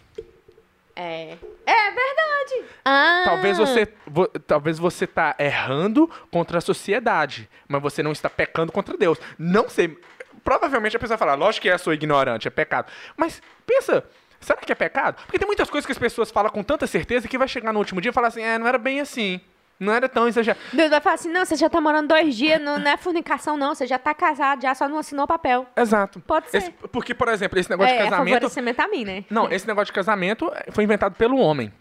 É. 0.95 1.37
É 1.65 1.91
verdade. 1.91 2.65
Ah. 2.85 3.23
Talvez 3.25 3.57
você, 3.57 3.87
vo- 4.07 4.27
talvez 4.27 4.79
você 4.79 5.05
tá 5.05 5.35
errando 5.37 6.09
contra 6.31 6.57
a 6.59 6.61
sociedade, 6.61 7.49
mas 7.67 7.81
você 7.81 8.01
não 8.01 8.11
está 8.13 8.29
pecando 8.29 8.71
contra 8.71 8.97
Deus. 8.97 9.19
Não 9.37 9.67
sei. 9.69 9.99
Provavelmente 10.45 10.95
a 10.95 10.99
pessoa 10.99 11.17
fala, 11.17 11.33
lógico 11.33 11.63
que 11.63 11.69
é 11.69 11.77
sou 11.77 11.91
ignorante, 11.93 12.47
é 12.47 12.51
pecado. 12.51 12.89
Mas 13.17 13.41
pensa, 13.65 14.05
será 14.39 14.61
que 14.61 14.71
é 14.71 14.75
pecado? 14.75 15.17
Porque 15.25 15.39
tem 15.39 15.47
muitas 15.47 15.69
coisas 15.69 15.85
que 15.87 15.91
as 15.91 15.97
pessoas 15.97 16.29
falam 16.29 16.51
com 16.51 16.63
tanta 16.63 16.85
certeza 16.85 17.27
que 17.27 17.37
vai 17.37 17.47
chegar 17.47 17.73
no 17.73 17.79
último 17.79 17.99
dia 17.99 18.11
e 18.11 18.13
falar 18.13 18.27
assim, 18.27 18.43
é, 18.43 18.57
não 18.59 18.67
era 18.67 18.77
bem 18.77 19.01
assim. 19.01 19.41
Não 19.77 19.91
era 19.91 20.07
tão 20.07 20.25
exagerado. 20.25 20.63
Deus 20.71 20.89
vai 20.89 21.01
falar 21.01 21.15
assim: 21.15 21.29
não, 21.29 21.43
você 21.43 21.53
já 21.57 21.69
tá 21.69 21.81
morando 21.81 22.07
dois 22.07 22.33
dias, 22.33 22.61
não, 22.61 22.79
não 22.79 22.89
é 22.89 22.95
fornicação, 22.95 23.57
não. 23.57 23.75
Você 23.75 23.85
já 23.85 23.99
tá 23.99 24.13
casado, 24.13 24.61
já 24.61 24.73
só 24.73 24.87
não 24.87 24.97
assinou 24.99 25.27
papel. 25.27 25.65
Exato. 25.75 26.21
Pode 26.21 26.49
ser. 26.49 26.59
Esse- 26.59 26.71
porque, 26.71 27.13
por 27.13 27.27
exemplo, 27.27 27.59
esse 27.59 27.69
negócio 27.69 27.93
é, 27.93 27.97
de 27.97 28.03
é 28.03 28.09
casamento. 28.09 28.33
favorecimento 28.35 28.81
a 28.81 28.87
mim, 28.87 29.03
né? 29.03 29.25
Não, 29.29 29.51
esse 29.51 29.67
negócio 29.67 29.87
de 29.87 29.91
casamento 29.91 30.49
foi 30.71 30.85
inventado 30.85 31.15
pelo 31.15 31.35
homem. 31.37 31.73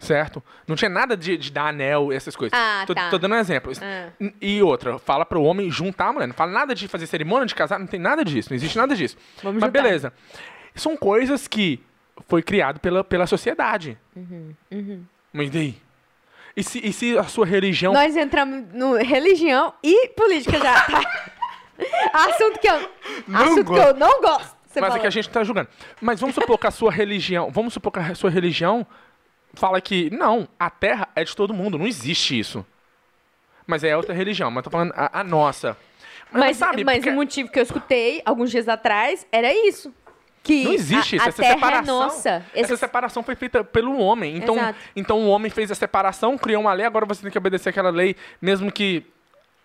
Certo? 0.00 0.42
Não 0.66 0.74
tinha 0.74 0.88
nada 0.88 1.14
de, 1.14 1.36
de 1.36 1.52
dar 1.52 1.66
anel, 1.68 2.10
essas 2.10 2.34
coisas. 2.34 2.58
Ah, 2.58 2.84
tô, 2.86 2.94
tá. 2.94 3.10
tô 3.10 3.18
dando 3.18 3.34
um 3.34 3.38
exemplo. 3.38 3.70
Ah. 3.82 4.08
E 4.40 4.62
outra, 4.62 4.98
fala 4.98 5.26
pro 5.26 5.42
homem 5.42 5.70
juntar 5.70 6.06
a 6.06 6.12
mulher. 6.14 6.26
Não 6.26 6.34
fala 6.34 6.50
nada 6.50 6.74
de 6.74 6.88
fazer 6.88 7.06
cerimônia 7.06 7.44
de 7.46 7.54
casar, 7.54 7.78
não 7.78 7.86
tem 7.86 8.00
nada 8.00 8.24
disso. 8.24 8.48
Não 8.50 8.56
existe 8.56 8.78
nada 8.78 8.96
disso. 8.96 9.18
Vamos 9.42 9.60
Mas 9.60 9.68
juntar. 9.68 9.82
beleza. 9.82 10.12
São 10.74 10.96
coisas 10.96 11.46
que 11.46 11.80
foi 12.26 12.42
criado 12.42 12.80
pela, 12.80 13.04
pela 13.04 13.26
sociedade. 13.26 13.98
Uhum, 14.16 15.04
Mas 15.34 15.48
e 15.48 15.50
daí? 15.50 15.82
E 16.56 16.62
se, 16.64 16.80
e 16.82 16.92
se 16.94 17.18
a 17.18 17.24
sua 17.24 17.44
religião. 17.44 17.92
Nós 17.92 18.16
entramos 18.16 18.72
no 18.72 18.94
religião 18.94 19.74
e 19.82 20.08
política 20.08 20.58
já. 20.58 20.86
assunto 22.12 22.58
que 22.58 22.68
eu, 22.68 22.90
Não 23.28 23.40
assunto 23.40 23.56
que 23.64 23.64
gosto. 23.64 23.86
eu 23.86 23.94
não 23.94 24.20
gosto. 24.22 24.56
Você 24.66 24.80
mas 24.80 24.88
é 24.88 24.90
falou. 24.92 25.00
que 25.00 25.06
a 25.06 25.10
gente 25.10 25.28
tá 25.28 25.44
julgando. 25.44 25.68
Mas 26.00 26.20
vamos 26.20 26.34
supor 26.34 26.56
que 26.58 26.66
a 26.66 26.70
sua 26.70 26.90
religião. 26.90 27.50
Vamos 27.50 27.74
supor 27.74 27.92
que 27.92 27.98
a 27.98 28.14
sua 28.14 28.30
religião 28.30 28.86
fala 29.54 29.80
que 29.80 30.10
não, 30.10 30.48
a 30.58 30.70
terra 30.70 31.08
é 31.14 31.24
de 31.24 31.34
todo 31.34 31.52
mundo. 31.54 31.78
Não 31.78 31.86
existe 31.86 32.38
isso. 32.38 32.64
Mas 33.66 33.84
é 33.84 33.96
outra 33.96 34.14
religião. 34.14 34.50
Mas 34.50 34.64
tô 34.64 34.70
falando 34.70 34.92
a, 34.96 35.20
a 35.20 35.24
nossa. 35.24 35.76
Mas, 36.32 36.56
sabe, 36.56 36.84
mas 36.84 36.96
porque 36.98 37.10
o 37.10 37.14
motivo 37.14 37.50
que 37.50 37.58
eu 37.58 37.62
escutei 37.62 38.22
alguns 38.24 38.50
dias 38.50 38.68
atrás 38.68 39.26
era 39.32 39.52
isso. 39.52 39.92
Que 40.42 40.64
Não 40.64 40.72
existe 40.72 41.14
a, 41.14 41.18
isso. 41.18 41.26
a 41.26 41.28
essa 41.28 41.42
terra 41.42 41.54
separação. 41.54 41.82
é 41.82 42.04
nossa. 42.04 42.30
Essa 42.54 42.72
Esse- 42.72 42.76
separação 42.78 43.22
foi 43.22 43.34
feita 43.34 43.62
pelo 43.62 43.98
homem. 43.98 44.36
Então, 44.36 44.56
Exato. 44.56 44.78
então 44.96 45.18
o 45.20 45.28
homem 45.28 45.50
fez 45.50 45.70
a 45.70 45.74
separação, 45.74 46.38
criou 46.38 46.62
uma 46.62 46.72
lei, 46.72 46.86
agora 46.86 47.04
você 47.04 47.20
tem 47.22 47.30
que 47.30 47.36
obedecer 47.38 47.68
aquela 47.68 47.90
lei, 47.90 48.16
mesmo 48.40 48.70
que. 48.72 49.04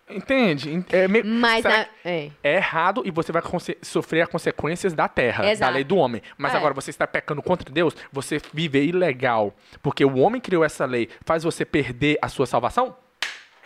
Entende? 0.08 0.70
En- 0.72 0.84
É, 0.92 1.08
meio- 1.08 1.24
Mas 1.26 1.64
na- 1.64 1.84
que 1.84 1.90
é. 2.08 2.30
é 2.42 2.54
errado 2.56 3.02
e 3.04 3.10
você 3.10 3.32
vai 3.32 3.42
sofrer 3.82 4.22
as 4.22 4.28
consequências 4.28 4.92
da 4.94 5.08
terra, 5.08 5.42
da 5.42 5.50
Exato. 5.50 5.72
lei 5.72 5.82
do 5.82 5.96
homem. 5.96 6.22
Mas 6.38 6.54
É. 6.54 6.56
agora 6.56 6.72
você 6.72 6.90
está 6.90 7.06
pecando 7.08 7.42
contra 7.42 7.68
Deus, 7.72 7.94
você 8.12 8.40
vive 8.52 8.80
ilegal. 8.84 9.52
Porque 9.82 10.04
o 10.04 10.16
homem 10.18 10.40
criou 10.40 10.64
essa 10.64 10.84
lei, 10.84 11.08
faz 11.24 11.42
você 11.42 11.64
perder 11.64 12.18
a 12.22 12.28
sua 12.28 12.46
salvação? 12.46 12.96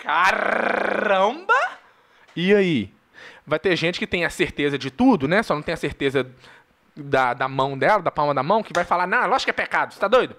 Caramba! 0.03 1.55
E 2.35 2.55
aí? 2.55 2.91
Vai 3.47 3.59
ter 3.59 3.77
gente 3.77 3.99
que 3.99 4.07
tem 4.07 4.25
a 4.25 4.31
certeza 4.31 4.79
de 4.79 4.91
tudo, 4.91 5.29
né? 5.29 5.43
Só 5.43 5.55
não 5.55 5.63
tem 5.63 5.75
a 5.75 5.77
certeza 5.77 6.27
da, 6.97 7.35
da 7.35 7.49
mão 7.49 7.77
dela, 7.77 8.01
da 8.03 8.11
palma 8.11 8.33
da 8.33 8.43
mão, 8.43 8.63
que 8.63 8.73
vai 8.75 8.85
falar, 8.85 9.07
não, 9.07 9.27
lógico 9.27 9.53
que 9.53 9.61
é 9.61 9.65
pecado, 9.65 9.93
você 9.93 10.01
tá 10.01 10.09
doido? 10.09 10.35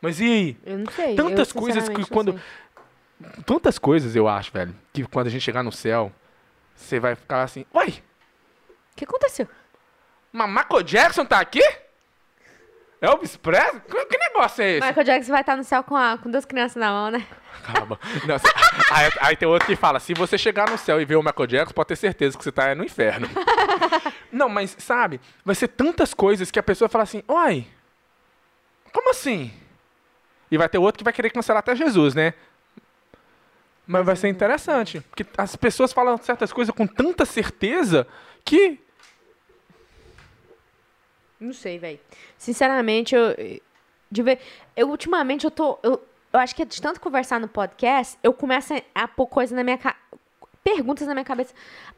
Mas 0.00 0.20
e 0.20 0.24
aí? 0.24 0.56
Eu 0.66 0.78
não 0.78 0.90
sei. 0.92 1.14
Tantas 1.14 1.54
eu, 1.54 1.60
coisas 1.60 1.88
que 1.88 2.04
quando. 2.06 2.32
sei. 2.32 2.40
Tantas 3.46 3.78
coisas 3.78 4.14
eu 4.16 4.28
acho, 4.28 4.52
velho, 4.52 4.74
que 4.92 5.04
quando 5.04 5.26
a 5.26 5.30
gente 5.30 5.42
chegar 5.42 5.62
no 5.62 5.72
céu, 5.72 6.12
você 6.74 6.98
vai 7.00 7.14
ficar 7.14 7.42
assim, 7.42 7.64
uai, 7.74 8.02
O 8.92 8.96
que 8.96 9.04
aconteceu? 9.04 9.48
mas 10.32 10.48
Michael 10.48 10.82
Jackson 10.82 11.24
tá 11.26 11.40
aqui? 11.40 11.62
Elvis 13.00 13.36
Presley? 13.36 13.80
Que, 13.80 14.06
que 14.06 14.16
negócio 14.18 14.62
é 14.62 14.70
esse? 14.76 14.86
Michael 14.86 15.04
Jackson 15.04 15.32
vai 15.32 15.40
estar 15.40 15.56
no 15.56 15.64
céu 15.64 15.82
com, 15.82 15.96
a, 15.96 16.16
com 16.18 16.30
duas 16.30 16.44
crianças 16.44 16.76
na 16.76 16.88
mão, 16.90 17.10
né? 17.10 17.26
Calma. 17.64 17.98
Não, 18.26 18.38
cê- 18.38 18.48
aí, 18.92 19.10
aí 19.20 19.36
tem 19.36 19.48
outro 19.48 19.66
que 19.66 19.74
fala, 19.76 19.98
se 19.98 20.14
você 20.14 20.38
chegar 20.38 20.70
no 20.70 20.78
céu 20.78 21.00
e 21.00 21.04
ver 21.04 21.16
o 21.16 21.22
Michael 21.22 21.46
Jackson, 21.48 21.74
pode 21.74 21.88
ter 21.88 21.96
certeza 21.96 22.38
que 22.38 22.44
você 22.44 22.52
tá 22.52 22.74
no 22.74 22.84
inferno. 22.84 23.28
Não, 24.30 24.48
mas, 24.48 24.76
sabe, 24.78 25.20
vai 25.44 25.54
ser 25.54 25.68
tantas 25.68 26.14
coisas 26.14 26.50
que 26.50 26.58
a 26.58 26.62
pessoa 26.62 26.88
fala 26.88 27.02
assim, 27.04 27.22
uai, 27.28 27.66
como 28.92 29.10
assim? 29.10 29.52
E 30.50 30.56
vai 30.56 30.68
ter 30.68 30.78
outro 30.78 30.98
que 30.98 31.04
vai 31.04 31.12
querer 31.12 31.30
cancelar 31.30 31.58
até 31.60 31.74
Jesus, 31.74 32.14
né? 32.14 32.34
Mas 33.86 34.06
vai 34.06 34.14
ser 34.16 34.28
interessante, 34.28 35.00
porque 35.00 35.26
as 35.36 35.56
pessoas 35.56 35.92
falam 35.92 36.16
certas 36.18 36.52
coisas 36.52 36.74
com 36.74 36.86
tanta 36.86 37.24
certeza 37.24 38.06
que 38.44 38.78
Não 41.40 41.52
sei, 41.52 41.78
velho. 41.78 41.98
Sinceramente, 42.38 43.14
eu. 43.14 43.34
De 44.10 44.22
ver, 44.22 44.40
eu 44.76 44.88
ultimamente 44.90 45.44
eu 45.44 45.50
tô. 45.50 45.78
Eu, 45.82 46.00
eu 46.32 46.38
acho 46.40 46.54
que 46.54 46.64
de 46.64 46.80
tanto 46.80 47.00
conversar 47.00 47.40
no 47.40 47.48
podcast, 47.48 48.16
eu 48.22 48.32
começo 48.32 48.74
a- 48.94 49.08
pôr 49.08 49.26
coisa 49.26 49.54
na 49.56 49.64
minha 49.64 49.78
ca... 49.78 49.96
perguntas 50.62 51.06
na 51.08 51.14
minha 51.14 51.24
cabeça. 51.24 51.52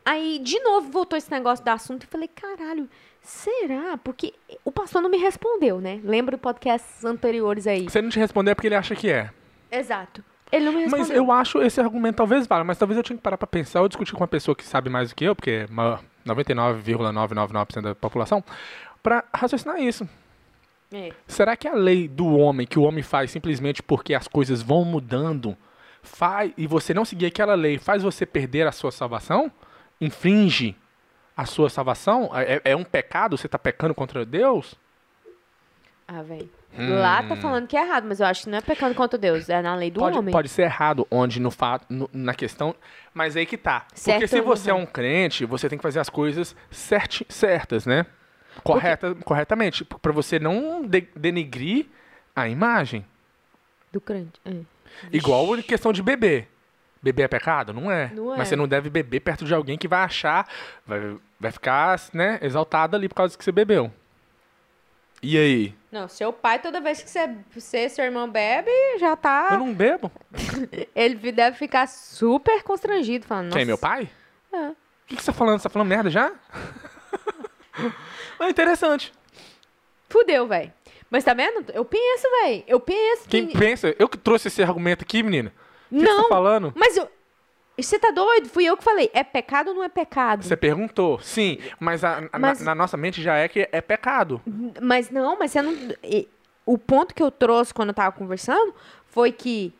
Aí, 0.04 0.38
de 0.38 0.58
novo, 0.60 0.90
voltou 0.90 1.16
esse 1.18 1.30
negócio 1.30 1.64
do 1.64 1.68
assunto 1.68 2.04
e 2.04 2.06
falei, 2.06 2.28
caralho, 2.28 2.88
será? 3.20 3.96
Porque 3.98 4.32
o 4.64 4.70
pastor 4.72 5.02
não 5.02 5.10
me 5.10 5.18
respondeu, 5.18 5.80
né? 5.80 6.00
Lembra 6.04 6.38
podcasts 6.38 7.04
anteriores 7.04 7.66
aí? 7.66 7.88
se 7.90 7.98
ele 7.98 8.06
não 8.06 8.12
te 8.12 8.18
responder 8.18 8.52
é 8.52 8.54
porque 8.54 8.68
ele 8.68 8.74
acha 8.76 8.94
que 8.96 9.10
é. 9.10 9.30
Exato. 9.70 10.24
Ele 10.52 10.64
não 10.66 10.72
me 10.72 10.80
respondeu. 10.82 11.06
Mas 11.06 11.16
eu 11.16 11.32
acho 11.32 11.60
esse 11.62 11.80
argumento 11.80 12.16
talvez 12.16 12.46
valha, 12.46 12.64
mas 12.64 12.78
talvez 12.78 12.96
eu 12.96 13.02
tinha 13.02 13.16
que 13.16 13.22
parar 13.22 13.36
pra 13.36 13.46
pensar 13.46 13.80
ou 13.82 13.88
discutir 13.88 14.12
com 14.12 14.20
uma 14.20 14.28
pessoa 14.28 14.54
que 14.54 14.64
sabe 14.64 14.88
mais 14.88 15.08
do 15.10 15.14
que 15.16 15.24
eu, 15.24 15.34
porque 15.34 15.50
é 15.50 15.66
ma- 15.70 16.00
99,999% 16.26 17.82
da 17.82 17.94
população, 17.94 18.42
pra 19.02 19.24
raciocinar 19.34 19.80
isso. 19.80 20.08
É. 20.92 21.12
Será 21.26 21.56
que 21.56 21.66
a 21.66 21.74
lei 21.74 22.06
do 22.06 22.36
homem, 22.36 22.66
que 22.66 22.78
o 22.78 22.82
homem 22.82 23.02
faz 23.02 23.30
simplesmente 23.30 23.82
porque 23.82 24.14
as 24.14 24.28
coisas 24.28 24.62
vão 24.62 24.84
mudando, 24.84 25.56
faz, 26.02 26.52
e 26.56 26.66
você 26.66 26.94
não 26.94 27.04
seguir 27.04 27.26
aquela 27.26 27.54
lei, 27.54 27.78
faz 27.78 28.02
você 28.02 28.24
perder 28.24 28.66
a 28.66 28.72
sua 28.72 28.92
salvação? 28.92 29.50
Infringe 30.00 30.76
a 31.36 31.46
sua 31.46 31.68
salvação? 31.68 32.30
É, 32.34 32.60
é 32.64 32.76
um 32.76 32.84
pecado? 32.84 33.36
Você 33.36 33.48
tá 33.48 33.58
pecando 33.58 33.94
contra 33.94 34.24
Deus? 34.24 34.76
Ah, 36.06 36.22
velho. 36.22 36.48
Lá 36.76 37.20
Hum. 37.22 37.28
tá 37.28 37.36
falando 37.36 37.66
que 37.68 37.76
é 37.76 37.86
errado, 37.86 38.04
mas 38.08 38.18
eu 38.20 38.26
acho 38.26 38.44
que 38.44 38.50
não 38.50 38.58
é 38.58 38.60
pecando 38.60 38.94
contra 38.94 39.16
Deus, 39.18 39.48
é 39.48 39.62
na 39.62 39.74
lei 39.76 39.90
do 39.90 40.00
pode, 40.00 40.18
homem. 40.18 40.32
pode 40.32 40.48
ser 40.48 40.62
errado 40.62 41.06
onde 41.10 41.38
no 41.40 41.50
fato 41.50 41.86
no- 41.88 42.10
na 42.12 42.34
questão 42.34 42.74
mas 43.12 43.36
aí 43.36 43.46
que 43.46 43.56
tá 43.56 43.80
porque 43.88 44.00
Certo 44.00 44.26
se 44.28 44.40
ou 44.40 44.44
você 44.46 44.70
é 44.70 44.74
um 44.74 44.84
crente 44.84 45.44
você 45.44 45.68
tem 45.68 45.78
que 45.78 45.82
fazer 45.82 46.00
as 46.00 46.08
coisas 46.08 46.56
certi, 46.70 47.24
certas 47.28 47.86
né 47.86 48.04
correta 48.64 49.14
corretamente 49.24 49.84
para 49.84 50.10
você 50.12 50.38
não 50.40 50.84
de- 50.84 51.08
denigrir 51.14 51.86
a 52.34 52.48
imagem 52.48 53.04
Do 53.92 54.00
crente. 54.00 54.40
É. 54.44 54.52
igual 55.12 55.56
em 55.56 55.62
questão 55.62 55.92
de 55.92 56.02
beber 56.02 56.48
beber 57.02 57.22
é 57.24 57.28
pecado 57.28 57.72
não 57.72 57.90
é 57.90 58.10
Não 58.14 58.34
é. 58.34 58.38
mas 58.38 58.48
você 58.48 58.56
não 58.56 58.66
deve 58.66 58.90
beber 58.90 59.20
perto 59.20 59.44
de 59.44 59.54
alguém 59.54 59.78
que 59.78 59.86
vai 59.86 60.00
achar 60.02 60.48
vai, 60.86 61.16
vai 61.38 61.52
ficar 61.52 62.00
né 62.12 62.38
exaltado 62.42 62.96
ali 62.96 63.08
por 63.08 63.14
causa 63.14 63.36
que 63.38 63.44
você 63.44 63.52
bebeu 63.52 63.92
e 65.24 65.38
aí 65.38 65.74
Não, 65.90 66.08
seu 66.08 66.32
pai, 66.32 66.60
toda 66.60 66.80
vez 66.80 67.02
que 67.02 67.08
você, 67.10 67.28
você 67.54 67.88
seu 67.88 68.04
irmão 68.04 68.28
bebe, 68.28 68.70
já 68.98 69.16
tá. 69.16 69.48
eu 69.52 69.58
não 69.58 69.72
bebo 69.72 70.10
Ele 70.94 71.32
deve 71.32 71.56
ficar 71.56 71.88
super 71.88 72.62
constrangido, 72.62 73.26
falando. 73.26 73.52
Quem, 73.52 73.64
Nossa, 73.64 73.66
meu 73.66 73.78
pai? 73.78 74.08
É. 74.52 74.68
O 74.68 74.76
que, 75.06 75.16
que 75.16 75.22
você 75.22 75.32
tá 75.32 75.36
falando? 75.36 75.58
Você 75.58 75.64
tá 75.64 75.70
falando 75.70 75.88
merda 75.88 76.10
já? 76.10 76.32
é 78.40 78.48
interessante. 78.48 79.12
Fudeu, 80.08 80.46
velho. 80.46 80.72
Mas 81.10 81.24
tá 81.24 81.34
vendo? 81.34 81.70
Eu 81.72 81.84
penso, 81.84 82.26
velho. 82.42 82.64
Eu 82.66 82.80
penso 82.80 83.28
Quem 83.28 83.46
que. 83.46 83.58
pensa? 83.58 83.94
Eu 83.98 84.08
que 84.08 84.16
trouxe 84.16 84.48
esse 84.48 84.62
argumento 84.62 85.02
aqui, 85.02 85.22
menina. 85.22 85.52
O 85.90 85.94
que 85.96 86.00
você 86.00 86.06
Não. 86.06 86.22
tá 86.22 86.28
falando? 86.28 86.72
Mas 86.74 86.96
eu. 86.96 87.08
Você 87.76 87.98
tá 87.98 88.10
doido? 88.10 88.48
Fui 88.48 88.64
eu 88.64 88.76
que 88.76 88.84
falei. 88.84 89.10
É 89.12 89.24
pecado 89.24 89.68
ou 89.68 89.74
não 89.74 89.82
é 89.84 89.88
pecado? 89.88 90.44
Você 90.44 90.56
perguntou. 90.56 91.18
Sim, 91.20 91.58
mas, 91.80 92.04
a- 92.04 92.22
a- 92.32 92.38
Mas- 92.38 92.60
Na, 92.60 92.66
na 92.66 92.74
nossa 92.74 92.96
mente 92.96 93.20
já 93.20 93.34
é 93.36 93.48
que 93.48 93.68
é 93.72 93.80
pecado. 93.80 94.40
Mas 94.80 95.10
não, 95.10 95.36
mas 95.38 95.50
você 95.50 95.60
não. 95.62 95.72
e- 96.02 96.28
O 96.66 96.78
ponto 96.78 97.14
que 97.14 97.22
eu 97.22 97.30
trouxe 97.30 97.74
quando 97.74 97.88
eu 97.90 97.94
tava 97.94 98.12
conversando 98.12 98.74
foi 99.08 99.32
que 99.32 99.72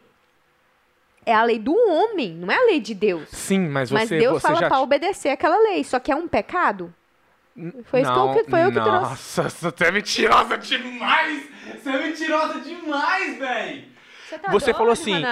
é 1.25 1.33
a 1.35 1.43
lei 1.45 1.59
do 1.59 1.73
homem, 1.75 2.35
não 2.35 2.51
é 2.53 2.57
a 2.57 2.67
lei 2.67 2.79
de 2.81 2.95
Deus. 2.95 3.29
Sim, 3.31 3.61
mas 3.61 3.89
você, 3.89 3.95
mas 3.95 4.09
Deus 4.11 4.35
você 4.35 4.41
fala 4.49 4.61
já... 4.61 4.69
pra 4.69 4.81
obedecer 4.81 5.31
aquela 5.31 5.57
lei. 5.59 5.83
Só 5.85 5.99
que 5.99 6.13
é 6.13 6.17
um 6.17 6.29
pecado? 6.29 6.93
Foi 7.85 8.01
isso 8.01 8.13
que 8.13 8.19
eu- 8.19 8.33
que- 8.45 8.51
foi 8.51 8.65
eu 8.65 8.73
que 8.73 8.81
trouxe. 8.81 8.91
Nossa, 8.91 9.49
você 9.71 9.85
é 9.85 9.91
mentirosa 9.93 10.59
demais! 10.59 11.49
Você 11.81 11.89
é 11.89 12.07
mentirosa 12.07 12.61
demais, 12.61 13.39
véi! 13.39 13.89
Você, 14.35 14.41
tá 14.47 14.53
Você 14.53 14.75
falou 14.75 14.93
assim, 14.93 15.23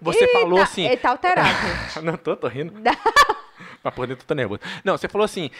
você 0.00 0.28
falou 0.28 0.60
assim- 0.60 0.86
Ele 0.86 0.96
tá 0.96 1.10
alterado. 1.10 1.48
Não, 2.02 2.16
tô, 2.16 2.36
tô 2.36 2.48
rindo. 2.48 2.72
Mas 3.82 3.94
por 3.94 4.06
dentro 4.06 4.22
eu 4.24 4.26
tô 4.26 4.34
nervoso. 4.34 4.60
Não, 4.84 4.96
você 4.96 5.08
falou 5.08 5.24
assim, 5.24 5.50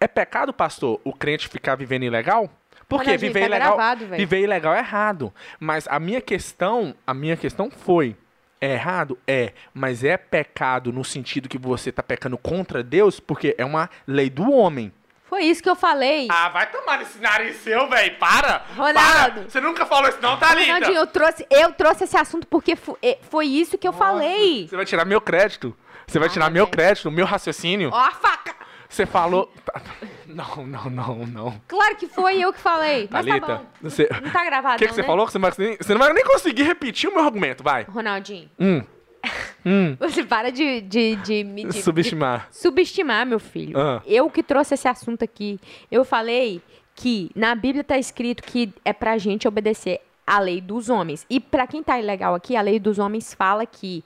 é 0.00 0.06
pecado, 0.06 0.52
pastor, 0.52 1.00
o 1.04 1.12
crente 1.12 1.48
ficar 1.48 1.74
vivendo 1.74 2.04
ilegal? 2.04 2.50
Porque 2.88 3.06
Ronaldinho, 3.06 3.32
viver 3.32 3.40
tá 3.40 3.46
ilegal, 3.46 3.76
gravado, 3.76 4.06
viver 4.06 4.40
ilegal 4.40 4.74
é 4.74 4.78
errado. 4.78 5.32
Mas 5.58 5.88
a 5.88 5.98
minha 5.98 6.20
questão, 6.20 6.94
a 7.06 7.12
minha 7.12 7.36
questão 7.36 7.68
foi, 7.70 8.16
é 8.60 8.74
errado? 8.74 9.18
É, 9.26 9.52
mas 9.74 10.04
é 10.04 10.16
pecado 10.16 10.92
no 10.92 11.04
sentido 11.04 11.48
que 11.48 11.58
você 11.58 11.90
tá 11.90 12.02
pecando 12.02 12.38
contra 12.38 12.82
Deus, 12.82 13.18
porque 13.18 13.54
é 13.58 13.64
uma 13.64 13.90
lei 14.06 14.30
do 14.30 14.50
homem. 14.52 14.92
Foi 15.28 15.42
isso 15.44 15.62
que 15.62 15.68
eu 15.68 15.74
falei. 15.74 16.28
Ah, 16.30 16.48
vai 16.48 16.70
tomar 16.70 16.98
nesse 16.98 17.18
nariz 17.18 17.56
seu, 17.56 17.88
velho. 17.88 18.16
Para! 18.16 18.62
Ronaldo. 18.76 18.94
Para! 18.94 19.42
Você 19.50 19.60
nunca 19.60 19.84
falou 19.84 20.08
isso 20.08 20.18
não, 20.22 20.36
Thalita! 20.38 20.72
Ronaldinho, 20.72 20.96
eu 20.98 21.06
trouxe, 21.06 21.46
eu 21.50 21.72
trouxe 21.72 22.04
esse 22.04 22.16
assunto 22.16 22.46
porque 22.46 22.76
é, 23.02 23.18
foi 23.30 23.46
isso 23.46 23.76
que 23.76 23.86
eu 23.88 23.92
falei. 23.92 24.68
Você 24.68 24.76
vai 24.76 24.84
tirar 24.84 25.04
meu 25.04 25.20
crédito. 25.20 25.76
Você 26.06 26.18
vai 26.20 26.28
Ah, 26.28 26.30
tirar 26.32 26.50
meu 26.50 26.66
crédito, 26.68 27.10
meu 27.10 27.26
raciocínio. 27.26 27.90
Ó 27.92 27.96
a 27.98 28.12
faca. 28.12 28.54
Você 28.88 29.04
falou. 29.04 29.52
Tá- 29.64 29.80
Não, 30.26 30.64
não, 30.66 30.84
não, 30.90 31.14
não. 31.26 31.62
Claro 31.66 31.96
que 31.96 32.06
foi 32.06 32.38
eu 32.40 32.52
que 32.52 32.60
falei. 32.60 33.08
Mas 33.10 33.26
tá 33.26 33.32
Thalita, 33.40 33.62
você. 33.82 34.08
Não 34.22 34.30
tá 34.30 34.44
gravado 34.44 34.74
O 34.76 34.78
que, 34.78 34.84
que 34.84 34.90
não, 34.90 34.94
você 34.94 35.00
né? 35.02 35.06
falou? 35.08 35.26
Que 35.26 35.32
você, 35.32 35.38
não 35.38 35.48
vai, 35.50 35.52
nem- 35.58 35.76
você 35.76 35.92
não 35.94 35.98
vai 36.00 36.12
nem 36.12 36.24
conseguir 36.24 36.62
repetir 36.62 37.10
o 37.10 37.14
meu 37.14 37.24
argumento, 37.24 37.64
vai. 37.64 37.82
Ronaldinho, 37.84 38.48
Hum. 38.60 38.82
Hum. 39.66 39.96
você 40.00 40.22
para 40.24 40.52
de, 40.52 40.80
de, 40.82 41.16
de 41.16 41.42
me 41.44 41.64
de- 41.64 41.82
Subestimar. 41.82 42.48
de 42.50 42.56
subestimar, 42.58 43.26
meu 43.26 43.40
filho. 43.40 43.76
Ah. 43.78 44.00
Eu 44.06 44.30
que 44.30 44.42
trouxe 44.42 44.74
esse 44.74 44.86
assunto 44.86 45.24
aqui. 45.24 45.58
Eu 45.90 46.04
falei 46.04 46.62
que 46.94 47.30
na 47.34 47.54
Bíblia 47.54 47.82
tá 47.84 47.98
escrito 47.98 48.42
que 48.42 48.72
é 48.84 48.92
pra 48.92 49.18
gente 49.18 49.46
obedecer 49.48 50.00
a 50.26 50.38
lei 50.38 50.60
dos 50.60 50.88
homens. 50.88 51.26
E 51.28 51.38
pra 51.40 51.66
quem 51.66 51.82
tá 51.82 51.98
ilegal 51.98 52.34
aqui, 52.34 52.56
a 52.56 52.60
lei 52.60 52.78
dos 52.78 52.98
homens 52.98 53.34
fala 53.34 53.66
que 53.66 54.02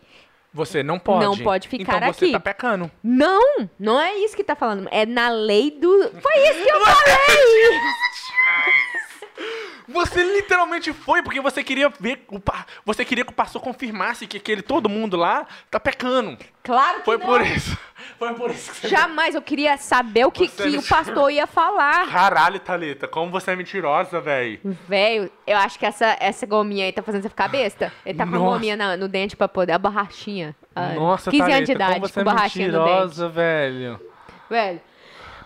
Você 0.52 0.82
não 0.82 0.98
pode. 0.98 1.24
Não 1.24 1.36
pode 1.38 1.68
ficar 1.68 1.98
então 1.98 2.12
você 2.12 2.24
aqui. 2.26 2.32
tá 2.32 2.40
pecando. 2.40 2.90
Não, 3.02 3.68
não 3.78 4.00
é 4.00 4.16
isso 4.16 4.34
que 4.34 4.42
tá 4.42 4.56
falando. 4.56 4.88
É 4.90 5.06
na 5.06 5.28
lei 5.28 5.70
do. 5.70 5.88
Foi 6.20 6.48
isso 6.48 6.62
que 6.64 6.70
eu 6.70 6.80
falei! 6.80 7.80
Você 9.92 10.22
literalmente 10.22 10.92
foi 10.92 11.22
porque 11.22 11.40
você 11.40 11.62
queria 11.64 11.88
ver. 12.00 12.24
O. 12.28 12.40
Você 12.84 13.04
queria 13.04 13.24
que 13.24 13.32
o 13.32 13.34
pastor 13.34 13.60
confirmasse 13.62 14.26
que 14.26 14.36
aquele 14.36 14.62
todo 14.62 14.88
mundo 14.88 15.16
lá 15.16 15.46
tá 15.70 15.78
pecando. 15.80 16.36
Claro 16.62 16.98
que 16.98 17.04
Foi 17.06 17.16
não. 17.18 17.26
por 17.26 17.40
isso. 17.40 17.76
Foi 18.18 18.32
por 18.34 18.50
isso 18.50 18.70
que 18.70 18.76
você. 18.78 18.88
Jamais 18.88 19.34
eu 19.34 19.42
queria 19.42 19.76
saber 19.76 20.24
o 20.26 20.30
que, 20.32 20.48
que 20.48 20.66
me- 20.68 20.78
o 20.78 20.82
pastor 20.82 21.30
ia 21.30 21.46
falar. 21.46 22.08
Caralho, 22.10 22.58
Thalita, 22.58 23.06
como 23.08 23.30
você 23.30 23.50
é 23.50 23.56
mentirosa, 23.56 24.20
véi. 24.20 24.58
Velho, 24.88 25.30
eu 25.46 25.56
acho 25.58 25.78
que 25.78 25.84
essa, 25.86 26.16
essa 26.18 26.46
gominha 26.46 26.84
aí 26.86 26.92
tá 26.92 27.02
fazendo 27.02 27.22
você 27.22 27.28
ficar 27.28 27.48
besta. 27.48 27.92
Ele 28.04 28.16
tá 28.16 28.24
com 28.24 28.30
Nossa. 28.32 28.44
a 28.46 28.48
gominha 28.52 28.76
na- 28.76 28.96
no 28.96 29.06
dente 29.08 29.36
pra 29.36 29.48
poder. 29.48 29.72
A 29.72 29.78
borrachinha. 29.78 30.54
Ah, 30.74 30.92
Nossa, 30.94 31.30
15 31.30 31.42
anos 31.42 31.52
Thalita, 31.54 31.66
de 31.66 31.72
idade, 31.72 31.94
como 31.94 32.06
você 32.08 32.14
com 32.14 32.20
é 32.20 32.24
borrachinha 32.24 32.66
mentirosa, 32.68 33.28
velho. 33.28 34.00
Velho. 34.48 34.80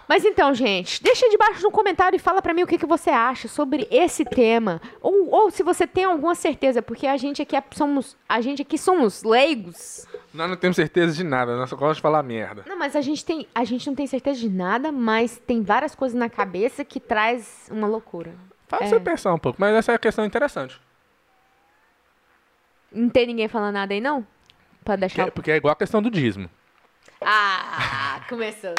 Mas 0.07 0.25
então, 0.25 0.53
gente, 0.53 1.03
deixa 1.03 1.29
debaixo 1.31 1.63
no 1.63 1.71
comentário 1.71 2.17
e 2.17 2.19
fala 2.19 2.43
pra 2.43 2.53
mim 2.53 2.63
o 2.63 2.67
que, 2.67 2.77
que 2.77 2.85
você 2.87 3.11
acha 3.11 3.49
sobre 3.49 3.89
esse 3.91 4.25
tema. 4.25 4.81
Ou, 5.01 5.31
ou 5.31 5.51
se 5.51 5.63
você 5.63 5.87
tem 5.87 6.05
alguma 6.05 6.35
certeza, 6.35 6.83
porque 6.83 7.07
a 7.07 7.17
gente 7.17 7.41
aqui 7.41 7.57
é- 7.57 7.65
somos. 7.73 8.17
A 8.29 8.41
gente 8.41 8.61
aqui 8.63 8.77
somos 8.77 9.23
leigos. 9.23 10.07
Nós 10.33 10.49
não 10.51 10.57
temos 10.57 10.77
certeza 10.77 11.15
de 11.15 11.25
nada, 11.25 11.57
nós 11.57 11.71
só 11.71 11.77
gostamos 11.77 11.97
de 11.97 12.03
falar 12.03 12.23
merda. 12.23 12.65
Não, 12.67 12.77
mas 12.79 12.95
a 12.97 13.01
gente, 13.01 13.25
tem, 13.25 13.47
a 13.55 13.65
gente 13.65 13.87
não 13.87 13.95
tem 13.95 14.07
certeza 14.07 14.39
de 14.41 14.51
nada, 14.51 14.93
mas 14.93 15.39
tem 15.47 15.63
várias 15.63 15.95
coisas 15.95 16.19
na 16.19 16.29
cabeça 16.29 16.85
que 16.85 17.01
traz 17.01 17.69
uma 17.71 17.87
loucura. 17.87 18.35
Faz 18.69 18.83
É. 18.83 18.89
você 18.89 19.01
pensar 19.01 19.33
um 19.33 19.39
pouco, 19.39 19.61
mas 19.61 19.75
essa 19.75 19.93
é 19.93 19.95
a 19.95 19.99
questão 19.99 20.25
interessante. 20.25 20.81
Não 22.93 23.09
tem 23.09 23.27
ninguém 23.27 23.49
falando 23.49 23.75
nada 23.75 23.93
aí, 23.95 24.01
não? 24.01 24.27
Pra 24.85 24.97
deixar. 24.97 25.31
Porque 25.31 25.51
é 25.51 25.57
igual 25.57 25.73
a 25.73 25.77
questão 25.77 26.03
do 26.03 26.11
dízimo. 26.11 26.49
Ah, 27.21 28.21
começou. 28.29 28.75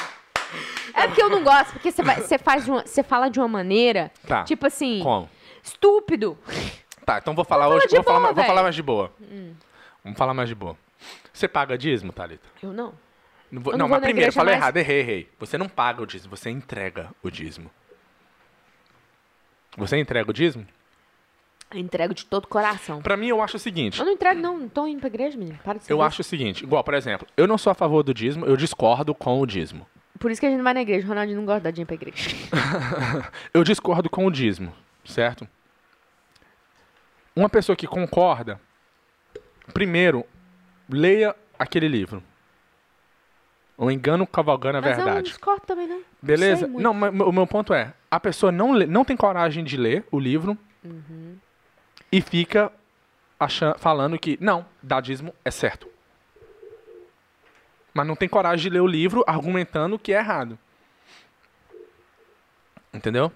É 0.93 1.07
porque 1.07 1.21
eu 1.21 1.29
não 1.29 1.43
gosto, 1.43 1.73
porque 1.73 1.91
você 1.91 2.01
vai- 2.03 2.21
você 2.21 2.37
faz 2.37 2.63
de 2.65 2.71
uma- 2.71 2.85
você 2.85 3.03
fala 3.03 3.29
de 3.29 3.39
uma 3.39 3.47
maneira, 3.47 4.11
Tá. 4.27 4.43
tipo 4.43 4.65
assim, 4.65 5.01
Como? 5.03 5.29
estúpido. 5.63 6.37
Tá, 7.05 7.17
então 7.19 7.35
vou 7.35 7.43
falar 7.45 7.67
Vamos 7.67 7.83
hoje. 7.83 7.89
falar 7.89 8.03
Vou 8.03 8.03
falar, 8.03 8.19
boa, 8.19 8.23
mais- 8.27 8.35
vou 8.35 8.45
falar 8.45 8.63
mais 8.63 8.75
de 8.75 8.81
boa. 8.83 9.11
Vamos 10.03 10.17
falar 10.17 10.33
mais 10.33 10.49
de 10.49 10.55
boa. 10.55 10.77
Você 11.33 11.47
paga 11.47 11.77
dízimo, 11.77 12.11
Thalita? 12.13 12.47
Eu 12.63 12.71
não. 12.71 12.93
Não, 13.51 13.61
vou- 13.61 13.73
Eu 13.73 13.77
não, 13.77 13.83
não 13.85 13.89
vou 13.89 13.95
mas 13.97 14.01
na 14.01 14.07
primeiro, 14.07 14.19
igreja 14.29 14.35
falei 14.35 14.53
mais. 14.53 14.63
errado, 14.63 14.77
errei, 14.77 14.99
errei. 14.99 15.29
Você 15.39 15.57
não 15.57 15.67
paga 15.69 16.01
o 16.01 16.05
dízimo, 16.05 16.35
você 16.35 16.49
entrega 16.49 17.09
o 17.21 17.29
dízimo. 17.29 17.69
Você 19.77 19.97
entrega 19.97 20.29
o 20.29 20.33
dízimo? 20.33 20.65
Eu 21.71 21.79
entrego 21.79 22.13
de 22.13 22.25
todo 22.25 22.45
o 22.45 22.47
coração. 22.47 23.01
Pra 23.01 23.17
mim, 23.17 23.27
eu 23.27 23.41
acho 23.41 23.57
o 23.57 23.59
seguinte. 23.59 23.99
Eu 23.99 24.05
não 24.05 24.13
entrego, 24.13 24.39
não. 24.39 24.57
Não 24.57 24.69
tô 24.69 24.87
indo 24.87 24.99
pra 24.99 25.07
igreja, 25.07 25.37
menino. 25.37 25.59
Para 25.63 25.77
de 25.79 25.83
ser 25.85 25.91
Eu 25.93 26.01
acho 26.01 26.21
o 26.21 26.23
seguinte, 26.23 26.63
igual, 26.63 26.83
por 26.83 26.93
exemplo, 26.93 27.27
eu 27.35 27.45
não 27.47 27.57
sou 27.57 27.71
a 27.71 27.73
favor 27.73 28.01
do 28.03 28.13
dízimo, 28.13 28.45
eu 28.45 28.55
discordo 28.55 29.13
com 29.13 29.39
o 29.39 29.45
dízimo. 29.45 29.85
Por 30.19 30.31
isso 30.31 30.39
que 30.39 30.45
a 30.47 30.49
gente 30.49 30.57
não 30.57 30.63
vai 30.63 30.73
na 30.73 30.81
igreja. 30.81 31.05
O 31.05 31.09
Ronaldinho 31.09 31.37
não 31.37 31.45
gosta 31.45 31.59
de 31.59 31.63
dar 31.65 31.71
dinheiro 31.71 31.87
pra 31.87 31.95
igreja. 31.95 32.29
Eu 33.53 33.63
discordo 33.63 34.09
com 34.09 34.25
o 34.25 34.31
dízimo, 34.31 34.73
certo? 35.03 35.47
Uma 37.35 37.49
pessoa 37.49 37.75
que 37.75 37.85
concorda, 37.85 38.59
primeiro, 39.73 40.25
leia 40.89 41.35
aquele 41.59 41.87
livro. 41.87 42.23
O 43.77 43.91
Engano 43.91 44.25
Cavalgando 44.25 44.77
a 44.77 44.81
Mas 44.81 44.91
eu 44.91 44.97
não 44.99 45.03
Verdade. 45.05 45.27
discordo 45.27 45.61
também, 45.65 45.85
não. 45.85 46.01
Beleza? 46.21 46.65
Não, 46.65 46.93
mas 46.93 47.13
o 47.13 47.31
meu 47.33 47.45
ponto 47.45 47.73
é, 47.73 47.93
a 48.09 48.17
pessoa 48.21 48.49
não, 48.49 48.71
lê- 48.71 48.85
não 48.85 49.03
tem 49.03 49.17
coragem 49.17 49.65
de 49.65 49.75
ler 49.75 50.05
o 50.11 50.17
livro 50.17 50.57
Uhum. 50.81 51.35
e 52.09 52.21
fica 52.21 52.71
achando, 53.37 53.77
falando 53.77 54.17
que, 54.17 54.37
não, 54.39 54.65
dadismo 54.81 55.35
é 55.43 55.51
certo. 55.51 55.89
Mas 57.95 58.05
não 58.05 58.15
tem 58.15 58.27
coragem 58.27 58.63
de 58.63 58.69
ler 58.69 58.81
o 58.81 58.87
livro 58.87 59.23
argumentando 59.25 59.97
que 59.97 60.13
é 60.13 60.17
errado. 60.17 60.59
Entendeu? 62.93 63.31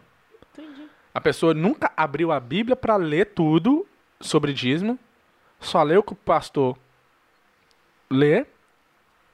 Entendi. 0.51 0.85
A 1.13 1.21
pessoa 1.21 1.53
nunca 1.53 1.91
abriu 1.95 2.29
a 2.29 2.39
Bíblia 2.41 2.75
para 2.75 2.97
ler 2.97 3.27
tudo 3.27 3.87
sobre 4.19 4.53
dízimo, 4.53 4.99
só 5.61 5.81
leu 5.81 6.01
o 6.01 6.03
que 6.03 6.11
o 6.11 6.15
pastor 6.17 6.77
lê 8.09 8.45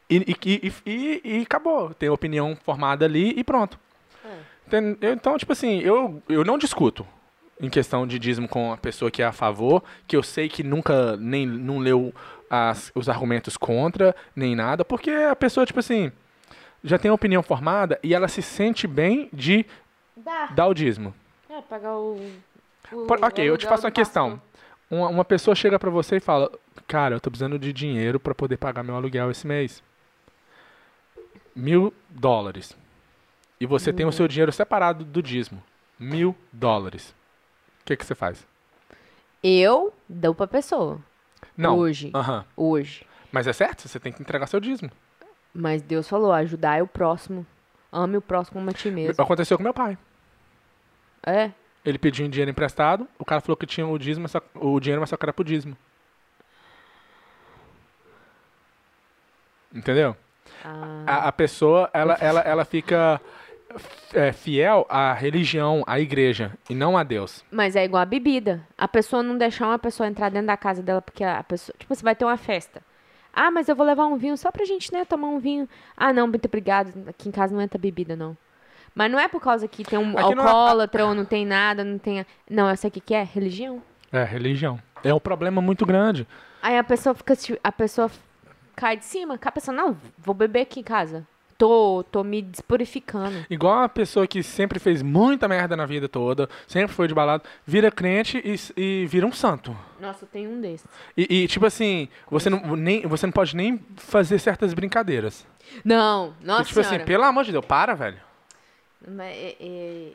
e, 0.07 0.17
e, 0.45 0.73
e, 0.85 1.21
e- 1.23 1.41
acabou. 1.41 1.91
Tem 1.95 2.07
opinião 2.07 2.55
formada 2.63 3.05
ali 3.05 3.33
e 3.35 3.43
pronto. 3.43 3.79
É. 4.23 5.11
Então, 5.11 5.37
tipo 5.39 5.53
assim, 5.53 5.79
eu, 5.79 6.21
eu 6.29 6.43
não 6.43 6.57
discuto 6.57 7.05
em 7.59 7.69
questão 7.69 8.05
de 8.05 8.19
dízimo 8.19 8.47
com 8.47 8.73
a 8.73 8.77
pessoa 8.77 9.09
que 9.09 9.21
é 9.21 9.25
a 9.25 9.31
favor, 9.31 9.83
que 10.07 10.15
eu 10.15 10.21
sei 10.21 10.49
que 10.49 10.63
nunca 10.63 11.15
nem 11.17 11.45
não 11.47 11.79
leu 11.79 12.13
as- 12.49 12.91
os 12.95 13.09
argumentos 13.09 13.57
contra, 13.57 14.15
nem 14.35 14.55
nada, 14.55 14.83
porque 14.85 15.09
a 15.11 15.35
pessoa, 15.35 15.65
tipo 15.65 15.79
assim, 15.79 16.11
já 16.83 16.97
tem 16.97 17.09
a 17.09 17.13
opinião 17.13 17.41
formada 17.43 17.99
e 18.03 18.13
ela 18.13 18.27
se 18.27 18.41
sente 18.41 18.85
bem 18.87 19.29
de 19.33 19.65
Dá. 20.15 20.47
dar 20.47 20.67
o 20.67 20.73
dízimo. 20.73 21.13
É, 21.49 21.61
pagar 21.61 21.95
o. 21.97 22.15
o 22.91 23.05
Por- 23.07 23.23
ok, 23.23 23.43
eu 23.49 23.57
te 23.57 23.65
faço 23.65 23.85
uma 23.85 23.91
questão. 23.91 24.41
Uma, 24.91 25.07
uma 25.07 25.25
pessoa 25.25 25.55
chega 25.55 25.79
pra 25.79 25.89
você 25.89 26.17
e 26.17 26.19
fala: 26.19 26.51
Cara, 26.87 27.15
eu 27.15 27.19
tô 27.19 27.29
precisando 27.31 27.57
de 27.57 27.73
dinheiro 27.73 28.19
pra 28.19 28.35
poder 28.35 28.57
pagar 28.57 28.83
meu 28.83 28.95
aluguel 28.95 29.31
esse 29.31 29.47
mês. 29.47 29.81
Mil 31.55 31.93
dólares. 32.09 32.77
E 33.59 33.65
você 33.65 33.93
tem 33.93 34.05
o 34.05 34.11
seu 34.11 34.27
dinheiro 34.27 34.51
separado 34.51 35.05
do 35.05 35.23
dízimo. 35.23 35.63
Mil 35.97 36.35
dólares. 36.51 37.15
O 37.81 37.85
que, 37.85 37.95
que 37.95 38.05
você 38.05 38.13
faz? 38.13 38.45
Eu 39.41 39.93
dou 40.09 40.35
pra 40.35 40.45
pessoa. 40.47 40.99
Não. 41.57 41.77
Hoje. 41.77 42.11
Aham. 42.13 42.45
Hoje. 42.55 43.05
Mas 43.31 43.47
é 43.47 43.53
certo? 43.53 43.87
Você 43.87 43.99
tem 43.99 44.11
que 44.11 44.21
entregar 44.21 44.47
seu 44.47 44.59
dízimo. 44.59 44.91
Mas 45.53 45.81
Deus 45.81 46.07
falou: 46.07 46.31
ajudar 46.31 46.81
o 46.83 46.87
próximo. 46.87 47.45
Ame 47.91 48.17
o 48.17 48.21
próximo 48.21 48.55
como 48.59 48.69
a 48.69 48.73
ti 48.73 48.91
mesmo. 48.91 49.21
Aconteceu 49.23 49.57
com 49.57 49.63
meu 49.63 49.73
pai. 49.73 49.97
É. 51.25 51.51
Ele 51.83 51.97
pediu 51.97 52.25
um 52.25 52.29
dinheiro 52.29 52.51
emprestado, 52.51 53.07
o 53.17 53.23
cara 53.23 53.39
falou 53.41 53.55
que 53.55 53.65
tinha 53.65 53.85
o 53.87 53.97
dízimo, 53.97 54.23
mas 54.23 54.31
só- 54.31 54.41
o 54.55 54.79
dinheiro, 54.79 54.99
mas 55.01 55.09
só 55.09 55.15
que 55.17 55.23
era 55.25 55.31
pro 55.31 55.43
dízimo. 55.45 55.77
Entendeu? 59.73 60.15
Ah, 60.63 61.03
a, 61.05 61.27
a 61.27 61.31
pessoa 61.31 61.89
ela, 61.93 62.13
ela, 62.19 62.39
ela 62.41 62.65
fica 62.65 63.19
é, 64.13 64.31
fiel 64.31 64.85
à 64.89 65.13
religião, 65.13 65.83
à 65.87 65.99
igreja, 65.99 66.51
e 66.69 66.75
não 66.75 66.97
a 66.97 67.03
Deus. 67.03 67.43
Mas 67.51 67.75
é 67.75 67.83
igual 67.85 68.01
a 68.01 68.05
bebida. 68.05 68.61
A 68.77 68.87
pessoa 68.87 69.21
não 69.23 69.37
deixar 69.37 69.67
uma 69.67 69.79
pessoa 69.79 70.07
entrar 70.07 70.29
dentro 70.29 70.47
da 70.47 70.57
casa 70.57 70.81
dela 70.81 71.01
porque 71.01 71.23
a 71.23 71.43
pessoa. 71.43 71.75
Tipo, 71.77 71.93
você 71.93 72.03
vai 72.03 72.15
ter 72.15 72.25
uma 72.25 72.37
festa. 72.37 72.81
Ah, 73.33 73.51
mas 73.51 73.67
eu 73.67 73.75
vou 73.75 73.85
levar 73.85 74.05
um 74.05 74.15
vinho 74.15 74.37
só 74.37 74.49
pra 74.49 74.63
gente, 74.63 74.93
né, 74.93 75.03
tomar 75.03 75.27
um 75.27 75.39
vinho. 75.39 75.67
Ah, 75.97 76.13
não, 76.13 76.25
muito 76.27 76.45
obrigado. 76.45 76.93
Aqui 77.09 77.27
em 77.27 77.31
casa 77.31 77.53
não 77.53 77.61
entra 77.61 77.77
bebida, 77.77 78.15
não. 78.15 78.37
Mas 78.93 79.11
não 79.11 79.19
é 79.19 79.27
por 79.27 79.41
causa 79.41 79.67
que 79.67 79.83
tem 79.83 79.99
um 79.99 80.17
Aqui 80.17 80.33
não 80.35 80.43
é- 80.43 80.47
alcoólatra 80.47 81.05
ou 81.05 81.13
não 81.13 81.25
tem 81.25 81.45
nada, 81.45 81.83
não 81.83 81.97
tem. 81.97 82.25
Não, 82.49 82.69
essa 82.69 82.87
aqui 82.87 83.01
que 83.01 83.13
é 83.13 83.23
religião. 83.23 83.81
É, 84.11 84.23
religião. 84.23 84.79
É 85.03 85.13
um 85.13 85.19
problema 85.19 85.61
muito 85.61 85.85
grande. 85.85 86.25
Aí 86.61 86.77
a 86.77 86.83
pessoa 86.83 87.13
fica. 87.13 87.33
A 87.61 87.71
pessoa 87.73 88.09
cai 88.73 88.95
de 88.95 89.03
cima. 89.03 89.37
A 89.43 89.51
pessoa, 89.51 89.75
não, 89.75 89.97
vou 90.17 90.33
beber 90.33 90.61
aqui 90.61 90.79
em 90.79 90.83
casa. 90.83 91.27
Tô, 91.57 92.03
tô 92.11 92.21
me 92.21 92.41
despurificando. 92.41 93.45
Igual 93.49 93.83
a 93.83 93.89
pessoa 93.89 94.27
que 94.27 94.43
sempre 94.43 94.77
fez 94.77 95.01
muita 95.01 95.47
merda 95.47 95.75
na 95.77 95.85
vida 95.85 96.09
toda, 96.09 96.49
sempre 96.67 96.93
foi 96.93 97.07
de 97.07 97.13
balada, 97.13 97.43
vira 97.65 97.89
crente 97.89 98.41
e, 98.43 98.81
e 98.81 99.05
vira 99.05 99.25
um 99.25 99.31
santo. 99.31 99.75
Nossa, 99.99 100.25
eu 100.25 100.29
tenho 100.29 100.49
um 100.51 100.59
desses. 100.59 100.85
E, 101.15 101.43
e, 101.43 101.47
tipo 101.47 101.65
assim, 101.65 102.09
você 102.29 102.49
não, 102.49 102.75
nem, 102.75 103.07
você 103.07 103.25
não 103.25 103.31
pode 103.31 103.55
nem 103.55 103.79
fazer 103.95 104.37
certas 104.39 104.73
brincadeiras. 104.73 105.47
Não, 105.83 106.33
E, 106.41 106.45
nossa 106.45 106.65
tipo 106.65 106.81
senhora. 106.81 106.97
assim, 106.97 107.05
pelo 107.05 107.23
amor 107.23 107.45
de 107.45 107.53
Deus, 107.53 107.65
para, 107.65 107.93
velho. 107.93 108.17
Mas, 109.07 109.27
é- 109.33 109.55
é- 109.59 110.11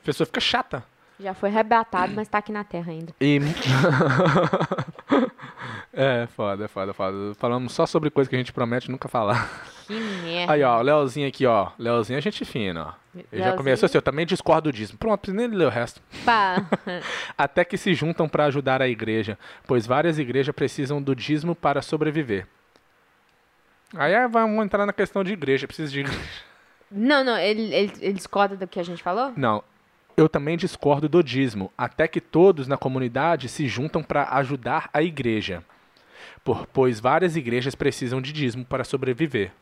A 0.00 0.04
pessoa 0.04 0.26
fica 0.26 0.40
chata. 0.40 0.84
já 1.18 1.34
foi 1.34 1.48
arrebatado, 1.48 2.12
mas 2.14 2.28
tá 2.28 2.38
aqui 2.38 2.52
na 2.52 2.62
terra 2.62 2.92
ainda. 2.92 3.12
E. 3.20 3.40
é, 5.92 6.26
foda, 6.36 6.68
foda, 6.68 6.92
foda. 6.94 7.34
Falamos 7.36 7.72
só 7.72 7.84
sobre 7.86 8.10
coisa 8.10 8.28
que 8.30 8.36
a 8.36 8.38
gente 8.38 8.52
promete 8.52 8.90
nunca 8.90 9.08
falar. 9.08 9.50
Que 9.86 9.92
merda. 9.92 10.52
Aí, 10.52 10.62
ó, 10.62 10.78
o 10.78 10.82
Leozinho 10.82 11.28
aqui, 11.28 11.46
ó. 11.46 11.68
Leozinho 11.78 12.18
é 12.18 12.20
gente 12.20 12.44
fina, 12.44 12.88
ó. 12.88 13.04
Ele 13.32 13.42
já 13.42 13.52
começou 13.52 13.86
assim, 13.86 13.98
eu 13.98 14.02
também 14.02 14.26
discordo 14.26 14.72
disso. 14.72 14.96
Pronto, 14.96 15.32
nem 15.32 15.46
ler 15.46 15.66
o 15.66 15.70
resto. 15.70 16.00
Pá. 16.24 16.64
Até 17.38 17.64
que 17.64 17.76
se 17.76 17.94
juntam 17.94 18.28
para 18.28 18.46
ajudar 18.46 18.82
a 18.82 18.88
igreja, 18.88 19.38
pois 19.66 19.86
várias 19.86 20.18
igrejas 20.18 20.54
precisam 20.54 21.00
do 21.00 21.14
dízimo 21.14 21.54
para 21.54 21.80
sobreviver. 21.82 22.46
Aí 23.94 24.12
é, 24.12 24.26
vamos 24.26 24.64
entrar 24.64 24.84
na 24.84 24.92
questão 24.92 25.22
de 25.22 25.32
igreja, 25.32 25.66
precisa 25.66 25.92
de 25.92 26.00
igreja. 26.00 26.20
Não, 26.90 27.22
não, 27.22 27.38
ele, 27.38 27.72
ele, 27.74 27.92
ele 28.00 28.12
discorda 28.14 28.56
do 28.56 28.66
que 28.66 28.80
a 28.80 28.82
gente 28.82 29.02
falou? 29.02 29.32
Não, 29.36 29.62
eu 30.16 30.28
também 30.28 30.56
discordo 30.56 31.08
do 31.08 31.22
dízimo, 31.22 31.72
até 31.76 32.08
que 32.08 32.20
todos 32.20 32.66
na 32.66 32.76
comunidade 32.76 33.48
se 33.48 33.66
juntam 33.68 34.02
para 34.02 34.28
ajudar 34.36 34.88
a 34.92 35.02
igreja, 35.02 35.62
por, 36.44 36.66
pois 36.66 37.00
várias 37.00 37.36
igrejas 37.36 37.74
precisam 37.74 38.20
de 38.20 38.32
dízimo 38.32 38.64
para 38.64 38.84
sobreviver. 38.84 39.52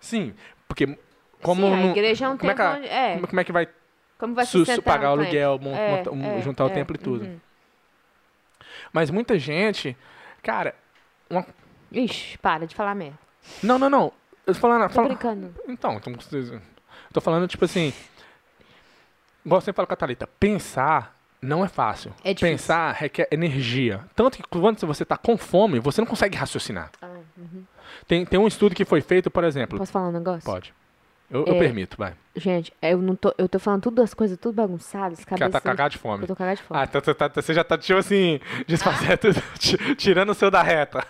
Sim, 0.00 0.34
porque 0.68 0.98
como 1.42 1.66
Sim, 1.66 1.74
a 1.74 1.86
igreja 1.86 2.26
é 2.26 2.28
um 2.28 2.36
como 2.36 2.50
é 2.50 2.54
templo 2.54 2.70
que, 2.70 2.76
a- 2.76 2.78
onde- 2.78 2.88
é. 2.88 3.14
como, 3.14 3.26
como 3.28 3.40
é 3.40 3.44
que 3.44 3.52
vai 3.52 3.68
Como 4.18 4.34
vai 4.34 4.46
su- 4.46 4.64
pagar 4.82 5.10
o 5.10 5.12
aluguel, 5.12 5.54
É, 5.54 5.58
monta- 5.96 6.10
um- 6.12 6.38
é, 6.38 6.42
juntar 6.42 6.64
o 6.64 6.68
é, 6.68 6.70
templo 6.70 6.94
e 6.96 6.98
tudo? 6.98 7.24
uhum. 7.24 7.40
Mas 8.92 9.10
muita 9.10 9.38
gente, 9.38 9.96
cara, 10.42 10.74
uma- 11.28 11.46
Ixi, 11.92 12.38
para 12.38 12.66
de 12.66 12.74
falar 12.74 12.94
merda. 12.94 13.18
não, 13.62 13.78
não, 13.78 13.90
não. 13.90 14.12
Eu 14.46 14.52
tô 14.54 14.60
falando, 14.60 14.82
Tô 14.88 14.94
fala- 14.94 15.08
brincando. 15.08 15.54
Então, 15.68 15.94
então 15.94 16.12
vocês- 16.14 16.50
eu 16.50 16.60
tô 17.12 17.20
falando, 17.20 17.46
tipo 17.48 17.64
assim. 17.64 17.92
Igual 19.44 19.60
sempre 19.60 19.76
falo 19.76 19.86
com 19.86 19.94
a 19.94 19.96
Thalita, 19.96 20.26
pensar 20.26 21.14
não 21.40 21.64
é 21.64 21.68
fácil. 21.68 22.10
É 22.24 22.32
difícil. 22.32 22.48
Pensar 22.56 22.92
requer 22.94 23.28
energia. 23.30 24.04
Tanto 24.14 24.38
que 24.38 24.42
quando 24.48 24.86
você 24.86 25.04
tá 25.04 25.16
com 25.18 25.36
fome, 25.36 25.78
você 25.78 26.00
não 26.00 26.06
consegue 26.06 26.36
raciocinar. 26.36 26.90
Ah. 27.02 27.13
Tem, 28.06 28.24
tem 28.26 28.38
um 28.38 28.46
estudo 28.46 28.74
que 28.74 28.84
foi 28.84 29.00
feito, 29.00 29.30
por 29.30 29.44
exemplo. 29.44 29.78
Posso 29.78 29.92
falar 29.92 30.08
um 30.08 30.12
negócio? 30.12 30.42
Pode. 30.44 30.72
Eu, 31.30 31.44
eu 31.46 31.54
É, 31.54 31.58
permito, 31.58 31.96
vai. 31.96 32.14
Gente, 32.36 32.72
eu 32.82 32.98
não 32.98 33.16
tô. 33.16 33.34
Eu 33.38 33.48
tô 33.48 33.58
falando 33.58 33.82
tudo 33.82 34.02
as 34.02 34.12
coisas 34.12 34.36
tudo 34.38 34.54
bagunçadas, 34.54 35.18
ela 35.20 35.26
cabeça. 35.38 35.50
tá 35.50 35.60
cagada 35.60 35.90
de 35.90 35.98
fome. 35.98 36.22
Eu 36.24 36.28
tô 36.28 36.36
cagada 36.36 36.56
de 36.56 36.62
fome. 36.62 36.78
Ah, 36.80 36.84
então 36.84 37.00
você, 37.00 37.14
tá- 37.14 37.30
você 37.34 37.54
já 37.54 37.64
tá, 37.64 37.78
tipo 37.78 37.98
assim, 37.98 38.38
desfazendo, 38.66 39.18
ti- 39.58 39.94
tirando 39.96 40.30
o 40.30 40.34
seu 40.34 40.50
da 40.50 40.62
reta. 40.62 41.04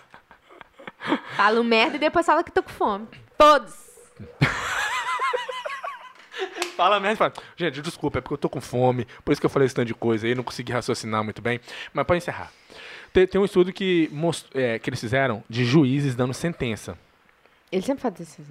Falo 1.35 1.63
merda 1.63 1.97
e 1.97 1.99
depois 1.99 2.25
fala 2.25 2.43
que 2.43 2.51
tô 2.51 2.63
com 2.63 2.69
fome. 2.69 3.07
Todos. 3.37 3.73
Fala 6.75 6.99
mesmo, 6.99 7.15
fala. 7.17 7.31
Gente, 7.55 7.81
desculpa, 7.81 8.17
é 8.17 8.21
porque 8.21 8.33
eu 8.33 8.37
tô 8.37 8.49
com 8.49 8.59
fome, 8.59 9.07
por 9.23 9.31
isso 9.31 9.39
que 9.39 9.45
eu 9.45 9.49
falei 9.49 9.65
esse 9.65 9.73
tanto 9.75 9.87
de 9.87 9.93
coisa 9.93 10.27
aí, 10.27 10.35
não 10.35 10.43
consegui 10.43 10.73
raciocinar 10.73 11.23
muito 11.23 11.41
bem. 11.41 11.59
Mas 11.93 12.05
para 12.05 12.17
encerrar, 12.17 12.51
tem, 13.15 13.25
tem 13.25 13.39
um 13.39 13.45
estudo 13.45 13.71
que, 13.71 14.09
most, 14.11 14.49
é, 14.53 14.77
que 14.77 14.89
eles 14.89 14.99
fizeram 14.99 15.41
de 15.49 15.63
juízes 15.63 16.15
dando 16.15 16.33
sentença. 16.33 16.97
Ele 17.71 17.81
sempre 17.81 18.01
faz 18.01 18.19
isso. 18.19 18.41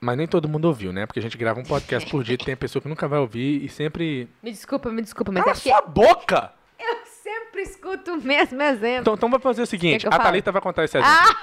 Mas 0.00 0.16
nem 0.16 0.26
todo 0.26 0.48
mundo 0.48 0.64
ouviu, 0.64 0.92
né? 0.92 1.04
Porque 1.04 1.18
a 1.18 1.22
gente 1.22 1.36
grava 1.36 1.60
um 1.60 1.64
podcast 1.64 2.08
por 2.10 2.24
dia, 2.24 2.38
tem 2.42 2.54
a 2.54 2.56
pessoa 2.56 2.80
que 2.80 2.88
nunca 2.88 3.06
vai 3.06 3.18
ouvir 3.18 3.62
e 3.62 3.68
sempre. 3.68 4.28
Me 4.42 4.50
desculpa, 4.50 4.90
me 4.90 5.02
desculpa, 5.02 5.30
mas 5.30 5.44
Cala 5.44 5.56
é 5.56 5.60
sua 5.60 5.82
boca! 5.82 6.52
eu 6.78 7.06
sempre 7.06 7.62
escuto 7.62 8.14
o 8.14 8.20
mesmo 8.20 8.60
exemplo. 8.62 9.02
Então, 9.02 9.14
então 9.14 9.28
vamos 9.28 9.42
fazer 9.42 9.62
o 9.62 9.66
seguinte: 9.66 10.00
que 10.00 10.06
eu 10.06 10.08
a 10.08 10.16
falo? 10.16 10.24
Thalita 10.24 10.50
vai 10.50 10.62
contar 10.62 10.84
esse 10.84 10.96
exemplo. 10.96 11.14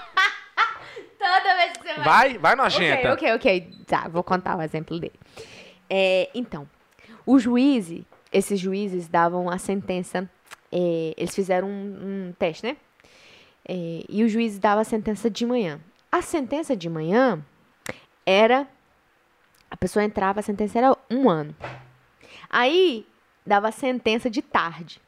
Toda 1.19 1.55
vez 1.55 1.73
que 1.73 1.83
você 1.83 1.93
vai... 1.95 2.03
vai, 2.03 2.37
vai 2.37 2.55
nojenta. 2.55 3.13
Ok, 3.13 3.33
ok, 3.33 3.35
ok. 3.35 3.85
Tá, 3.85 4.07
vou 4.07 4.23
contar 4.23 4.57
o 4.57 4.61
exemplo 4.61 4.99
dele. 4.99 5.19
É, 5.89 6.29
então, 6.33 6.67
o 7.25 7.37
juiz, 7.37 7.91
esses 8.31 8.59
juízes 8.59 9.07
davam 9.07 9.49
a 9.49 9.57
sentença, 9.57 10.29
é, 10.71 11.13
eles 11.17 11.33
fizeram 11.33 11.67
um, 11.67 12.27
um 12.29 12.33
teste, 12.37 12.65
né? 12.65 12.77
É, 13.67 14.03
e 14.09 14.23
o 14.23 14.29
juiz 14.29 14.57
dava 14.57 14.81
a 14.81 14.83
sentença 14.83 15.29
de 15.29 15.45
manhã. 15.45 15.79
A 16.11 16.21
sentença 16.21 16.75
de 16.75 16.89
manhã 16.89 17.43
era, 18.25 18.67
a 19.69 19.77
pessoa 19.77 20.03
entrava, 20.03 20.39
a 20.39 20.43
sentença 20.43 20.77
era 20.77 20.97
um 21.09 21.29
ano. 21.29 21.55
Aí, 22.49 23.05
dava 23.45 23.67
a 23.67 23.71
sentença 23.71 24.29
de 24.29 24.41
tarde. 24.41 24.99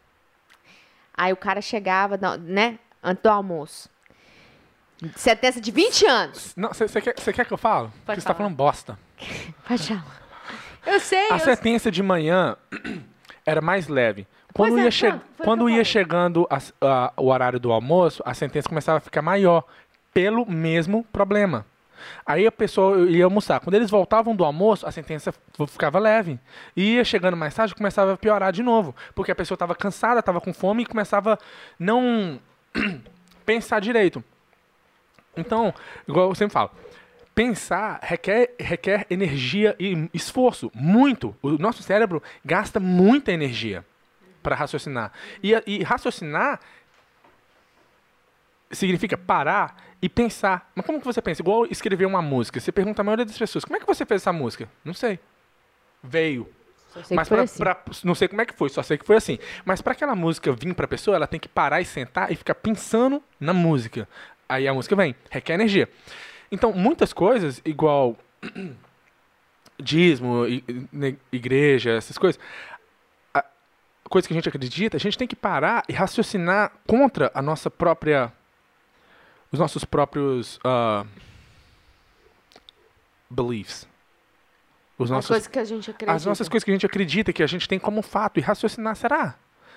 Aí 1.14 1.34
o 1.34 1.38
cara 1.38 1.62
chegava, 1.62 2.20
né, 2.39 2.78
antes 3.03 3.24
do 3.24 3.30
almoço. 3.30 3.89
Sentença 5.16 5.59
de 5.59 5.72
20 5.72 6.05
anos. 6.05 6.53
Não, 6.55 6.70
você 6.72 7.01
quer, 7.01 7.20
cê 7.20 7.34
quer 7.34 7.45
que 7.45 7.51
eu 7.53 7.57
falo? 7.57 7.91
Porque 8.05 8.22
você 8.22 8.28
tá 8.28 8.36
falando 8.36 8.55
bosta. 8.55 8.99
Pode 9.68 9.88
falar. 9.88 10.22
Eu 10.86 10.99
sei, 10.99 11.30
A 11.32 11.36
eu 11.36 11.39
sei. 11.39 11.55
sentença 11.55 11.91
de 11.91 12.03
manhã 12.03 12.55
era 13.45 13.62
mais 13.62 13.88
leve. 13.88 14.28
Quando, 14.54 14.80
é, 14.80 14.84
ia, 14.84 14.91
che- 14.91 15.08
o 15.08 15.20
que 15.20 15.43
quando 15.43 15.70
ia 15.70 15.76
falei. 15.76 15.86
chegando 15.86 16.47
as- 16.49 16.74
a- 16.82 17.14
o 17.18 17.28
horário 17.28 17.60
do 17.60 17.72
almoço, 17.72 18.22
a 18.26 18.34
sentença 18.34 18.68
começava 18.68 18.97
a 18.97 19.02
ficar 19.02 19.22
maior, 19.22 19.64
pelo 20.14 20.45
mesmo 20.49 21.04
problema. 21.12 21.66
Aí 22.26 22.47
a 22.47 22.52
pessoa 22.52 23.10
ia 23.10 23.24
almoçar. 23.26 23.60
Quando 23.60 23.76
eles 23.76 23.89
voltavam 23.89 24.36
do 24.36 24.43
almoço, 24.43 24.88
a 24.88 24.91
sentença 24.91 25.32
ficava 25.68 25.99
leve. 25.99 26.39
E 26.76 26.95
ia 26.95 27.06
chegando 27.06 27.38
mais 27.38 27.54
tarde, 27.54 27.76
começava 27.76 28.14
a 28.14 28.18
piorar 28.18 28.52
de 28.52 28.64
novo. 28.64 28.95
Porque 29.14 29.32
a 29.32 29.36
pessoa 29.36 29.56
estava 29.56 29.76
cansada, 29.76 30.20
estava 30.20 30.41
com 30.41 30.52
fome 30.54 30.82
e 30.82 30.86
começava 30.86 31.34
a 31.36 31.38
não 31.80 32.39
pensar 33.45 33.80
direito. 33.80 34.24
Então, 35.38 35.74
igual 36.08 36.30
eu 36.30 36.36
sempre 36.36 36.54
falo, 36.54 36.72
pensar 37.34 37.99
requer, 38.02 38.54
requer 38.60 39.06
energia 39.10 39.76
e 39.80 40.10
esforço, 40.14 40.72
muito. 40.74 41.36
O 41.41 41.52
nosso 41.52 41.84
cérebro 41.84 42.22
gasta 42.43 42.80
muita 42.80 43.32
energia 43.32 43.86
para 44.42 44.56
raciocinar. 44.56 45.12
E, 45.42 45.56
a- 45.56 45.64
e 45.66 45.84
raciocinar 45.84 46.60
significa 48.72 49.18
parar 49.18 49.76
e 50.02 50.08
pensar. 50.10 50.72
Mas 50.76 50.86
como 50.86 51.00
que 51.00 51.06
você 51.06 51.22
pensa? 51.22 51.42
Igual 51.42 51.66
escrever 51.68 52.06
uma 52.06 52.22
música. 52.22 52.60
Você 52.60 52.72
pergunta 52.72 53.02
a 53.02 53.06
maioria 53.06 53.26
das 53.26 53.38
pessoas, 53.38 53.66
como 53.66 53.78
é 53.78 53.80
que 53.80 53.86
você 53.86 54.06
fez 54.06 54.22
essa 54.22 54.34
música? 54.34 54.68
Não 54.84 54.94
sei. 54.94 55.20
Veio. 56.04 56.50
Sei 57.06 57.16
Mas 57.16 57.30
pra, 57.30 57.44
assim. 57.44 57.58
pra- 57.58 57.82
não 58.04 58.14
sei 58.16 58.28
como 58.28 58.42
é 58.42 58.46
que 58.46 58.54
foi, 58.54 58.70
só 58.70 58.82
sei 58.84 58.98
que 58.98 59.06
foi 59.06 59.16
assim. 59.16 59.39
Mas 59.64 59.82
para 59.82 59.94
aquela 59.94 60.16
música 60.16 60.52
vir 60.52 60.74
pra 60.74 60.88
pessoa, 60.88 61.16
ela 61.16 61.28
tem 61.28 61.39
que 61.39 61.48
parar 61.48 61.80
e 61.82 61.86
sentar 61.86 62.32
e 62.32 62.36
ficar 62.36 62.56
pensando 62.56 63.24
na 63.39 63.54
música. 63.54 64.08
Aí 64.50 64.68
a 64.68 64.74
música 64.74 64.96
vem, 64.96 65.16
requer 65.30 65.54
energia. 65.54 65.88
Então, 66.52 66.74
muitas 66.74 67.14
coisas, 67.14 67.62
igual 67.64 68.18
dízimo, 69.80 70.44
igreja, 71.32 71.92
essas 71.92 72.18
coisas, 72.18 72.39
a- 72.71 72.71
coisas 74.12 74.28
que 74.28 74.34
a 74.34 74.36
gente 74.36 74.49
acredita, 74.49 74.97
a 74.97 74.99
gente 74.99 75.18
tem 75.18 75.28
que 75.28 75.36
parar 75.36 75.84
e 75.89 75.93
raciocinar 75.93 76.74
contra 76.86 77.32
a 77.34 77.41
nossa 77.41 77.72
própria 77.72 78.32
os 79.51 79.59
nossos 79.59 79.84
próprios 79.84 80.59
ah, 80.64 81.05
beliefs. 83.30 83.88
Os 84.97 85.09
As 85.09 85.16
nossos 85.16 85.30
coisas 85.30 85.47
que 85.47 85.59
a 85.59 85.66
gente 85.66 85.89
acredita. 85.89 86.16
as 86.16 86.26
nossas 86.26 86.47
coisas 86.47 86.64
que 86.64 86.72
a 86.72 86.74
gente 86.74 86.86
acredita, 86.86 87.34
que 87.34 87.41
a 87.41 87.47
gente 87.47 87.68
tem 87.68 87.80
como 87.80 88.01
fato, 88.01 88.38
e 88.38 88.41
raciocinar, 88.41 88.95
será? 88.95 89.36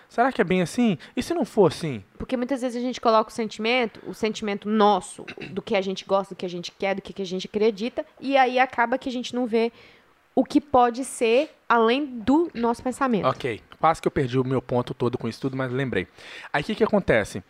Será 0.08 0.30
que 0.30 0.40
é 0.40 0.44
bem 0.44 0.60
assim? 0.60 0.98
E 1.16 1.22
se 1.22 1.32
não 1.34 1.44
for 1.44 1.72
assim? 1.72 2.04
Porque 2.18 2.36
muitas 2.36 2.60
vezes 2.60 2.76
a 2.76 2.84
gente 2.84 3.00
coloca 3.00 3.30
o 3.30 3.32
sentimento, 3.32 4.00
o 4.06 4.14
sentimento 4.14 4.68
nosso, 4.68 5.24
do 5.50 5.62
que 5.62 5.74
a 5.74 5.80
gente 5.80 6.04
gosta, 6.04 6.34
do 6.34 6.38
que 6.38 6.46
a 6.46 6.48
gente 6.48 6.70
quer, 6.70 6.94
do 6.94 7.02
que 7.02 7.20
a 7.20 7.26
gente 7.26 7.46
acredita, 7.46 8.04
e 8.20 8.36
aí 8.36 8.58
acaba 8.58 8.98
que 8.98 9.08
a 9.08 9.12
gente 9.12 9.34
não 9.34 9.46
vê 9.46 9.72
o 10.34 10.44
que 10.44 10.60
pode 10.60 11.04
ser 11.04 11.50
além 11.68 12.04
do 12.06 12.50
nosso 12.54 12.82
pensamento. 12.82 13.26
Ok, 13.26 13.60
quase 13.78 14.02
que 14.02 14.08
eu 14.08 14.12
perdi 14.12 14.38
o 14.38 14.44
meu 14.44 14.60
ponto 14.60 14.92
todo 14.94 15.16
com 15.16 15.28
isso 15.28 15.40
tudo, 15.40 15.56
mas 15.56 15.70
lembrei. 15.72 16.06
Aí 16.52 16.62
o 16.62 16.64
que, 16.64 16.74
que 16.74 16.84
acontece? 16.84 17.42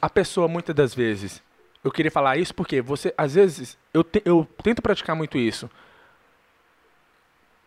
A 0.00 0.08
pessoa, 0.08 0.46
muitas 0.48 0.74
das 0.74 0.94
vezes, 0.94 1.42
eu 1.82 1.90
queria 1.90 2.10
falar 2.10 2.36
isso 2.36 2.54
porque 2.54 2.80
você, 2.80 3.12
às 3.18 3.34
vezes, 3.34 3.76
eu, 3.92 4.02
te- 4.04 4.22
eu 4.24 4.46
tento 4.62 4.80
praticar 4.80 5.14
muito 5.16 5.36
isso. 5.36 5.68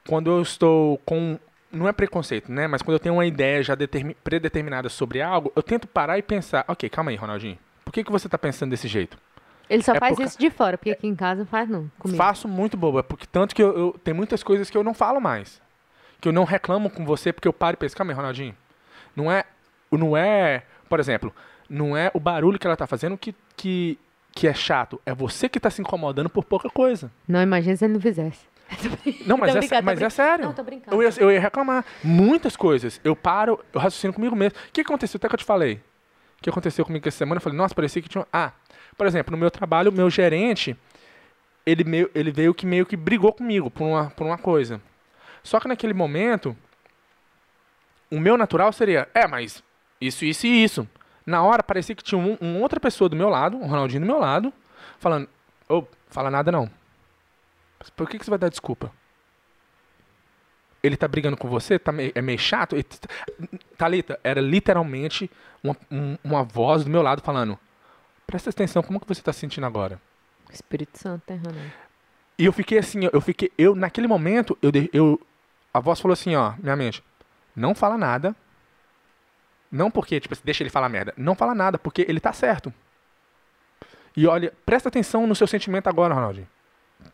Quando 0.07 0.29
eu 0.29 0.41
estou 0.41 0.97
com. 0.99 1.39
Não 1.71 1.87
é 1.87 1.91
preconceito, 1.93 2.51
né? 2.51 2.67
Mas 2.67 2.81
quando 2.81 2.95
eu 2.95 2.99
tenho 2.99 3.15
uma 3.15 3.25
ideia 3.25 3.63
já 3.63 3.73
determi- 3.73 4.15
predeterminada 4.23 4.89
sobre 4.89 5.21
algo, 5.21 5.51
eu 5.55 5.63
tento 5.63 5.87
parar 5.87 6.17
e 6.17 6.21
pensar: 6.21 6.65
ok, 6.67 6.87
calma 6.89 7.09
aí, 7.11 7.15
Ronaldinho. 7.17 7.57
Por 7.83 7.91
que, 7.91 8.03
que 8.03 8.11
você 8.11 8.27
está 8.27 8.37
pensando 8.37 8.69
desse 8.71 8.87
jeito? 8.87 9.17
Ele 9.69 9.81
só 9.81 9.93
É 9.93 9.99
faz 9.99 10.15
por 10.15 10.23
isso 10.23 10.37
de 10.37 10.49
fora, 10.49 10.77
porque 10.77 10.91
aqui 10.91 11.07
em 11.07 11.15
casa 11.15 11.39
não 11.41 11.45
faz 11.47 11.69
não, 11.69 11.89
comigo. 11.97 12.17
Faço 12.17 12.47
muito 12.47 12.75
boba, 12.77 13.01
porque 13.03 13.25
tanto 13.25 13.55
que 13.55 13.63
eu, 13.63 13.77
eu- 13.77 13.99
tem 14.03 14.13
muitas 14.13 14.43
coisas 14.43 14.69
que 14.69 14.77
eu 14.77 14.83
não 14.83 14.93
falo 14.93 15.19
mais. 15.19 15.61
Que 16.19 16.27
eu 16.27 16.33
não 16.33 16.43
reclamo 16.43 16.89
com 16.89 17.05
você 17.05 17.33
porque 17.33 17.47
eu 17.47 17.53
paro 17.53 17.75
e 17.75 17.77
penso, 17.77 17.95
calma 17.95 18.11
aí, 18.11 18.15
Ronaldinho. 18.15 18.55
Não 19.15 19.31
é, 19.31 19.43
não 19.91 20.15
é, 20.17 20.63
por 20.89 20.99
exemplo, 20.99 21.33
não 21.69 21.95
é 21.97 22.11
o 22.13 22.19
barulho 22.19 22.59
que 22.59 22.67
ela 22.67 22.75
tá 22.77 22.87
fazendo 22.87 23.17
que, 23.17 23.35
que, 23.55 23.97
que 24.31 24.47
é 24.47 24.53
chato. 24.53 25.01
É 25.05 25.13
você 25.13 25.47
que 25.49 25.59
tá 25.59 25.69
se 25.69 25.81
incomodando 25.81 26.29
por 26.29 26.43
pouca 26.43 26.69
coisa. 26.69 27.11
Não, 27.27 27.41
imagina 27.41 27.75
se 27.75 27.85
ele 27.85 27.93
não 27.93 28.01
fizesse. 28.01 28.45
Não, 29.27 29.37
mas, 29.37 29.53
é, 29.71 29.81
mas 29.81 30.01
é 30.01 30.09
sério. 30.09 30.45
Não, 30.45 30.53
tô 30.53 30.63
brincando. 30.63 30.95
Eu 30.95 31.03
ia, 31.03 31.13
eu 31.19 31.31
ia 31.31 31.39
reclamar. 31.39 31.85
Muitas 32.03 32.55
coisas. 32.55 32.99
Eu 33.03 33.15
paro, 33.15 33.59
eu 33.71 33.79
raciocino 33.79 34.13
comigo 34.13 34.35
mesmo. 34.35 34.57
O 34.57 34.71
que 34.71 34.81
aconteceu? 34.81 35.17
Até 35.17 35.27
que 35.27 35.35
eu 35.35 35.39
te 35.39 35.45
falei. 35.45 35.79
Que 36.43 36.49
aconteceu 36.49 36.85
comigo 36.85 37.07
essa 37.07 37.19
semana? 37.19 37.37
Eu 37.37 37.41
falei, 37.41 37.57
nossa, 37.57 37.73
parecia 37.73 38.01
que 38.01 38.09
tinha. 38.09 38.27
Ah, 38.31 38.51
por 38.97 39.07
exemplo, 39.07 39.31
no 39.31 39.37
meu 39.37 39.49
trabalho, 39.49 39.89
o 39.89 39.93
meu 39.93 40.09
gerente, 40.09 40.77
ele, 41.65 41.85
meio, 41.85 42.11
ele 42.13 42.31
veio 42.31 42.53
que 42.53 42.65
meio 42.65 42.85
que 42.85 42.97
brigou 42.97 43.31
comigo 43.31 43.71
por 43.71 43.85
uma, 43.85 44.09
por 44.09 44.27
uma 44.27 44.37
coisa. 44.37 44.81
Só 45.41 45.57
que 45.57 45.69
naquele 45.69 45.93
momento, 45.93 46.55
o 48.11 48.19
meu 48.19 48.37
natural 48.37 48.73
seria, 48.73 49.07
é, 49.13 49.25
mas 49.25 49.63
isso, 50.01 50.25
isso 50.25 50.45
e 50.45 50.63
isso. 50.65 50.85
Na 51.25 51.41
hora, 51.41 51.63
parecia 51.63 51.95
que 51.95 52.03
tinha 52.03 52.19
um, 52.19 52.37
um 52.41 52.61
outra 52.61 52.77
pessoa 52.77 53.07
do 53.07 53.15
meu 53.15 53.29
lado, 53.29 53.55
um 53.55 53.65
Ronaldinho 53.65 54.01
do 54.01 54.07
meu 54.07 54.19
lado, 54.19 54.51
falando, 54.99 55.29
ô, 55.69 55.85
fala 56.09 56.29
nada 56.29 56.51
não. 56.51 56.69
Por 57.95 58.09
que, 58.09 58.19
que 58.19 58.25
você 58.25 58.29
vai 58.29 58.39
dar 58.39 58.49
desculpa? 58.49 58.91
Ele 60.83 60.97
tá 60.97 61.07
brigando 61.07 61.37
com 61.37 61.47
você? 61.47 61.79
Tá 61.79 61.91
meio- 61.91 62.11
é 62.13 62.21
meio 62.21 62.37
chato? 62.37 62.75
Ele 62.75 62.85
Thalita, 63.77 64.19
era 64.23 64.41
literalmente 64.41 65.31
uma, 65.63 65.75
um- 65.89 66.17
uma 66.23 66.43
voz 66.43 66.83
do 66.83 66.89
meu 66.89 67.01
lado 67.01 67.21
falando, 67.21 67.57
presta 68.27 68.49
atenção, 68.49 68.83
como 68.83 68.99
que 68.99 69.07
você 69.07 69.21
tá 69.21 69.31
se 69.31 69.39
sentindo 69.39 69.65
agora? 69.65 69.99
Espírito 70.51 70.99
Santo, 70.99 71.23
né? 71.33 71.71
E 72.37 72.45
eu 72.45 72.51
fiquei 72.51 72.77
assim, 72.77 73.07
eu 73.11 73.21
fiquei, 73.21 73.51
eu 73.57 73.75
naquele 73.75 74.07
momento, 74.07 74.57
eu, 74.61 74.71
eu 74.91 75.21
a 75.73 75.79
voz 75.79 75.99
falou 75.99 76.13
assim, 76.13 76.35
ó, 76.35 76.53
minha 76.61 76.75
mente, 76.75 77.03
não 77.55 77.73
fala 77.73 77.97
nada. 77.97 78.35
Não 79.71 79.89
porque, 79.89 80.19
tipo, 80.19 80.33
assim, 80.33 80.43
deixa 80.45 80.61
ele 80.61 80.69
falar 80.69 80.87
merda. 80.89 81.13
Não 81.17 81.33
fala 81.33 81.55
nada, 81.55 81.79
porque 81.79 82.05
ele 82.07 82.19
tá 82.19 82.31
certo. 82.31 82.71
E 84.15 84.27
olha, 84.27 84.53
presta 84.65 84.89
atenção 84.89 85.25
no 85.25 85.33
seu 85.35 85.47
sentimento 85.47 85.87
agora, 85.87 86.13
Ronaldinho. 86.13 86.47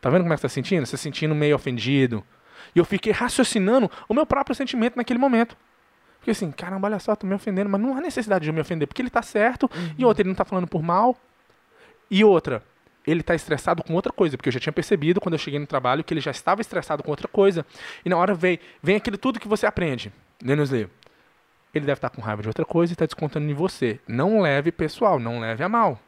Tá 0.00 0.10
vendo 0.10 0.22
como 0.22 0.32
é 0.34 0.36
que 0.36 0.40
você 0.42 0.48
tá 0.48 0.52
sentindo? 0.52 0.84
Você 0.84 0.92
tá 0.92 0.98
sentindo 1.02 1.34
meio 1.34 1.56
ofendido. 1.56 2.22
E 2.74 2.78
eu 2.78 2.84
fiquei 2.84 3.12
raciocinando 3.12 3.90
o 4.08 4.14
meu 4.14 4.26
próprio 4.26 4.54
sentimento 4.54 4.96
naquele 4.96 5.18
momento. 5.18 5.56
Porque 6.18 6.32
assim, 6.32 6.50
caramba, 6.50 6.86
olha 6.86 6.98
só, 6.98 7.16
tô 7.16 7.26
me 7.26 7.34
ofendendo, 7.34 7.70
mas 7.70 7.80
não 7.80 7.96
há 7.96 8.00
necessidade 8.00 8.44
de 8.44 8.50
eu 8.50 8.54
me 8.54 8.60
ofender, 8.60 8.86
porque 8.86 9.00
ele 9.00 9.08
tá 9.08 9.22
certo, 9.22 9.70
e 9.96 10.04
outra, 10.04 10.22
ele 10.22 10.28
não 10.28 10.36
tá 10.36 10.44
falando 10.44 10.66
por 10.66 10.82
mal. 10.82 11.16
E 12.10 12.22
outra, 12.22 12.62
ele 13.06 13.22
tá 13.22 13.34
estressado 13.34 13.82
com 13.82 13.94
outra 13.94 14.12
coisa, 14.12 14.36
porque 14.36 14.48
eu 14.48 14.52
já 14.52 14.60
tinha 14.60 14.72
percebido 14.72 15.20
quando 15.20 15.34
eu 15.34 15.38
cheguei 15.38 15.58
no 15.58 15.66
trabalho 15.66 16.04
que 16.04 16.12
ele 16.12 16.20
já 16.20 16.30
estava 16.30 16.60
estressado 16.60 17.02
com 17.02 17.10
outra 17.10 17.26
coisa. 17.26 17.64
E 18.04 18.08
na 18.10 18.16
hora 18.18 18.34
vem, 18.34 18.58
vem 18.82 18.96
aquilo 18.96 19.16
tudo 19.16 19.40
que 19.40 19.48
você 19.48 19.64
aprende, 19.64 20.12
né, 20.42 20.54
Nusli? 20.54 20.90
Ele 21.72 21.86
deve 21.86 21.98
estar 21.98 22.10
com 22.10 22.20
raiva 22.20 22.42
de 22.42 22.48
outra 22.48 22.64
coisa 22.64 22.92
e 22.92 22.94
está 22.94 23.06
descontando 23.06 23.48
em 23.48 23.54
você. 23.54 23.98
Não 24.06 24.40
leve 24.40 24.70
pessoal, 24.72 25.18
não 25.18 25.40
leve 25.40 25.62
a 25.64 25.68
mal. 25.68 25.98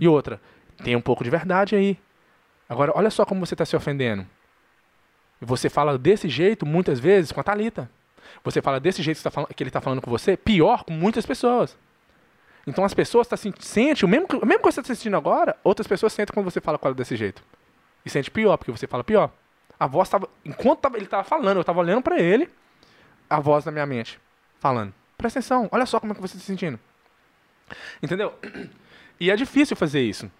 E 0.00 0.08
outra, 0.08 0.40
tem 0.84 0.94
um 0.96 1.00
pouco 1.00 1.24
de 1.24 1.30
verdade 1.30 1.74
aí. 1.74 1.98
Agora, 2.68 2.92
olha 2.94 3.10
só 3.10 3.24
como 3.24 3.44
você 3.44 3.54
está 3.54 3.64
se 3.64 3.74
ofendendo. 3.76 4.24
E 5.40 5.44
Você 5.44 5.68
fala 5.68 5.96
desse 5.98 6.28
jeito, 6.28 6.66
muitas 6.66 6.98
vezes, 7.00 7.32
com 7.32 7.40
a 7.40 7.44
Thalita. 7.44 7.90
Você 8.44 8.60
fala 8.62 8.78
desse 8.78 9.02
jeito 9.02 9.18
que, 9.22 9.30
tá 9.30 9.46
ele 9.60 9.68
está 9.70 9.80
falando 9.80 10.02
com 10.02 10.10
você, 10.10 10.36
pior 10.36 10.84
com 10.84 10.92
muitas 10.92 11.24
pessoas. 11.24 11.76
Então 12.66 12.84
as 12.84 12.92
pessoas 12.92 13.26
tá, 13.26 13.36
sen- 13.36 13.54
sentem 13.58 14.04
o 14.04 14.08
mesmo, 14.08 14.26
o 14.42 14.46
mesmo 14.46 14.62
que 14.62 14.70
você 14.70 14.80
está 14.80 14.94
sentindo 14.94 15.16
agora, 15.16 15.56
outras 15.64 15.86
pessoas 15.86 16.12
sentem 16.12 16.34
quando 16.34 16.44
você 16.44 16.60
fala 16.60 16.78
com 16.78 16.86
ela 16.86 16.94
desse 16.94 17.16
jeito. 17.16 17.42
E 18.04 18.10
sente 18.10 18.30
pior, 18.30 18.56
porque 18.58 18.70
você 18.70 18.86
fala 18.86 19.02
pior. 19.02 19.30
A 19.80 19.86
voz 19.86 20.08
tava. 20.08 20.28
Enquanto 20.44 20.80
tava- 20.80 20.96
ele 20.98 21.06
tava 21.06 21.24
falando, 21.24 21.56
eu 21.56 21.64
tava 21.64 21.80
olhando 21.80 22.02
pra 22.02 22.18
ele, 22.20 22.48
a 23.30 23.40
voz 23.40 23.64
da 23.64 23.70
minha 23.70 23.86
mente 23.86 24.20
falando. 24.60 24.92
Presta 25.16 25.38
atenção, 25.38 25.68
olha 25.72 25.86
só 25.86 25.98
como 25.98 26.12
é 26.12 26.14
que 26.14 26.20
você 26.20 26.34
tá 26.34 26.40
se 26.40 26.46
sentindo. 26.46 26.78
Entendeu? 28.02 28.34
E 29.18 29.30
é 29.30 29.36
difícil 29.36 29.76
fazer 29.76 30.00
isso. 30.02 30.30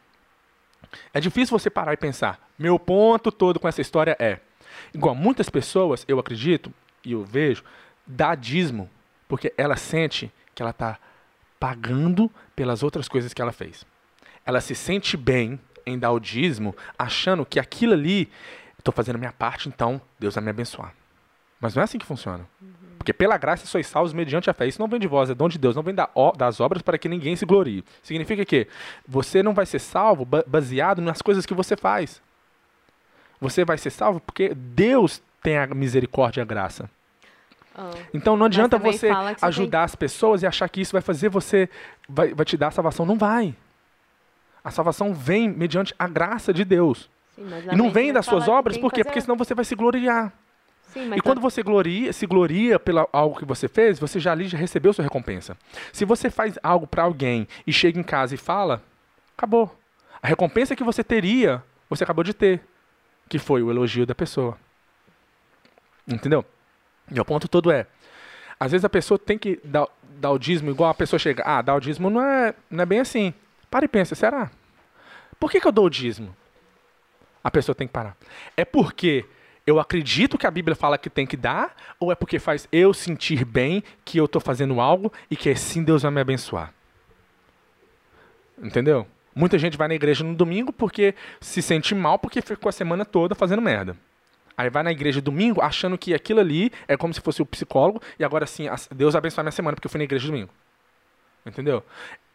É 1.12 1.20
difícil 1.20 1.58
você 1.58 1.68
parar 1.70 1.92
e 1.92 1.96
pensar. 1.96 2.38
Meu 2.58 2.78
ponto 2.78 3.30
todo 3.32 3.58
com 3.58 3.66
essa 3.68 3.80
história 3.80 4.16
é. 4.18 4.40
Igual 4.94 5.14
muitas 5.14 5.48
pessoas, 5.48 6.04
eu 6.08 6.18
acredito, 6.18 6.72
e 7.04 7.12
eu 7.12 7.24
vejo, 7.24 7.62
dá 8.06 8.34
dízimo, 8.34 8.88
porque 9.26 9.52
ela 9.56 9.76
sente 9.76 10.32
que 10.54 10.62
ela 10.62 10.70
está 10.70 10.98
pagando 11.60 12.30
pelas 12.54 12.82
outras 12.82 13.08
coisas 13.08 13.32
que 13.34 13.42
ela 13.42 13.52
fez. 13.52 13.84
Ela 14.44 14.60
se 14.60 14.74
sente 14.74 15.16
bem 15.16 15.60
em 15.84 15.98
dar 15.98 16.10
o 16.12 16.20
dízimo, 16.20 16.74
achando 16.98 17.44
que 17.44 17.58
aquilo 17.58 17.92
ali, 17.92 18.30
estou 18.78 18.92
fazendo 18.92 19.16
a 19.16 19.18
minha 19.18 19.32
parte, 19.32 19.68
então 19.68 20.00
Deus 20.18 20.34
vai 20.34 20.44
me 20.44 20.50
abençoar. 20.50 20.94
Mas 21.60 21.74
não 21.74 21.80
é 21.80 21.84
assim 21.84 21.98
que 21.98 22.06
funciona. 22.06 22.46
Porque 22.98 23.12
pela 23.12 23.38
graça 23.38 23.66
sois 23.66 23.86
salvos 23.86 24.12
mediante 24.12 24.50
a 24.50 24.54
fé. 24.54 24.66
Isso 24.66 24.80
não 24.80 24.88
vem 24.88 25.00
de 25.00 25.06
vós, 25.08 25.30
é 25.30 25.34
dom 25.34 25.48
de 25.48 25.58
Deus, 25.58 25.74
não 25.74 25.82
vem 25.82 25.94
da 25.94 26.08
das 26.36 26.60
obras 26.60 26.82
para 26.82 26.98
que 26.98 27.08
ninguém 27.08 27.34
se 27.36 27.46
glorie. 27.46 27.84
Significa 28.02 28.44
que 28.44 28.68
você 29.06 29.42
não 29.42 29.54
vai 29.54 29.66
ser 29.66 29.78
salvo 29.78 30.24
ba- 30.24 30.44
baseado 30.46 31.00
nas 31.00 31.22
coisas 31.22 31.46
que 31.46 31.54
você 31.54 31.76
faz. 31.76 32.20
Você 33.40 33.64
vai 33.64 33.78
ser 33.78 33.90
salvo 33.90 34.20
porque 34.20 34.54
Deus 34.54 35.22
tem 35.42 35.56
a 35.58 35.66
misericórdia 35.66 36.40
e 36.40 36.42
a 36.42 36.44
graça. 36.44 36.90
Então 38.12 38.36
não 38.36 38.46
adianta 38.46 38.76
você 38.76 39.08
você 39.08 39.44
ajudar 39.46 39.84
as 39.84 39.94
pessoas 39.94 40.42
e 40.42 40.46
achar 40.46 40.68
que 40.68 40.80
isso 40.80 40.92
vai 40.92 41.00
fazer 41.00 41.28
você, 41.28 41.68
vai, 42.08 42.34
vai 42.34 42.44
te 42.44 42.56
dar 42.56 42.68
a 42.68 42.70
salvação. 42.72 43.06
Não 43.06 43.16
vai. 43.16 43.54
A 44.64 44.70
salvação 44.70 45.14
vem 45.14 45.48
mediante 45.48 45.94
a 45.98 46.08
graça 46.08 46.52
de 46.52 46.64
Deus. 46.64 47.08
Sim, 47.36 47.46
E 47.72 47.76
não 47.76 47.90
vem 47.90 48.12
das 48.12 48.26
suas 48.26 48.48
obras, 48.48 48.74
tem 48.76 48.82
por 48.82 48.90
quê? 48.92 48.96
fazer- 49.00 49.04
Porque 49.10 49.20
senão 49.20 49.36
você 49.36 49.54
vai 49.54 49.64
se 49.64 49.76
gloriar. 49.76 50.32
Sim, 50.92 51.12
E 51.14 51.20
quando 51.20 51.40
você 51.40 51.62
gloria, 51.62 52.12
se 52.12 52.26
gloria 52.26 52.78
pela 52.80 53.06
algo 53.12 53.38
que 53.38 53.44
você 53.44 53.68
fez, 53.68 53.98
você 53.98 54.18
já 54.18 54.32
ali 54.32 54.48
já 54.48 54.58
recebeu 54.58 54.92
sua 54.92 55.04
recompensa. 55.04 55.56
Se 55.92 56.04
você 56.04 56.30
faz 56.30 56.58
algo 56.62 56.86
para 56.86 57.04
alguém 57.04 57.46
e 57.66 57.72
chega 57.72 58.00
em 58.00 58.02
casa 58.02 58.34
e 58.34 58.38
fala, 58.38 58.82
acabou. 59.36 59.72
A 60.20 60.26
recompensa 60.26 60.74
que 60.74 60.82
você 60.82 61.04
teria, 61.04 61.62
você 61.88 62.02
acabou 62.02 62.24
de 62.24 62.34
ter, 62.34 62.60
que 63.28 63.38
foi 63.38 63.62
o 63.62 63.70
elogio 63.70 64.06
da 64.06 64.14
pessoa. 64.14 64.56
Entendeu? 66.06 66.44
O 67.10 67.24
ponto 67.24 67.48
todo 67.48 67.70
é, 67.70 67.86
às 68.58 68.72
vezes 68.72 68.84
a 68.84 68.88
pessoa 68.88 69.18
tem 69.18 69.38
que 69.38 69.60
dar, 69.62 69.86
dar 70.02 70.30
o 70.30 70.38
dízimo 70.38 70.70
igual 70.70 70.90
a 70.90 70.94
pessoa 70.94 71.18
chega, 71.18 71.42
ah, 71.46 71.62
dar 71.62 71.74
o 71.74 71.80
dízimo 71.80 72.10
não 72.10 72.22
é, 72.22 72.54
não 72.70 72.82
é 72.82 72.86
bem 72.86 73.00
assim. 73.00 73.32
Para 73.70 73.84
e 73.84 73.88
pensa, 73.88 74.14
será? 74.14 74.50
Por 75.38 75.50
que, 75.50 75.60
que 75.60 75.66
eu 75.66 75.72
dou 75.72 75.86
o 75.86 75.90
dízimo? 75.90 76.34
A 77.42 77.50
pessoa 77.50 77.74
tem 77.74 77.86
que 77.86 77.92
parar. 77.92 78.16
É 78.56 78.64
porque 78.64 79.24
eu 79.66 79.78
acredito 79.78 80.36
que 80.36 80.46
a 80.46 80.50
Bíblia 80.50 80.74
fala 80.74 80.98
que 80.98 81.10
tem 81.10 81.26
que 81.26 81.36
dar, 81.36 81.76
ou 82.00 82.10
é 82.10 82.14
porque 82.14 82.38
faz 82.38 82.66
eu 82.72 82.92
sentir 82.92 83.44
bem 83.44 83.82
que 84.04 84.18
eu 84.18 84.24
estou 84.24 84.40
fazendo 84.40 84.80
algo 84.80 85.12
e 85.30 85.36
que 85.36 85.50
assim 85.50 85.84
Deus 85.84 86.02
vai 86.02 86.10
me 86.10 86.20
abençoar? 86.20 86.72
Entendeu? 88.60 89.06
Muita 89.38 89.56
gente 89.56 89.76
vai 89.76 89.86
na 89.86 89.94
igreja 89.94 90.24
no 90.24 90.34
domingo 90.34 90.72
porque 90.72 91.14
se 91.40 91.62
sente 91.62 91.94
mal 91.94 92.18
porque 92.18 92.42
ficou 92.42 92.68
a 92.68 92.72
semana 92.72 93.04
toda 93.04 93.36
fazendo 93.36 93.62
merda. 93.62 93.96
Aí 94.56 94.68
vai 94.68 94.82
na 94.82 94.90
igreja 94.90 95.20
domingo 95.20 95.62
achando 95.62 95.96
que 95.96 96.12
aquilo 96.12 96.40
ali 96.40 96.72
é 96.88 96.96
como 96.96 97.14
se 97.14 97.20
fosse 97.20 97.40
o 97.40 97.46
psicólogo 97.46 98.02
e 98.18 98.24
agora 98.24 98.44
sim, 98.48 98.64
Deus 98.90 99.14
abençoe 99.14 99.44
minha 99.44 99.52
semana 99.52 99.76
porque 99.76 99.86
eu 99.86 99.90
fui 99.90 99.98
na 99.98 100.04
igreja 100.04 100.26
domingo. 100.26 100.50
Entendeu? 101.46 101.84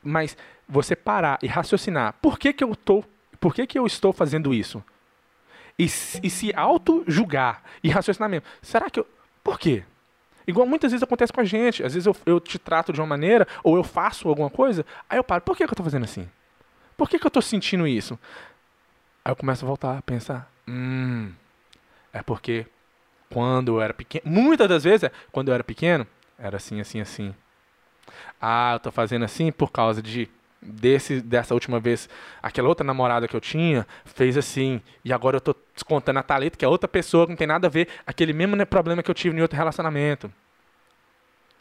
Mas 0.01 0.38
você 0.66 0.95
parar 0.95 1.38
e 1.43 1.47
raciocinar, 1.47 2.16
por 2.22 2.39
que, 2.39 2.54
que 2.54 2.64
eu 2.64 2.74
tô, 2.74 3.04
por 3.38 3.54
que, 3.54 3.68
que 3.68 3.78
eu 3.78 3.86
estou 3.86 4.14
fazendo 4.14 4.54
isso? 4.54 4.82
E, 5.78 5.89
se- 5.89 6.22
e 6.24 6.30
se 6.30 6.54
auto-julgar 6.56 7.64
e 7.84 7.89
raciocinar 7.89 8.30
mesmo. 8.30 8.45
Será 8.62 8.89
que 8.89 9.01
eu. 9.01 9.08
Por 9.43 9.60
quê? 9.60 9.84
Igual 10.47 10.66
muitas 10.66 10.91
vezes 10.93 11.04
acontece 11.04 11.34
com 11.34 11.41
a 11.41 11.43
gente. 11.43 11.84
Às 11.84 11.93
vezes 11.95 12.06
eu, 12.08 12.16
eu 12.26 12.39
te 12.39 12.58
trato 12.58 12.93
de 12.93 13.01
uma 13.01 13.08
maneira, 13.08 13.45
ou 13.62 13.76
eu 13.76 13.84
faço 13.84 14.30
alguma 14.30 14.49
coisa, 14.49 14.86
aí 15.10 15.18
eu 15.18 15.24
paro, 15.26 15.41
por 15.41 15.58
que, 15.58 15.66
que 15.68 15.74
eu 15.74 15.76
tô 15.76 15.84
fazendo 15.84 16.06
assim? 16.06 16.30
Por 16.98 17.10
que, 17.10 17.20
que 17.20 17.26
eu 17.28 17.32
tô 17.32 17.41
sentindo 17.41 17.88
isso? 17.88 18.18
Aí 19.24 19.32
eu 19.32 19.36
começo 19.36 19.66
a 19.66 19.68
voltar 19.68 19.98
a 19.98 20.02
pensar. 20.02 20.52
Hum. 20.68 21.32
É 22.14 22.22
porque 22.24 22.66
quando 23.32 23.74
eu 23.78 23.82
era 23.82 23.94
pequeno. 23.94 24.24
Muitas 24.26 24.70
das 24.70 24.84
vezes, 24.84 25.04
é, 25.06 25.12
quando 25.32 25.50
eu 25.50 25.56
era 25.56 25.64
pequeno, 25.64 26.08
era 26.39 26.58
assim, 26.58 26.82
assim, 26.82 27.02
assim. 27.02 27.36
Ah, 28.41 28.74
eu 28.74 28.80
tô 28.80 28.91
fazendo 28.91 29.24
assim 29.26 29.52
por 29.52 29.72
causa 29.72 30.02
de 30.02 30.30
desse 30.62 31.20
dessa 31.22 31.54
última 31.54 31.78
vez, 31.80 32.08
aquela 32.41 32.70
outra 32.70 32.86
namorada 32.86 33.28
que 33.28 33.36
eu 33.36 33.41
tinha 33.41 33.86
fez 34.06 34.38
assim, 34.38 34.82
e 35.04 35.12
agora 35.12 35.36
eu 35.36 35.41
tô 35.41 35.54
descontando 35.74 36.20
a 36.20 36.24
Thalita, 36.24 36.58
que 36.58 36.64
é 36.64 36.68
outra 36.68 36.88
pessoa 36.88 37.26
que 37.26 37.32
não 37.32 37.38
tem 37.38 37.48
nada 37.48 37.68
a 37.68 37.70
ver, 37.70 37.89
aquele 38.08 38.32
mesmo 38.32 38.56
né, 38.56 38.64
problema 38.64 39.04
que 39.04 39.12
eu 39.12 39.16
tive 39.16 39.38
em 39.38 39.41
outro 39.41 39.58
relacionamento. 39.58 40.32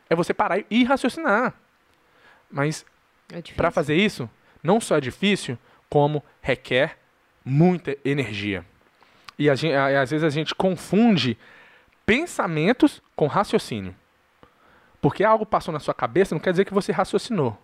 É 0.09 0.15
você 0.15 0.35
parar 0.35 0.63
e- 0.71 0.85
raciocinar. 0.85 1.55
Mas 2.51 2.85
É 3.33 3.43
para 3.57 3.71
fazer 3.71 3.97
isso, 3.97 4.29
não 4.63 4.81
só 4.81 4.97
é 4.97 5.01
difícil, 5.01 5.59
como 5.89 6.23
requer 6.41 6.99
muita 7.45 7.97
energia. 8.05 8.65
E 9.39 9.51
a 9.51 9.53
às 9.53 10.11
vezes 10.11 10.23
a 10.23 10.31
gente 10.31 10.55
confunde 10.55 11.37
pensamentos 12.07 13.03
com 13.17 13.27
raciocínio. 13.27 13.95
Porque 15.01 15.25
algo 15.25 15.45
passou 15.45 15.73
na 15.73 15.81
sua 15.81 15.95
cabeça 15.95 16.35
não 16.35 16.41
quer 16.41 16.53
dizer 16.53 16.65
que 16.65 16.73
você 16.73 16.93
raciocinou. 16.93 17.59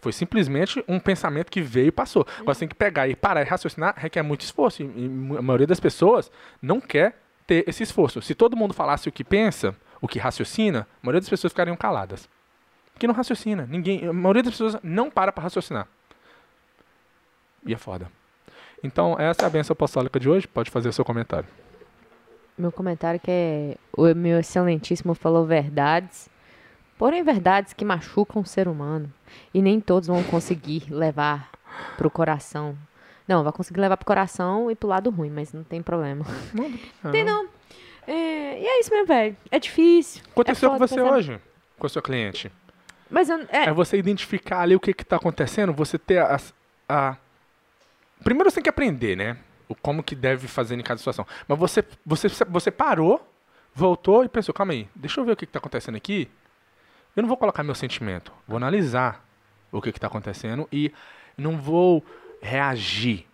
Foi 0.00 0.12
simplesmente 0.12 0.82
um 0.86 0.98
pensamento 0.98 1.50
que 1.50 1.60
veio 1.60 1.88
e 1.88 1.92
passou. 1.92 2.26
Você 2.44 2.60
tem 2.60 2.68
que 2.68 2.74
pegar 2.74 3.08
e 3.08 3.16
parar 3.16 3.42
e 3.42 3.44
raciocinar, 3.44 3.94
requer 3.96 4.22
muito 4.22 4.42
esforço. 4.42 4.82
E 4.82 5.36
a 5.36 5.42
maioria 5.42 5.66
das 5.66 5.80
pessoas 5.80 6.30
não 6.60 6.80
quer 6.80 7.20
ter 7.46 7.64
esse 7.66 7.82
esforço. 7.82 8.20
Se 8.22 8.34
todo 8.34 8.56
mundo 8.56 8.74
falasse 8.74 9.08
o 9.08 9.12
que 9.12 9.24
pensa, 9.24 9.74
o 10.00 10.06
que 10.06 10.18
raciocina, 10.18 10.80
a 10.80 11.06
maioria 11.06 11.20
das 11.20 11.28
pessoas 11.28 11.52
ficariam 11.52 11.76
caladas. 11.76 12.28
Porque 12.92 13.06
não 13.06 13.14
raciocina. 13.14 13.66
Ninguém, 13.68 14.06
a 14.06 14.12
maioria 14.12 14.42
das 14.42 14.52
pessoas 14.52 14.76
não 14.82 15.10
para 15.10 15.32
para 15.32 15.44
raciocinar. 15.44 15.88
E 17.66 17.74
é 17.74 17.76
foda. 17.76 18.10
Então, 18.82 19.16
essa 19.18 19.42
é 19.42 19.46
a 19.46 19.50
benção 19.50 19.72
apostólica 19.74 20.18
de 20.20 20.28
hoje. 20.28 20.46
Pode 20.46 20.70
fazer 20.70 20.88
o 20.88 20.92
seu 20.92 21.04
comentário. 21.04 21.48
Meu 22.56 22.72
comentário 22.72 23.20
que 23.20 23.30
é 23.30 23.76
o 23.96 24.12
meu 24.14 24.38
excelentíssimo 24.40 25.14
falou 25.14 25.44
verdades, 25.46 26.28
porém 26.96 27.22
verdades 27.22 27.72
que 27.72 27.84
machucam 27.84 28.42
o 28.42 28.46
ser 28.46 28.66
humano 28.66 29.12
e 29.54 29.62
nem 29.62 29.80
todos 29.80 30.08
vão 30.08 30.22
conseguir 30.24 30.84
levar 30.90 31.50
pro 31.96 32.10
coração. 32.10 32.76
Não, 33.28 33.44
vai 33.44 33.52
conseguir 33.52 33.80
levar 33.80 33.96
pro 33.96 34.06
coração 34.06 34.70
e 34.70 34.74
pro 34.74 34.88
lado 34.88 35.10
ruim, 35.10 35.30
mas 35.30 35.52
não 35.52 35.62
tem 35.62 35.82
problema. 35.82 36.24
Tem 37.12 37.24
não. 37.24 37.46
É, 38.06 38.58
e 38.60 38.66
é 38.66 38.80
isso 38.80 38.90
mesmo, 38.90 39.06
velho. 39.06 39.36
É 39.50 39.58
difícil. 39.60 40.22
Aconteceu 40.32 40.70
é 40.70 40.72
com 40.72 40.78
você 40.78 40.94
pensar- 40.96 41.12
hoje, 41.12 41.40
com 41.78 41.86
a 41.86 41.90
sua 41.90 42.00
cliente. 42.02 42.50
Mas 43.10 43.28
eu, 43.28 43.38
é, 43.50 43.64
É 43.66 43.72
você 43.72 43.98
identificar 43.98 44.60
ali 44.62 44.74
o 44.74 44.80
que 44.80 44.90
está 44.92 45.16
acontecendo, 45.16 45.72
você 45.74 45.98
ter 45.98 46.18
a, 46.18 46.40
a- 46.88 47.16
Primeiro 48.22 48.50
você 48.50 48.56
tem 48.56 48.64
que 48.64 48.68
aprender, 48.68 49.16
né? 49.16 49.36
O 49.68 49.74
como 49.74 50.02
que 50.02 50.14
deve 50.14 50.48
fazer 50.48 50.78
em 50.78 50.82
cada 50.82 50.98
situação. 50.98 51.26
Mas 51.46 51.58
você, 51.58 51.84
você, 52.04 52.28
você 52.48 52.70
parou, 52.70 53.26
voltou 53.74 54.24
e 54.24 54.28
pensou, 54.28 54.54
calma 54.54 54.72
aí, 54.72 54.88
deixa 54.94 55.20
eu 55.20 55.24
ver 55.24 55.32
o 55.32 55.36
que 55.36 55.44
está 55.44 55.58
acontecendo 55.58 55.96
aqui. 55.96 56.30
Eu 57.14 57.22
não 57.22 57.28
vou 57.28 57.36
colocar 57.36 57.62
meu 57.62 57.74
sentimento, 57.74 58.32
vou 58.46 58.56
analisar 58.56 59.24
o 59.70 59.80
que 59.82 59.90
está 59.90 60.06
acontecendo 60.06 60.68
e 60.72 60.92
não 61.36 61.58
vou 61.58 62.04
reagir 62.40 63.26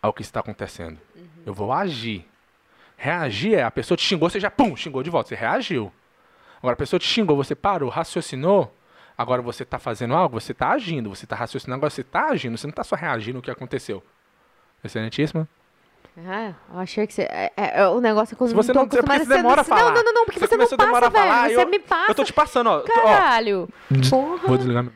ao 0.00 0.12
que 0.12 0.22
está 0.22 0.40
acontecendo. 0.40 0.98
Eu 1.44 1.52
vou 1.52 1.72
agir. 1.72 2.26
Reagir 2.96 3.54
é 3.54 3.62
a 3.62 3.70
pessoa 3.70 3.96
te 3.96 4.04
xingou, 4.04 4.28
você 4.28 4.38
já 4.38 4.50
pum, 4.50 4.76
xingou 4.76 5.02
de 5.02 5.10
volta, 5.10 5.28
você 5.30 5.34
reagiu. 5.34 5.92
Agora 6.58 6.74
a 6.74 6.76
pessoa 6.76 7.00
te 7.00 7.06
xingou, 7.06 7.36
você 7.36 7.54
parou, 7.54 7.88
raciocinou, 7.88 8.74
agora 9.16 9.40
você 9.40 9.62
está 9.62 9.78
fazendo 9.78 10.14
algo, 10.14 10.38
você 10.38 10.52
está 10.52 10.70
agindo, 10.70 11.08
você 11.08 11.24
está 11.24 11.34
raciocinando, 11.34 11.78
agora 11.78 11.90
você 11.90 12.02
está 12.02 12.28
agindo, 12.28 12.58
você 12.58 12.66
não 12.66 12.72
está 12.72 12.84
só 12.84 12.94
reagindo 12.94 13.38
ao 13.38 13.42
que 13.42 13.50
aconteceu. 13.50 14.02
Excelentíssima. 14.82 15.48
Ah, 16.26 16.52
eu 16.72 16.78
achei 16.80 17.06
que 17.06 17.14
você. 17.14 17.22
É, 17.22 17.52
é, 17.56 17.80
é, 17.80 17.88
o 17.88 18.00
negócio 18.00 18.34
é 18.34 18.36
que 18.36 18.42
eu 18.42 18.48
Se 18.48 18.54
você 18.54 18.72
tô 18.72 18.80
não 18.80 18.88
porque 18.88 18.98
acostumada 18.98 19.24
você 19.24 19.34
demora 19.36 19.60
a 19.60 19.64
falar. 19.64 19.84
Não, 19.84 19.94
não, 19.94 20.04
não, 20.04 20.12
não, 20.12 20.24
porque 20.24 20.40
Você 20.40 20.46
você, 20.56 20.56
não 20.56 20.66
passa, 20.92 21.06
a 21.06 21.10
falar, 21.10 21.42
velho. 21.42 21.52
eu- 21.54 21.60
Você 21.60 21.66
me 21.66 21.78
passa. 21.78 22.10
Eu 22.10 22.14
tô 22.14 22.24
te 22.24 22.32
passando, 22.32 22.68
ó. 22.68 22.78
ó 22.78 22.80
Caralho. 22.82 23.68
Porra. 24.10 24.48
vou 24.48 24.56
desligar 24.58 24.82
meu. 24.82 24.92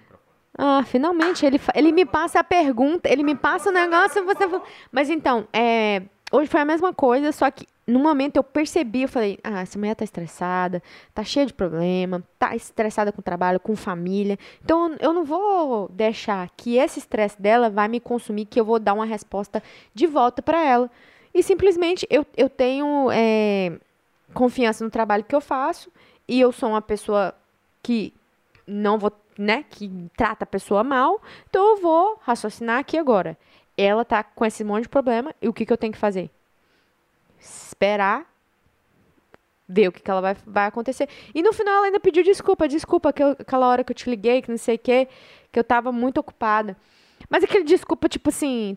Ah, 0.56 0.82
finalmente, 0.86 1.44
ele, 1.44 1.60
ele 1.74 1.92
me 1.92 2.04
passa 2.04 2.40
a 2.40 2.44
pergunta, 2.44 3.08
ele 3.08 3.24
me 3.24 3.34
passa 3.34 3.70
o 3.70 3.72
negócio 3.72 4.22
e 4.22 4.24
você... 4.24 4.48
Mas 4.92 5.10
então, 5.10 5.48
é, 5.52 6.02
hoje 6.34 6.50
foi 6.50 6.60
a 6.60 6.64
mesma 6.64 6.92
coisa, 6.92 7.30
só 7.30 7.50
que 7.50 7.66
no 7.86 8.00
momento 8.00 8.36
eu 8.36 8.42
percebi, 8.42 9.02
eu 9.02 9.08
falei, 9.08 9.38
ah, 9.44 9.60
essa 9.60 9.78
mulher 9.78 9.94
tá 9.94 10.04
estressada, 10.04 10.82
tá 11.14 11.22
cheia 11.22 11.46
de 11.46 11.52
problema, 11.52 12.22
tá 12.38 12.56
estressada 12.56 13.12
com 13.12 13.20
o 13.20 13.24
trabalho, 13.24 13.60
com 13.60 13.76
família. 13.76 14.38
Então, 14.64 14.96
eu 15.00 15.12
não 15.12 15.24
vou 15.24 15.88
deixar 15.90 16.50
que 16.56 16.76
esse 16.76 16.98
estresse 16.98 17.40
dela 17.40 17.70
vai 17.70 17.86
me 17.86 18.00
consumir, 18.00 18.46
que 18.46 18.58
eu 18.58 18.64
vou 18.64 18.78
dar 18.78 18.94
uma 18.94 19.04
resposta 19.04 19.62
de 19.94 20.06
volta 20.06 20.42
pra 20.42 20.64
ela. 20.64 20.90
E 21.32 21.42
simplesmente 21.42 22.06
eu, 22.10 22.26
eu 22.36 22.48
tenho 22.48 23.10
é, 23.12 23.72
confiança 24.32 24.82
no 24.82 24.90
trabalho 24.90 25.24
que 25.24 25.34
eu 25.34 25.40
faço 25.40 25.90
e 26.26 26.40
eu 26.40 26.50
sou 26.52 26.70
uma 26.70 26.82
pessoa 26.82 27.34
que 27.82 28.12
não 28.66 28.98
vou, 28.98 29.12
né, 29.38 29.64
que 29.68 29.90
trata 30.16 30.44
a 30.44 30.46
pessoa 30.46 30.82
mal, 30.82 31.20
então 31.48 31.76
eu 31.76 31.82
vou 31.82 32.18
raciocinar 32.22 32.78
aqui 32.78 32.96
agora. 32.96 33.36
Ela 33.76 34.04
tá 34.04 34.22
com 34.22 34.44
esse 34.44 34.62
monte 34.64 34.84
de 34.84 34.88
problema 34.88 35.34
e 35.42 35.48
o 35.48 35.52
que, 35.52 35.66
que 35.66 35.72
eu 35.72 35.76
tenho 35.76 35.92
que 35.92 35.98
fazer? 35.98 36.30
Esperar, 37.40 38.24
ver 39.68 39.88
o 39.88 39.92
que, 39.92 40.00
que 40.00 40.10
ela 40.10 40.20
vai, 40.20 40.36
vai 40.46 40.66
acontecer. 40.66 41.08
E 41.34 41.42
no 41.42 41.52
final 41.52 41.74
ela 41.76 41.86
ainda 41.86 42.00
pediu 42.00 42.22
desculpa, 42.22 42.68
desculpa 42.68 43.12
que 43.12 43.22
eu- 43.22 43.36
aquela 43.38 43.66
hora 43.68 43.82
que 43.84 43.92
eu 43.92 43.96
te 43.96 44.08
liguei, 44.08 44.40
que 44.42 44.50
não 44.50 44.58
sei 44.58 44.76
o 44.76 44.78
quê, 44.78 45.08
que 45.52 45.58
eu 45.58 45.64
tava 45.64 45.90
muito 45.92 46.18
ocupada. 46.18 46.76
Mas 47.28 47.42
aquele 47.44 47.64
desculpa, 47.64 48.08
tipo 48.08 48.28
assim, 48.28 48.76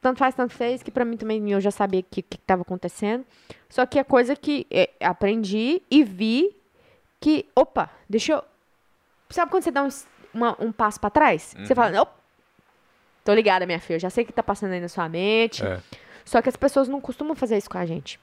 tanto 0.00 0.18
faz, 0.18 0.34
tanto 0.34 0.52
fez, 0.52 0.82
que 0.82 0.90
pra 0.90 1.04
mim 1.04 1.16
também 1.16 1.50
eu 1.50 1.60
já 1.60 1.70
sabia 1.70 2.00
o 2.00 2.04
que, 2.04 2.22
que 2.22 2.38
tava 2.38 2.62
acontecendo. 2.62 3.24
Só 3.68 3.86
que 3.86 3.98
a 3.98 4.04
coisa 4.04 4.36
que 4.36 4.66
é, 4.70 4.90
aprendi 5.00 5.82
e 5.90 6.04
vi 6.04 6.54
que, 7.20 7.46
opa, 7.54 7.90
deixa 8.08 8.34
eu. 8.34 8.44
Sabe 9.30 9.50
quando 9.50 9.62
você 9.64 9.70
dá 9.70 9.82
um, 9.82 9.88
uma- 10.34 10.56
um 10.60 10.70
passo 10.70 11.00
pra 11.00 11.10
trás? 11.10 11.54
Você 11.66 11.74
fala, 11.74 12.02
opa, 12.02 12.14
tô 13.26 13.34
ligada, 13.34 13.66
minha 13.66 13.78
filha, 13.80 13.96
eu 13.96 14.00
já 14.00 14.08
sei 14.08 14.24
o 14.24 14.26
que 14.26 14.32
tá 14.32 14.42
passando 14.42 14.72
aí 14.72 14.80
na 14.80 14.88
sua 14.88 15.08
mente. 15.08 15.62
É. 15.64 15.80
Só 16.24 16.40
que 16.40 16.48
as 16.48 16.56
pessoas 16.56 16.88
não 16.88 17.00
costumam 17.00 17.34
fazer 17.34 17.56
isso 17.58 17.68
com 17.68 17.76
a 17.78 17.84
gente. 17.84 18.18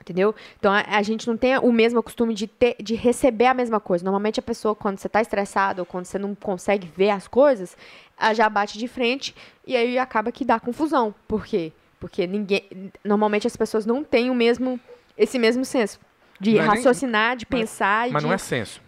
Entendeu? 0.00 0.34
Então 0.58 0.72
a, 0.72 0.80
a 0.96 1.02
gente 1.02 1.26
não 1.28 1.36
tem 1.36 1.58
o 1.58 1.72
mesmo 1.72 2.02
costume 2.02 2.32
de, 2.32 2.46
ter, 2.46 2.76
de 2.80 2.94
receber 2.94 3.46
a 3.46 3.54
mesma 3.54 3.78
coisa. 3.80 4.04
Normalmente 4.04 4.38
a 4.40 4.42
pessoa, 4.42 4.74
quando 4.74 4.98
você 4.98 5.08
tá 5.08 5.20
estressado 5.20 5.82
ou 5.82 5.86
quando 5.86 6.04
você 6.06 6.18
não 6.18 6.34
consegue 6.34 6.90
ver 6.96 7.10
as 7.10 7.26
coisas, 7.28 7.76
ela 8.18 8.32
já 8.34 8.48
bate 8.48 8.78
de 8.78 8.88
frente 8.88 9.34
e 9.66 9.76
aí 9.76 9.98
acaba 9.98 10.30
que 10.32 10.44
dá 10.44 10.58
confusão. 10.60 11.14
Por 11.26 11.44
quê? 11.44 11.72
Porque 12.00 12.26
ninguém. 12.26 12.64
Normalmente 13.04 13.46
as 13.46 13.56
pessoas 13.56 13.84
não 13.84 14.02
têm 14.04 14.30
o 14.30 14.34
mesmo. 14.34 14.78
esse 15.16 15.38
mesmo 15.38 15.64
senso. 15.64 15.98
De 16.40 16.52
Não 16.52 16.58
é 16.60 16.62
nem- 16.62 16.70
raciocinar, 16.76 17.36
de 17.36 17.44
mas- 17.50 17.60
pensar 17.60 18.08
Mas 18.10 18.22
de. 18.22 18.26
não 18.28 18.32
é 18.34 18.38
senso. 18.38 18.80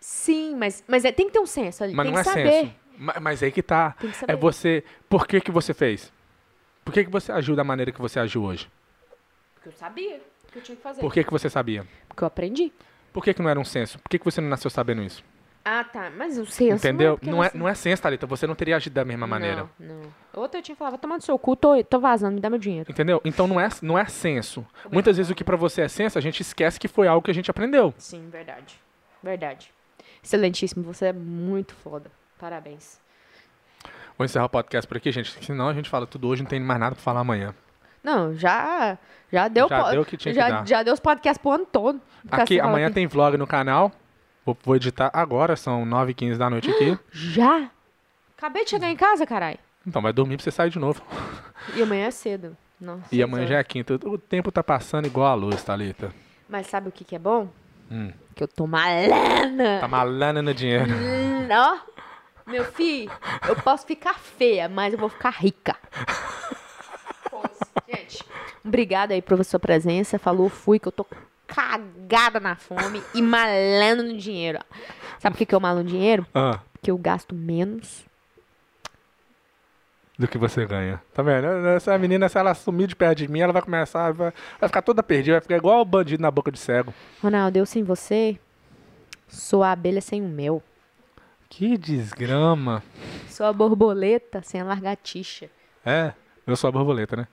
Sim, 0.00 0.54
mas, 0.56 0.82
mas 0.86 1.04
é, 1.04 1.10
tem 1.12 1.26
que 1.26 1.32
ter 1.32 1.40
um 1.40 1.46
senso 1.46 1.82
ali. 1.82 1.92
Mas 1.94 2.04
tem 2.06 2.12
não 2.12 2.20
é 2.20 2.22
que 2.22 2.28
saber. 2.30 2.50
senso. 2.52 2.72
Ma- 2.98 3.16
Mas 3.20 3.42
aí 3.42 3.52
que 3.52 3.62
tá. 3.62 3.92
Tem 3.92 4.10
que 4.10 4.16
saber. 4.16 4.32
É 4.32 4.36
você. 4.36 4.84
Por 5.08 5.26
que, 5.26 5.40
que 5.40 5.50
você 5.50 5.72
fez? 5.72 6.12
Por 6.84 6.92
que, 6.92 7.04
que 7.04 7.10
você 7.10 7.30
agiu 7.30 7.54
da 7.54 7.62
maneira 7.64 7.92
que 7.92 8.00
você 8.00 8.18
agiu 8.18 8.42
hoje? 8.42 8.68
Porque 9.54 9.68
eu 9.68 9.72
sabia 9.72 10.16
o 10.48 10.52
que 10.52 10.58
eu 10.58 10.62
tinha 10.62 10.76
que 10.76 10.82
fazer. 10.82 11.00
Por 11.00 11.12
que, 11.12 11.22
que 11.24 11.30
você 11.30 11.48
sabia? 11.50 11.86
Porque 12.08 12.22
eu 12.24 12.26
aprendi. 12.26 12.72
Por 13.12 13.22
que, 13.24 13.32
que 13.34 13.42
não 13.42 13.50
era 13.50 13.58
um 13.60 13.64
senso? 13.64 13.98
Por 13.98 14.08
que, 14.08 14.18
que 14.18 14.24
você 14.24 14.40
não 14.40 14.48
nasceu 14.48 14.70
sabendo 14.70 15.02
isso? 15.02 15.22
Ah, 15.64 15.84
tá. 15.84 16.10
Mas 16.16 16.38
o 16.38 16.46
senso. 16.46 16.76
Entendeu? 16.76 17.18
Não 17.22 17.32
Não 17.32 17.44
é, 17.44 17.46
é, 17.48 17.50
não 17.54 17.68
é 17.68 17.74
senso, 17.74 18.00
Thalita. 18.02 18.26
Você 18.26 18.46
não 18.46 18.54
teria 18.54 18.76
agido 18.76 18.94
da 18.94 19.04
mesma 19.04 19.26
maneira. 19.26 19.68
Não, 19.78 19.96
não. 19.96 20.14
Outra 20.34 20.60
eu 20.60 20.62
tinha 20.62 20.76
falado, 20.76 20.98
no 21.06 21.20
seu 21.20 21.38
cu, 21.38 21.54
tô, 21.56 21.82
tô 21.84 21.98
vazando, 22.00 22.36
me 22.36 22.40
dá 22.40 22.48
meu 22.48 22.58
dinheiro. 22.58 22.90
Entendeu? 22.90 23.20
Então 23.24 23.46
não 23.46 23.60
é, 23.60 23.68
não 23.82 23.98
é 23.98 24.06
senso. 24.06 24.64
Muitas 24.90 25.16
vezes 25.18 25.30
o 25.30 25.34
que 25.34 25.44
pra 25.44 25.56
você 25.56 25.82
é 25.82 25.88
senso, 25.88 26.16
a 26.16 26.20
gente 26.22 26.40
esquece 26.40 26.78
que 26.80 26.88
foi 26.88 27.06
algo 27.06 27.22
que 27.24 27.30
a 27.30 27.34
gente 27.34 27.50
aprendeu. 27.50 27.92
Sim, 27.98 28.28
verdade. 28.30 28.80
Verdade. 29.22 29.70
Excelentíssimo, 30.22 30.82
você 30.84 31.06
é 31.06 31.12
muito 31.12 31.74
foda. 31.74 32.10
Parabéns. 32.38 33.00
Vou 34.16 34.24
encerrar 34.24 34.46
o 34.46 34.48
podcast 34.48 34.86
por 34.86 34.96
aqui, 34.96 35.12
gente. 35.12 35.44
Senão 35.44 35.68
a 35.68 35.74
gente 35.74 35.88
fala 35.88 36.06
tudo 36.06 36.28
hoje, 36.28 36.42
não 36.42 36.48
tem 36.50 36.58
mais 36.60 36.80
nada 36.80 36.94
pra 36.94 37.02
falar 37.04 37.20
amanhã. 37.20 37.54
Não, 38.02 38.34
já, 38.34 38.96
já 39.30 39.48
deu... 39.48 39.68
Já 39.68 39.90
deu 39.90 40.02
o 40.02 40.04
que 40.04 40.16
tinha 40.16 40.32
que 40.32 40.40
já, 40.40 40.48
dar. 40.48 40.66
Já 40.66 40.82
deu 40.82 40.94
os 40.94 41.00
podcasts 41.00 41.38
pro 41.40 41.52
ano 41.52 41.66
todo. 41.66 42.00
Aqui, 42.30 42.58
falar 42.58 42.70
amanhã 42.70 42.86
aqui. 42.86 42.94
tem 42.94 43.06
vlog 43.06 43.36
no 43.36 43.46
canal. 43.46 43.92
Vou, 44.44 44.56
vou 44.64 44.76
editar 44.76 45.10
agora, 45.12 45.56
são 45.56 45.84
9h15 45.84 46.36
da 46.36 46.48
noite 46.48 46.70
aqui. 46.70 46.98
Já? 47.12 47.70
Acabei 48.36 48.64
de 48.64 48.70
chegar 48.70 48.88
em 48.90 48.96
casa, 48.96 49.26
caralho. 49.26 49.58
Então 49.86 50.00
vai 50.00 50.12
dormir 50.12 50.36
pra 50.36 50.44
você 50.44 50.50
sair 50.50 50.70
de 50.70 50.78
novo. 50.78 51.02
E 51.74 51.82
amanhã 51.82 52.06
é 52.06 52.10
cedo. 52.12 52.56
Nossa, 52.80 53.12
E 53.12 53.20
amanhã 53.20 53.44
já 53.44 53.58
é 53.58 53.64
quinta. 53.64 53.94
O 54.04 54.16
tempo 54.16 54.52
tá 54.52 54.62
passando 54.62 55.06
igual 55.06 55.26
a 55.26 55.34
luz, 55.34 55.62
Thalita. 55.64 56.12
Mas 56.48 56.68
sabe 56.68 56.88
o 56.88 56.92
que, 56.92 57.02
que 57.04 57.16
é 57.16 57.18
bom? 57.18 57.48
Hum. 57.90 58.12
Que 58.36 58.44
eu 58.44 58.48
tô 58.48 58.64
malana. 58.66 59.80
Tá 59.80 59.88
malando 59.88 60.40
no 60.40 60.54
dinheiro. 60.54 60.88
Hum, 60.88 61.48
Ó, 61.50 61.78
meu 62.48 62.64
filho, 62.64 63.10
eu 63.48 63.56
posso 63.56 63.86
ficar 63.86 64.14
feia, 64.18 64.68
mas 64.68 64.92
eu 64.92 64.98
vou 64.98 65.08
ficar 65.08 65.30
rica. 65.30 65.76
Gente, 67.88 68.24
obrigada 68.64 69.14
aí 69.14 69.22
por 69.22 69.42
sua 69.44 69.58
presença. 69.60 70.18
Falou, 70.18 70.48
fui, 70.48 70.78
que 70.78 70.88
eu 70.88 70.92
tô 70.92 71.06
cagada 71.46 72.38
na 72.38 72.56
fome 72.56 73.02
e 73.14 73.22
malando 73.22 74.02
no 74.02 74.16
dinheiro. 74.16 74.58
Sabe 75.18 75.34
por 75.34 75.38
que, 75.38 75.46
que 75.46 75.54
eu 75.54 75.60
malo 75.60 75.82
no 75.82 75.88
dinheiro? 75.88 76.26
Ah, 76.34 76.60
Porque 76.72 76.90
eu 76.90 76.98
gasto 76.98 77.34
menos. 77.34 78.04
do 80.18 80.26
que 80.28 80.36
você 80.36 80.66
ganha. 80.66 81.00
Tá 81.14 81.22
vendo? 81.22 81.46
Essa 81.68 81.96
menina, 81.96 82.28
se 82.28 82.36
ela 82.38 82.52
sumir 82.54 82.88
de 82.88 82.96
perto 82.96 83.18
de 83.18 83.28
mim, 83.28 83.40
ela 83.40 83.52
vai 83.52 83.62
começar, 83.62 84.12
vai, 84.12 84.32
vai 84.60 84.68
ficar 84.68 84.82
toda 84.82 85.02
perdida, 85.02 85.34
vai 85.36 85.40
ficar 85.40 85.56
igual 85.56 85.80
o 85.80 85.84
bandido 85.84 86.20
na 86.22 86.30
boca 86.30 86.50
de 86.52 86.58
cego. 86.58 86.92
Ronaldo, 87.22 87.56
eu 87.58 87.64
sem 87.64 87.82
você 87.84 88.38
sou 89.28 89.62
a 89.62 89.72
abelha 89.72 90.00
sem 90.00 90.20
o 90.20 90.28
mel. 90.28 90.62
Que 91.48 91.76
desgrama. 91.78 92.82
Sou 93.28 93.46
a 93.46 93.52
borboleta 93.52 94.42
sem 94.42 94.60
a 94.60 94.64
largatixa. 94.64 95.48
É, 95.84 96.12
eu 96.46 96.56
sou 96.56 96.68
a 96.68 96.72
borboleta, 96.72 97.16
né? 97.16 97.28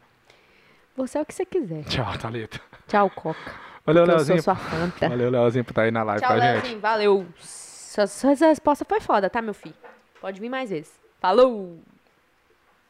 Você 0.95 1.17
é 1.17 1.21
o 1.21 1.25
que 1.25 1.33
você 1.33 1.45
quiser. 1.45 1.83
Tchau, 1.85 2.17
Thalita. 2.17 2.59
Tchau, 2.87 3.09
Coca. 3.09 3.51
Valeu, 3.85 4.03
Eu 4.03 4.07
sou 4.07 4.15
Leozinho. 4.15 4.41
sua 4.41 4.55
fanta. 4.55 5.09
Valeu, 5.09 5.29
Leozinho, 5.29 5.63
por 5.65 5.71
estar 5.71 5.81
aí 5.83 5.91
na 5.91 6.03
live 6.03 6.21
Tchau, 6.21 6.29
com 6.29 6.35
a 6.35 6.39
gente. 6.39 6.53
Leozinho. 6.53 6.79
Valeu. 6.79 7.25
Sua, 7.39 8.07
sua 8.07 8.29
resposta 8.47 8.85
foi 8.87 9.01
foda, 9.01 9.29
tá, 9.29 9.41
meu 9.41 9.53
filho? 9.53 9.75
Pode 10.21 10.39
vir 10.39 10.49
mais 10.49 10.69
vezes. 10.69 10.93
Falou! 11.19 11.79